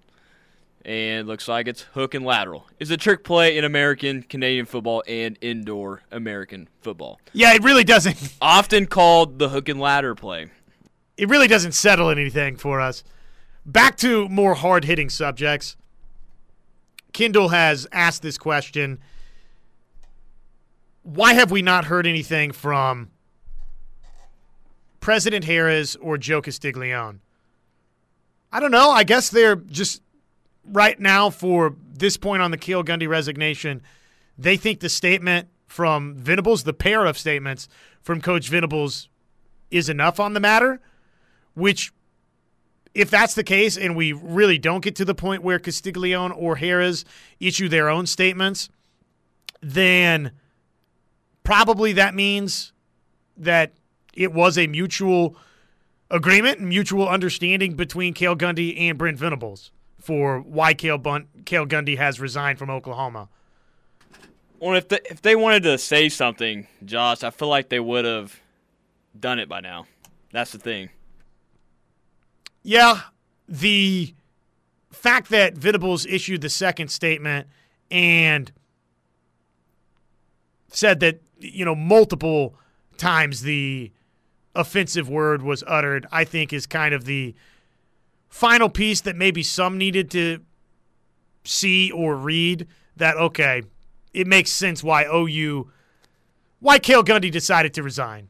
And 0.86 1.26
looks 1.26 1.48
like 1.48 1.66
it's 1.66 1.82
hook 1.82 2.14
and 2.14 2.24
lateral. 2.24 2.68
Is 2.78 2.92
a 2.92 2.96
trick 2.96 3.24
play 3.24 3.58
in 3.58 3.64
American, 3.64 4.22
Canadian 4.22 4.66
football, 4.66 5.02
and 5.08 5.36
indoor 5.40 6.02
American 6.12 6.68
football. 6.80 7.20
Yeah, 7.32 7.54
it 7.54 7.64
really 7.64 7.82
doesn't. 7.82 8.34
Often 8.40 8.86
called 8.86 9.40
the 9.40 9.48
hook 9.48 9.68
and 9.68 9.80
ladder 9.80 10.14
play. 10.14 10.48
It 11.16 11.28
really 11.28 11.48
doesn't 11.48 11.72
settle 11.72 12.08
anything 12.08 12.56
for 12.56 12.80
us. 12.80 13.02
Back 13.64 13.96
to 13.96 14.28
more 14.28 14.54
hard 14.54 14.84
hitting 14.84 15.10
subjects. 15.10 15.76
Kindle 17.12 17.48
has 17.48 17.88
asked 17.90 18.22
this 18.22 18.38
question 18.38 19.00
Why 21.02 21.32
have 21.32 21.50
we 21.50 21.62
not 21.62 21.86
heard 21.86 22.06
anything 22.06 22.52
from 22.52 23.10
President 25.00 25.46
Harris 25.46 25.96
or 25.96 26.16
Joe 26.16 26.40
Castiglione? 26.40 27.18
I 28.52 28.60
don't 28.60 28.70
know. 28.70 28.90
I 28.90 29.02
guess 29.02 29.30
they're 29.30 29.56
just 29.56 30.00
right 30.70 30.98
now 30.98 31.30
for 31.30 31.76
this 31.92 32.16
point 32.16 32.42
on 32.42 32.50
the 32.50 32.56
Cale 32.56 32.84
Gundy 32.84 33.08
resignation. 33.08 33.82
They 34.38 34.56
think 34.56 34.80
the 34.80 34.88
statement 34.88 35.48
from 35.66 36.14
Venables, 36.14 36.64
the 36.64 36.72
pair 36.72 37.06
of 37.06 37.18
statements 37.18 37.68
from 38.02 38.20
Coach 38.20 38.48
Venables, 38.48 39.08
is 39.70 39.88
enough 39.88 40.20
on 40.20 40.32
the 40.34 40.40
matter, 40.40 40.80
which 41.54 41.92
if 42.94 43.10
that's 43.10 43.34
the 43.34 43.44
case 43.44 43.76
and 43.76 43.94
we 43.94 44.12
really 44.12 44.58
don't 44.58 44.82
get 44.82 44.96
to 44.96 45.04
the 45.04 45.14
point 45.14 45.42
where 45.42 45.58
Castiglione 45.58 46.34
or 46.34 46.56
Harris 46.56 47.04
issue 47.40 47.68
their 47.68 47.88
own 47.88 48.06
statements, 48.06 48.70
then 49.60 50.32
probably 51.42 51.92
that 51.92 52.14
means 52.14 52.72
that 53.36 53.72
it 54.14 54.32
was 54.32 54.56
a 54.56 54.66
mutual 54.66 55.36
agreement 56.10 56.60
and 56.60 56.68
mutual 56.68 57.08
understanding 57.08 57.74
between 57.74 58.14
Cale 58.14 58.36
Gundy 58.36 58.80
and 58.80 58.96
Brent 58.96 59.18
Venables 59.18 59.72
for 60.06 60.38
why 60.38 60.72
Cale, 60.72 60.98
Bun- 60.98 61.26
Cale 61.44 61.66
Gundy 61.66 61.98
has 61.98 62.20
resigned 62.20 62.60
from 62.60 62.70
Oklahoma. 62.70 63.28
Well, 64.60 64.76
if 64.76 64.86
they, 64.86 65.00
if 65.10 65.20
they 65.20 65.34
wanted 65.34 65.64
to 65.64 65.78
say 65.78 66.08
something, 66.08 66.68
Josh, 66.84 67.24
I 67.24 67.30
feel 67.30 67.48
like 67.48 67.70
they 67.70 67.80
would 67.80 68.04
have 68.04 68.40
done 69.18 69.40
it 69.40 69.48
by 69.48 69.60
now. 69.60 69.86
That's 70.30 70.52
the 70.52 70.58
thing. 70.58 70.90
Yeah, 72.62 73.00
the 73.48 74.14
fact 74.92 75.28
that 75.30 75.58
Venables 75.58 76.06
issued 76.06 76.40
the 76.40 76.50
second 76.50 76.88
statement 76.88 77.48
and 77.90 78.52
said 80.68 81.00
that 81.00 81.20
you 81.40 81.64
know 81.64 81.74
multiple 81.74 82.54
times 82.96 83.42
the 83.42 83.90
offensive 84.54 85.08
word 85.08 85.42
was 85.42 85.64
uttered, 85.66 86.06
I 86.12 86.22
think 86.22 86.52
is 86.52 86.66
kind 86.66 86.94
of 86.94 87.06
the 87.06 87.34
final 88.36 88.68
piece 88.68 89.00
that 89.00 89.16
maybe 89.16 89.42
some 89.42 89.78
needed 89.78 90.10
to 90.10 90.40
see 91.44 91.90
or 91.90 92.16
read 92.16 92.66
that 92.96 93.16
okay, 93.16 93.62
it 94.12 94.26
makes 94.26 94.50
sense 94.50 94.82
why 94.82 95.04
OU 95.04 95.70
why 96.60 96.78
Cale 96.78 97.04
Gundy 97.04 97.30
decided 97.30 97.74
to 97.74 97.82
resign. 97.82 98.28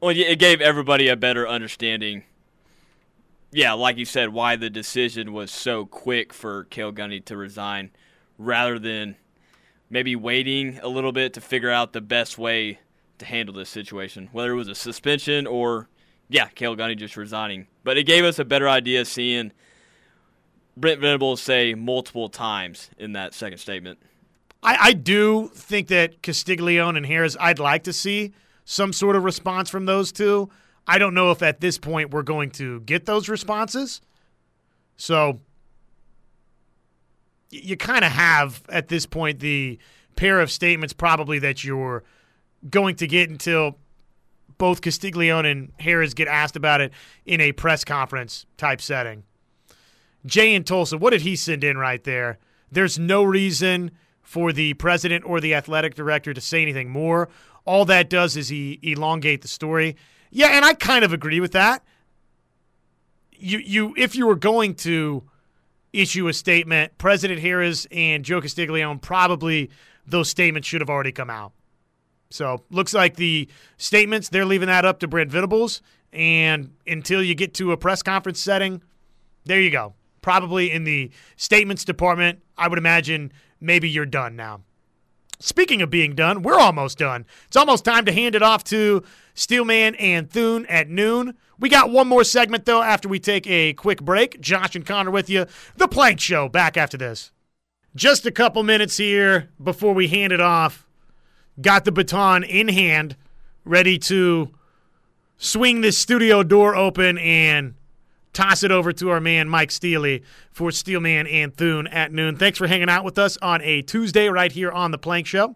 Well, 0.00 0.14
it 0.16 0.38
gave 0.38 0.60
everybody 0.60 1.08
a 1.08 1.16
better 1.16 1.48
understanding 1.48 2.24
yeah, 3.54 3.72
like 3.74 3.98
you 3.98 4.04
said, 4.04 4.30
why 4.30 4.56
the 4.56 4.68
decision 4.68 5.32
was 5.32 5.52
so 5.52 5.86
quick 5.86 6.32
for 6.32 6.64
Cale 6.64 6.92
Gundy 6.92 7.24
to 7.26 7.36
resign 7.36 7.92
rather 8.36 8.80
than 8.80 9.14
maybe 9.88 10.16
waiting 10.16 10.80
a 10.82 10.88
little 10.88 11.12
bit 11.12 11.32
to 11.34 11.40
figure 11.40 11.70
out 11.70 11.92
the 11.92 12.00
best 12.00 12.36
way 12.36 12.80
to 13.18 13.24
handle 13.24 13.54
this 13.54 13.68
situation, 13.68 14.28
whether 14.32 14.50
it 14.50 14.56
was 14.56 14.66
a 14.66 14.74
suspension 14.74 15.46
or, 15.46 15.88
yeah, 16.28 16.46
Cale 16.48 16.74
Gundy 16.74 16.96
just 16.96 17.16
resigning. 17.16 17.68
But 17.84 17.98
it 17.98 18.04
gave 18.04 18.24
us 18.24 18.38
a 18.38 18.44
better 18.44 18.68
idea 18.68 19.04
seeing 19.04 19.52
Brent 20.76 21.00
Venables 21.00 21.40
say 21.40 21.74
multiple 21.74 22.28
times 22.28 22.90
in 22.98 23.12
that 23.12 23.34
second 23.34 23.58
statement. 23.58 23.98
I, 24.62 24.76
I 24.80 24.92
do 24.94 25.48
think 25.54 25.88
that 25.88 26.22
Castiglione 26.22 26.96
and 26.96 27.06
Harris, 27.06 27.36
I'd 27.38 27.58
like 27.58 27.84
to 27.84 27.92
see 27.92 28.32
some 28.64 28.92
sort 28.92 29.14
of 29.14 29.24
response 29.24 29.68
from 29.68 29.84
those 29.84 30.10
two. 30.10 30.50
I 30.86 30.98
don't 30.98 31.14
know 31.14 31.30
if 31.30 31.42
at 31.42 31.60
this 31.60 31.78
point 31.78 32.10
we're 32.10 32.22
going 32.22 32.50
to 32.52 32.80
get 32.80 33.06
those 33.06 33.28
responses. 33.28 34.00
So 34.96 35.40
you 37.50 37.76
kind 37.76 38.04
of 38.04 38.12
have 38.12 38.62
at 38.68 38.88
this 38.88 39.06
point 39.06 39.40
the 39.40 39.78
pair 40.16 40.40
of 40.40 40.50
statements 40.50 40.92
probably 40.92 41.38
that 41.40 41.64
you're 41.64 42.02
going 42.68 42.96
to 42.96 43.06
get 43.06 43.30
until 43.30 43.78
both 44.58 44.80
Castiglione 44.80 45.50
and 45.50 45.72
Harris 45.78 46.14
get 46.14 46.28
asked 46.28 46.56
about 46.56 46.80
it 46.80 46.92
in 47.26 47.40
a 47.40 47.52
press 47.52 47.84
conference 47.84 48.46
type 48.56 48.80
setting. 48.80 49.24
Jay 50.26 50.54
in 50.54 50.64
Tulsa, 50.64 50.96
what 50.96 51.10
did 51.10 51.22
he 51.22 51.36
send 51.36 51.64
in 51.64 51.76
right 51.76 52.02
there? 52.04 52.38
There's 52.70 52.98
no 52.98 53.22
reason 53.22 53.90
for 54.22 54.52
the 54.52 54.74
president 54.74 55.24
or 55.26 55.40
the 55.40 55.54
athletic 55.54 55.94
director 55.94 56.32
to 56.32 56.40
say 56.40 56.62
anything 56.62 56.90
more. 56.90 57.28
All 57.66 57.84
that 57.84 58.10
does 58.10 58.36
is 58.36 58.48
he 58.48 58.78
elongate 58.82 59.42
the 59.42 59.48
story. 59.48 59.96
Yeah, 60.30 60.48
and 60.48 60.64
I 60.64 60.74
kind 60.74 61.04
of 61.04 61.12
agree 61.12 61.40
with 61.40 61.52
that. 61.52 61.84
You 63.32 63.58
you 63.58 63.94
if 63.96 64.16
you 64.16 64.26
were 64.26 64.36
going 64.36 64.74
to 64.76 65.24
issue 65.92 66.28
a 66.28 66.32
statement, 66.32 66.96
President 66.98 67.40
Harris 67.40 67.86
and 67.90 68.24
Joe 68.24 68.40
Castiglione 68.40 68.98
probably 68.98 69.70
those 70.06 70.28
statements 70.28 70.66
should 70.66 70.80
have 70.80 70.90
already 70.90 71.12
come 71.12 71.30
out. 71.30 71.52
So 72.34 72.64
looks 72.68 72.92
like 72.92 73.14
the 73.14 73.48
statements 73.76 74.28
they're 74.28 74.44
leaving 74.44 74.66
that 74.66 74.84
up 74.84 74.98
to 75.00 75.06
Brent 75.06 75.30
Venables, 75.30 75.80
and 76.12 76.72
until 76.84 77.22
you 77.22 77.36
get 77.36 77.54
to 77.54 77.70
a 77.70 77.76
press 77.76 78.02
conference 78.02 78.40
setting, 78.40 78.82
there 79.44 79.60
you 79.60 79.70
go. 79.70 79.94
Probably 80.20 80.72
in 80.72 80.82
the 80.82 81.12
statements 81.36 81.84
department, 81.84 82.40
I 82.58 82.66
would 82.66 82.78
imagine 82.78 83.32
maybe 83.60 83.88
you're 83.88 84.04
done 84.04 84.34
now. 84.34 84.62
Speaking 85.38 85.80
of 85.80 85.90
being 85.90 86.16
done, 86.16 86.42
we're 86.42 86.58
almost 86.58 86.98
done. 86.98 87.24
It's 87.46 87.56
almost 87.56 87.84
time 87.84 88.04
to 88.06 88.12
hand 88.12 88.34
it 88.34 88.42
off 88.42 88.64
to 88.64 89.04
Steelman 89.34 89.94
and 89.96 90.28
Thune 90.28 90.66
at 90.66 90.88
noon. 90.88 91.34
We 91.60 91.68
got 91.68 91.90
one 91.90 92.08
more 92.08 92.24
segment, 92.24 92.64
though, 92.64 92.82
after 92.82 93.08
we 93.08 93.20
take 93.20 93.46
a 93.46 93.74
quick 93.74 94.02
break. 94.02 94.40
Josh 94.40 94.74
and 94.74 94.84
Connor 94.84 95.10
with 95.12 95.30
you. 95.30 95.46
The 95.76 95.86
Plank 95.86 96.18
Show 96.18 96.48
back 96.48 96.76
after 96.76 96.96
this. 96.96 97.30
Just 97.94 98.26
a 98.26 98.32
couple 98.32 98.64
minutes 98.64 98.96
here 98.96 99.50
before 99.62 99.94
we 99.94 100.08
hand 100.08 100.32
it 100.32 100.40
off. 100.40 100.83
Got 101.60 101.84
the 101.84 101.92
baton 101.92 102.42
in 102.42 102.68
hand, 102.68 103.16
ready 103.64 103.98
to 104.00 104.50
swing 105.36 105.80
this 105.80 105.96
studio 105.96 106.42
door 106.42 106.74
open 106.74 107.18
and 107.18 107.74
toss 108.32 108.64
it 108.64 108.72
over 108.72 108.92
to 108.92 109.10
our 109.10 109.20
man 109.20 109.48
Mike 109.48 109.70
Steely 109.70 110.22
for 110.50 110.70
Steelman 110.72 111.26
and 111.28 111.56
Thune 111.56 111.86
at 111.86 112.12
noon. 112.12 112.36
Thanks 112.36 112.58
for 112.58 112.66
hanging 112.66 112.88
out 112.88 113.04
with 113.04 113.18
us 113.18 113.36
on 113.40 113.62
a 113.62 113.82
Tuesday 113.82 114.28
right 114.28 114.50
here 114.50 114.72
on 114.72 114.90
the 114.90 114.98
Plank 114.98 115.26
Show. 115.26 115.54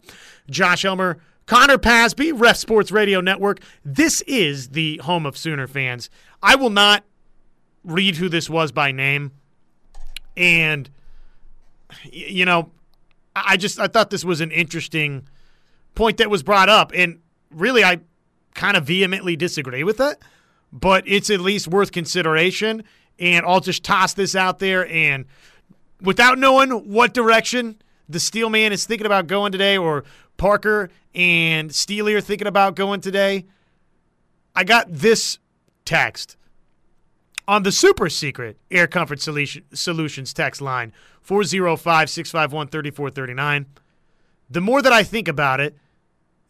Josh 0.48 0.84
Elmer, 0.84 1.18
Connor 1.46 1.78
Pasby, 1.78 2.30
Ref 2.32 2.56
Sports 2.56 2.92
Radio 2.92 3.20
Network. 3.20 3.60
This 3.84 4.20
is 4.22 4.68
the 4.68 4.98
home 4.98 5.26
of 5.26 5.36
Sooner 5.36 5.66
fans. 5.66 6.08
I 6.42 6.54
will 6.54 6.70
not 6.70 7.02
read 7.82 8.16
who 8.16 8.28
this 8.28 8.48
was 8.48 8.70
by 8.70 8.92
name. 8.92 9.32
And, 10.36 10.88
you 12.04 12.44
know, 12.44 12.70
I 13.34 13.56
just 13.56 13.80
I 13.80 13.88
thought 13.88 14.10
this 14.10 14.24
was 14.24 14.40
an 14.40 14.52
interesting 14.52 15.26
point 15.98 16.16
that 16.18 16.30
was 16.30 16.44
brought 16.44 16.68
up. 16.68 16.92
And 16.94 17.18
really, 17.50 17.82
I 17.84 18.00
kind 18.54 18.76
of 18.76 18.84
vehemently 18.84 19.36
disagree 19.36 19.82
with 19.82 20.00
it, 20.00 20.22
but 20.72 21.02
it's 21.06 21.28
at 21.28 21.40
least 21.40 21.66
worth 21.66 21.90
consideration. 21.92 22.84
And 23.18 23.44
I'll 23.44 23.60
just 23.60 23.82
toss 23.82 24.14
this 24.14 24.36
out 24.36 24.60
there. 24.60 24.88
And 24.88 25.26
without 26.00 26.38
knowing 26.38 26.70
what 26.70 27.12
direction 27.12 27.82
the 28.08 28.20
Steel 28.20 28.48
Man 28.48 28.72
is 28.72 28.86
thinking 28.86 29.06
about 29.06 29.26
going 29.26 29.50
today 29.50 29.76
or 29.76 30.04
Parker 30.36 30.88
and 31.14 31.74
Steely 31.74 32.14
are 32.14 32.20
thinking 32.20 32.46
about 32.46 32.76
going 32.76 33.00
today, 33.00 33.46
I 34.54 34.62
got 34.62 34.86
this 34.88 35.38
text 35.84 36.36
on 37.48 37.64
the 37.64 37.72
super 37.72 38.08
secret 38.08 38.56
Air 38.70 38.86
Comfort 38.86 39.20
Solutions 39.20 40.32
text 40.32 40.60
line 40.60 40.92
405 41.22 42.08
651 42.08 42.68
3439. 42.68 43.66
The 44.48 44.60
more 44.60 44.80
that 44.80 44.92
I 44.92 45.02
think 45.02 45.26
about 45.26 45.58
it, 45.58 45.76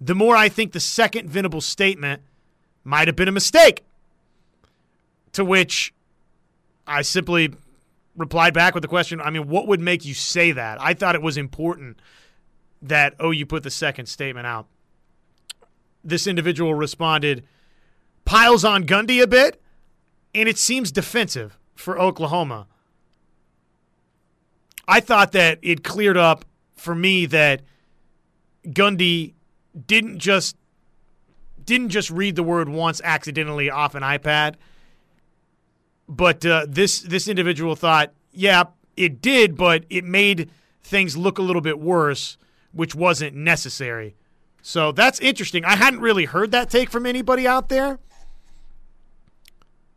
the 0.00 0.14
more 0.14 0.36
I 0.36 0.48
think 0.48 0.72
the 0.72 0.80
second 0.80 1.28
Venable 1.28 1.60
statement 1.60 2.22
might 2.84 3.08
have 3.08 3.16
been 3.16 3.28
a 3.28 3.32
mistake. 3.32 3.84
To 5.32 5.44
which 5.44 5.92
I 6.86 7.02
simply 7.02 7.52
replied 8.16 8.54
back 8.54 8.74
with 8.74 8.82
the 8.82 8.88
question 8.88 9.20
I 9.20 9.30
mean, 9.30 9.48
what 9.48 9.66
would 9.68 9.80
make 9.80 10.04
you 10.04 10.14
say 10.14 10.52
that? 10.52 10.80
I 10.80 10.94
thought 10.94 11.14
it 11.14 11.22
was 11.22 11.36
important 11.36 12.00
that, 12.82 13.14
oh, 13.18 13.30
you 13.30 13.44
put 13.44 13.62
the 13.62 13.70
second 13.70 14.06
statement 14.06 14.46
out. 14.46 14.66
This 16.04 16.26
individual 16.26 16.74
responded, 16.74 17.44
piles 18.24 18.64
on 18.64 18.84
Gundy 18.84 19.22
a 19.22 19.26
bit, 19.26 19.60
and 20.34 20.48
it 20.48 20.58
seems 20.58 20.92
defensive 20.92 21.58
for 21.74 21.98
Oklahoma. 21.98 22.66
I 24.86 25.00
thought 25.00 25.32
that 25.32 25.58
it 25.60 25.84
cleared 25.84 26.16
up 26.16 26.44
for 26.76 26.94
me 26.94 27.26
that 27.26 27.62
Gundy 28.64 29.34
didn't 29.86 30.18
just 30.18 30.56
didn't 31.64 31.90
just 31.90 32.10
read 32.10 32.36
the 32.36 32.42
word 32.42 32.68
once 32.68 33.00
accidentally 33.04 33.70
off 33.70 33.94
an 33.94 34.02
iPad. 34.02 34.54
But 36.08 36.44
uh, 36.44 36.66
this 36.68 37.00
this 37.00 37.28
individual 37.28 37.76
thought, 37.76 38.12
yeah, 38.32 38.64
it 38.96 39.20
did, 39.20 39.56
but 39.56 39.84
it 39.90 40.04
made 40.04 40.50
things 40.82 41.16
look 41.16 41.38
a 41.38 41.42
little 41.42 41.60
bit 41.60 41.78
worse, 41.78 42.38
which 42.72 42.94
wasn't 42.94 43.36
necessary. 43.36 44.14
So 44.62 44.92
that's 44.92 45.20
interesting. 45.20 45.64
I 45.64 45.76
hadn't 45.76 46.00
really 46.00 46.24
heard 46.24 46.50
that 46.50 46.70
take 46.70 46.90
from 46.90 47.06
anybody 47.06 47.46
out 47.46 47.68
there. 47.68 47.98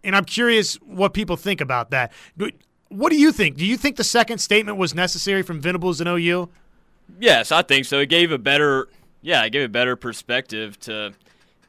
And 0.04 0.16
I'm 0.16 0.26
curious 0.26 0.76
what 0.76 1.14
people 1.14 1.36
think 1.36 1.62
about 1.62 1.92
that. 1.92 2.12
What 2.90 3.12
do 3.12 3.18
you 3.18 3.32
think? 3.32 3.58
Do 3.58 3.66
you 3.66 3.78
think 3.78 3.96
the 3.96 4.04
second 4.04 4.40
statement 4.40 4.78
was 4.78 4.94
necessary 4.94 5.44
from 5.44 5.62
Venables 5.62 6.02
and 6.02 6.10
OU? 6.10 6.50
Yes, 7.20 7.52
I 7.52 7.62
think 7.62 7.86
so. 7.86 8.00
It 8.00 8.08
gave 8.08 8.32
a 8.32 8.38
better, 8.38 8.88
yeah, 9.22 9.42
I 9.42 9.50
gave 9.50 9.64
a 9.64 9.70
better 9.70 9.96
perspective 9.96 10.80
to 10.82 11.14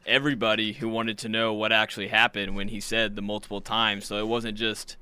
everybody 0.05 0.73
who 0.73 0.89
wanted 0.89 1.17
to 1.19 1.29
know 1.29 1.53
what 1.53 1.71
actually 1.71 2.07
happened 2.07 2.55
when 2.55 2.67
he 2.67 2.79
said 2.79 3.15
the 3.15 3.21
multiple 3.21 3.61
times. 3.61 4.05
So 4.05 4.17
it 4.17 4.27
wasn't 4.27 4.57
just 4.57 4.97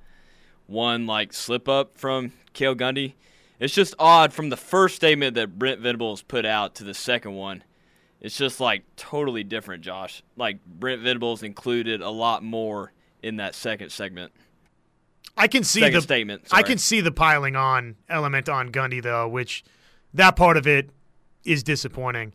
one 0.68 1.06
like 1.06 1.34
slip 1.34 1.68
up 1.68 1.98
from 1.98 2.34
Cale 2.54 2.76
Gundy. 2.76 3.14
It's 3.60 3.74
just 3.74 3.94
odd 4.00 4.34
from 4.34 4.50
the 4.50 4.58
first 4.58 4.96
statement 4.96 5.36
that 5.36 5.60
Brent 5.60 5.80
Venables 5.80 6.24
put 6.24 6.46
out 6.46 6.76
to 6.76 6.84
the 6.84 6.94
second 6.94 7.34
one. 7.34 7.64
It's 8.20 8.38
just 8.38 8.60
like 8.60 8.84
totally 8.96 9.44
different, 9.44 9.84
Josh. 9.84 10.24
Like 10.36 10.64
Brent 10.66 11.02
Venables 11.02 11.44
included 11.44 12.02
a 12.02 12.10
lot 12.10 12.44
more 12.44 12.92
in 13.24 13.38
that 13.38 13.56
second 13.56 13.92
segment. 13.92 14.32
I 15.38 15.48
can 15.48 15.64
see 15.64 15.80
second 15.80 15.96
the 15.96 16.02
statement. 16.02 16.48
I 16.52 16.64
can 16.64 16.78
see 16.78 17.02
the 17.02 17.12
piling 17.12 17.56
on 17.56 17.96
element 18.10 18.50
on 18.50 18.72
Gundy 18.72 19.02
though, 19.02 19.28
which 19.28 19.64
that 20.14 20.36
part 20.36 20.58
of 20.58 20.68
it 20.68 20.90
is 21.44 21.64
disappointing. 21.64 22.34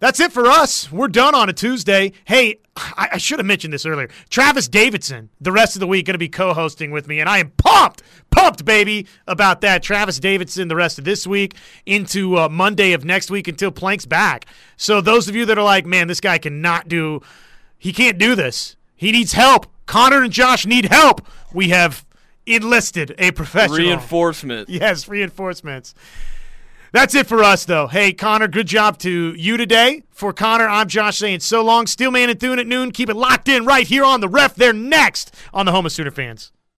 That's 0.00 0.18
it 0.18 0.32
for 0.32 0.46
us. 0.46 0.90
We're 0.90 1.08
done 1.08 1.34
on 1.34 1.50
a 1.50 1.52
Tuesday. 1.52 2.12
Hey, 2.24 2.60
I, 2.74 3.10
I, 3.12 3.18
should 3.18 3.38
have 3.38 3.44
mentioned 3.44 3.74
this 3.74 3.84
earlier. 3.84 4.08
Travis 4.30 4.66
Davidson, 4.66 5.28
the 5.42 5.52
rest 5.52 5.76
of 5.76 5.80
the 5.80 5.86
week, 5.86 6.06
going 6.06 6.14
to 6.14 6.18
be 6.18 6.28
co 6.28 6.54
hosting 6.54 6.90
with 6.90 7.06
me, 7.06 7.20
and 7.20 7.28
I 7.28 7.38
am 7.38 7.50
pumped, 7.58 8.02
pumped, 8.30 8.64
baby, 8.64 9.06
about 9.26 9.60
that. 9.60 9.82
Travis 9.82 10.18
Davidson, 10.18 10.68
the 10.68 10.76
rest 10.76 10.98
of 10.98 11.04
this 11.04 11.26
week 11.26 11.54
into 11.84 12.38
uh, 12.38 12.48
Monday 12.48 12.92
of 12.92 13.04
next 13.04 13.30
week 13.30 13.46
until 13.46 13.70
Plank's 13.70 14.06
back. 14.06 14.46
So, 14.78 15.02
those 15.02 15.28
of 15.28 15.36
you 15.36 15.44
that 15.44 15.58
are 15.58 15.64
like, 15.64 15.84
man, 15.84 16.08
this 16.08 16.20
guy 16.20 16.38
cannot 16.38 16.88
do, 16.88 17.20
he 17.76 17.92
can't 17.92 18.16
do 18.16 18.34
this, 18.34 18.76
he 18.96 19.12
needs 19.12 19.34
help. 19.34 19.66
Connor 19.84 20.22
and 20.22 20.32
Josh 20.32 20.64
need 20.64 20.86
help. 20.86 21.26
We 21.52 21.70
have 21.70 22.06
enlisted 22.46 23.14
a 23.18 23.32
professional. 23.32 23.78
Reinforcement. 23.78 24.68
Yes, 24.70 25.08
reinforcements. 25.08 25.94
That's 26.92 27.14
it 27.14 27.26
for 27.26 27.42
us, 27.44 27.64
though. 27.64 27.86
Hey, 27.86 28.12
Connor, 28.12 28.48
good 28.48 28.66
job 28.66 28.98
to 28.98 29.32
you 29.34 29.56
today. 29.56 30.02
For 30.10 30.32
Connor, 30.32 30.68
I'm 30.68 30.88
Josh 30.88 31.18
saying 31.18 31.40
so 31.40 31.62
long. 31.62 31.86
Steelman 31.86 32.30
and 32.30 32.38
Thune 32.38 32.58
at 32.58 32.66
noon. 32.66 32.90
Keep 32.90 33.10
it 33.10 33.16
locked 33.16 33.48
in 33.48 33.64
right 33.64 33.86
here 33.86 34.04
on 34.04 34.20
the 34.20 34.28
ref. 34.28 34.54
They're 34.56 34.72
next 34.72 35.34
on 35.54 35.66
the 35.66 35.72
home 35.72 35.86
of 35.86 35.92
Sooner 35.92 36.10
fans. 36.10 36.52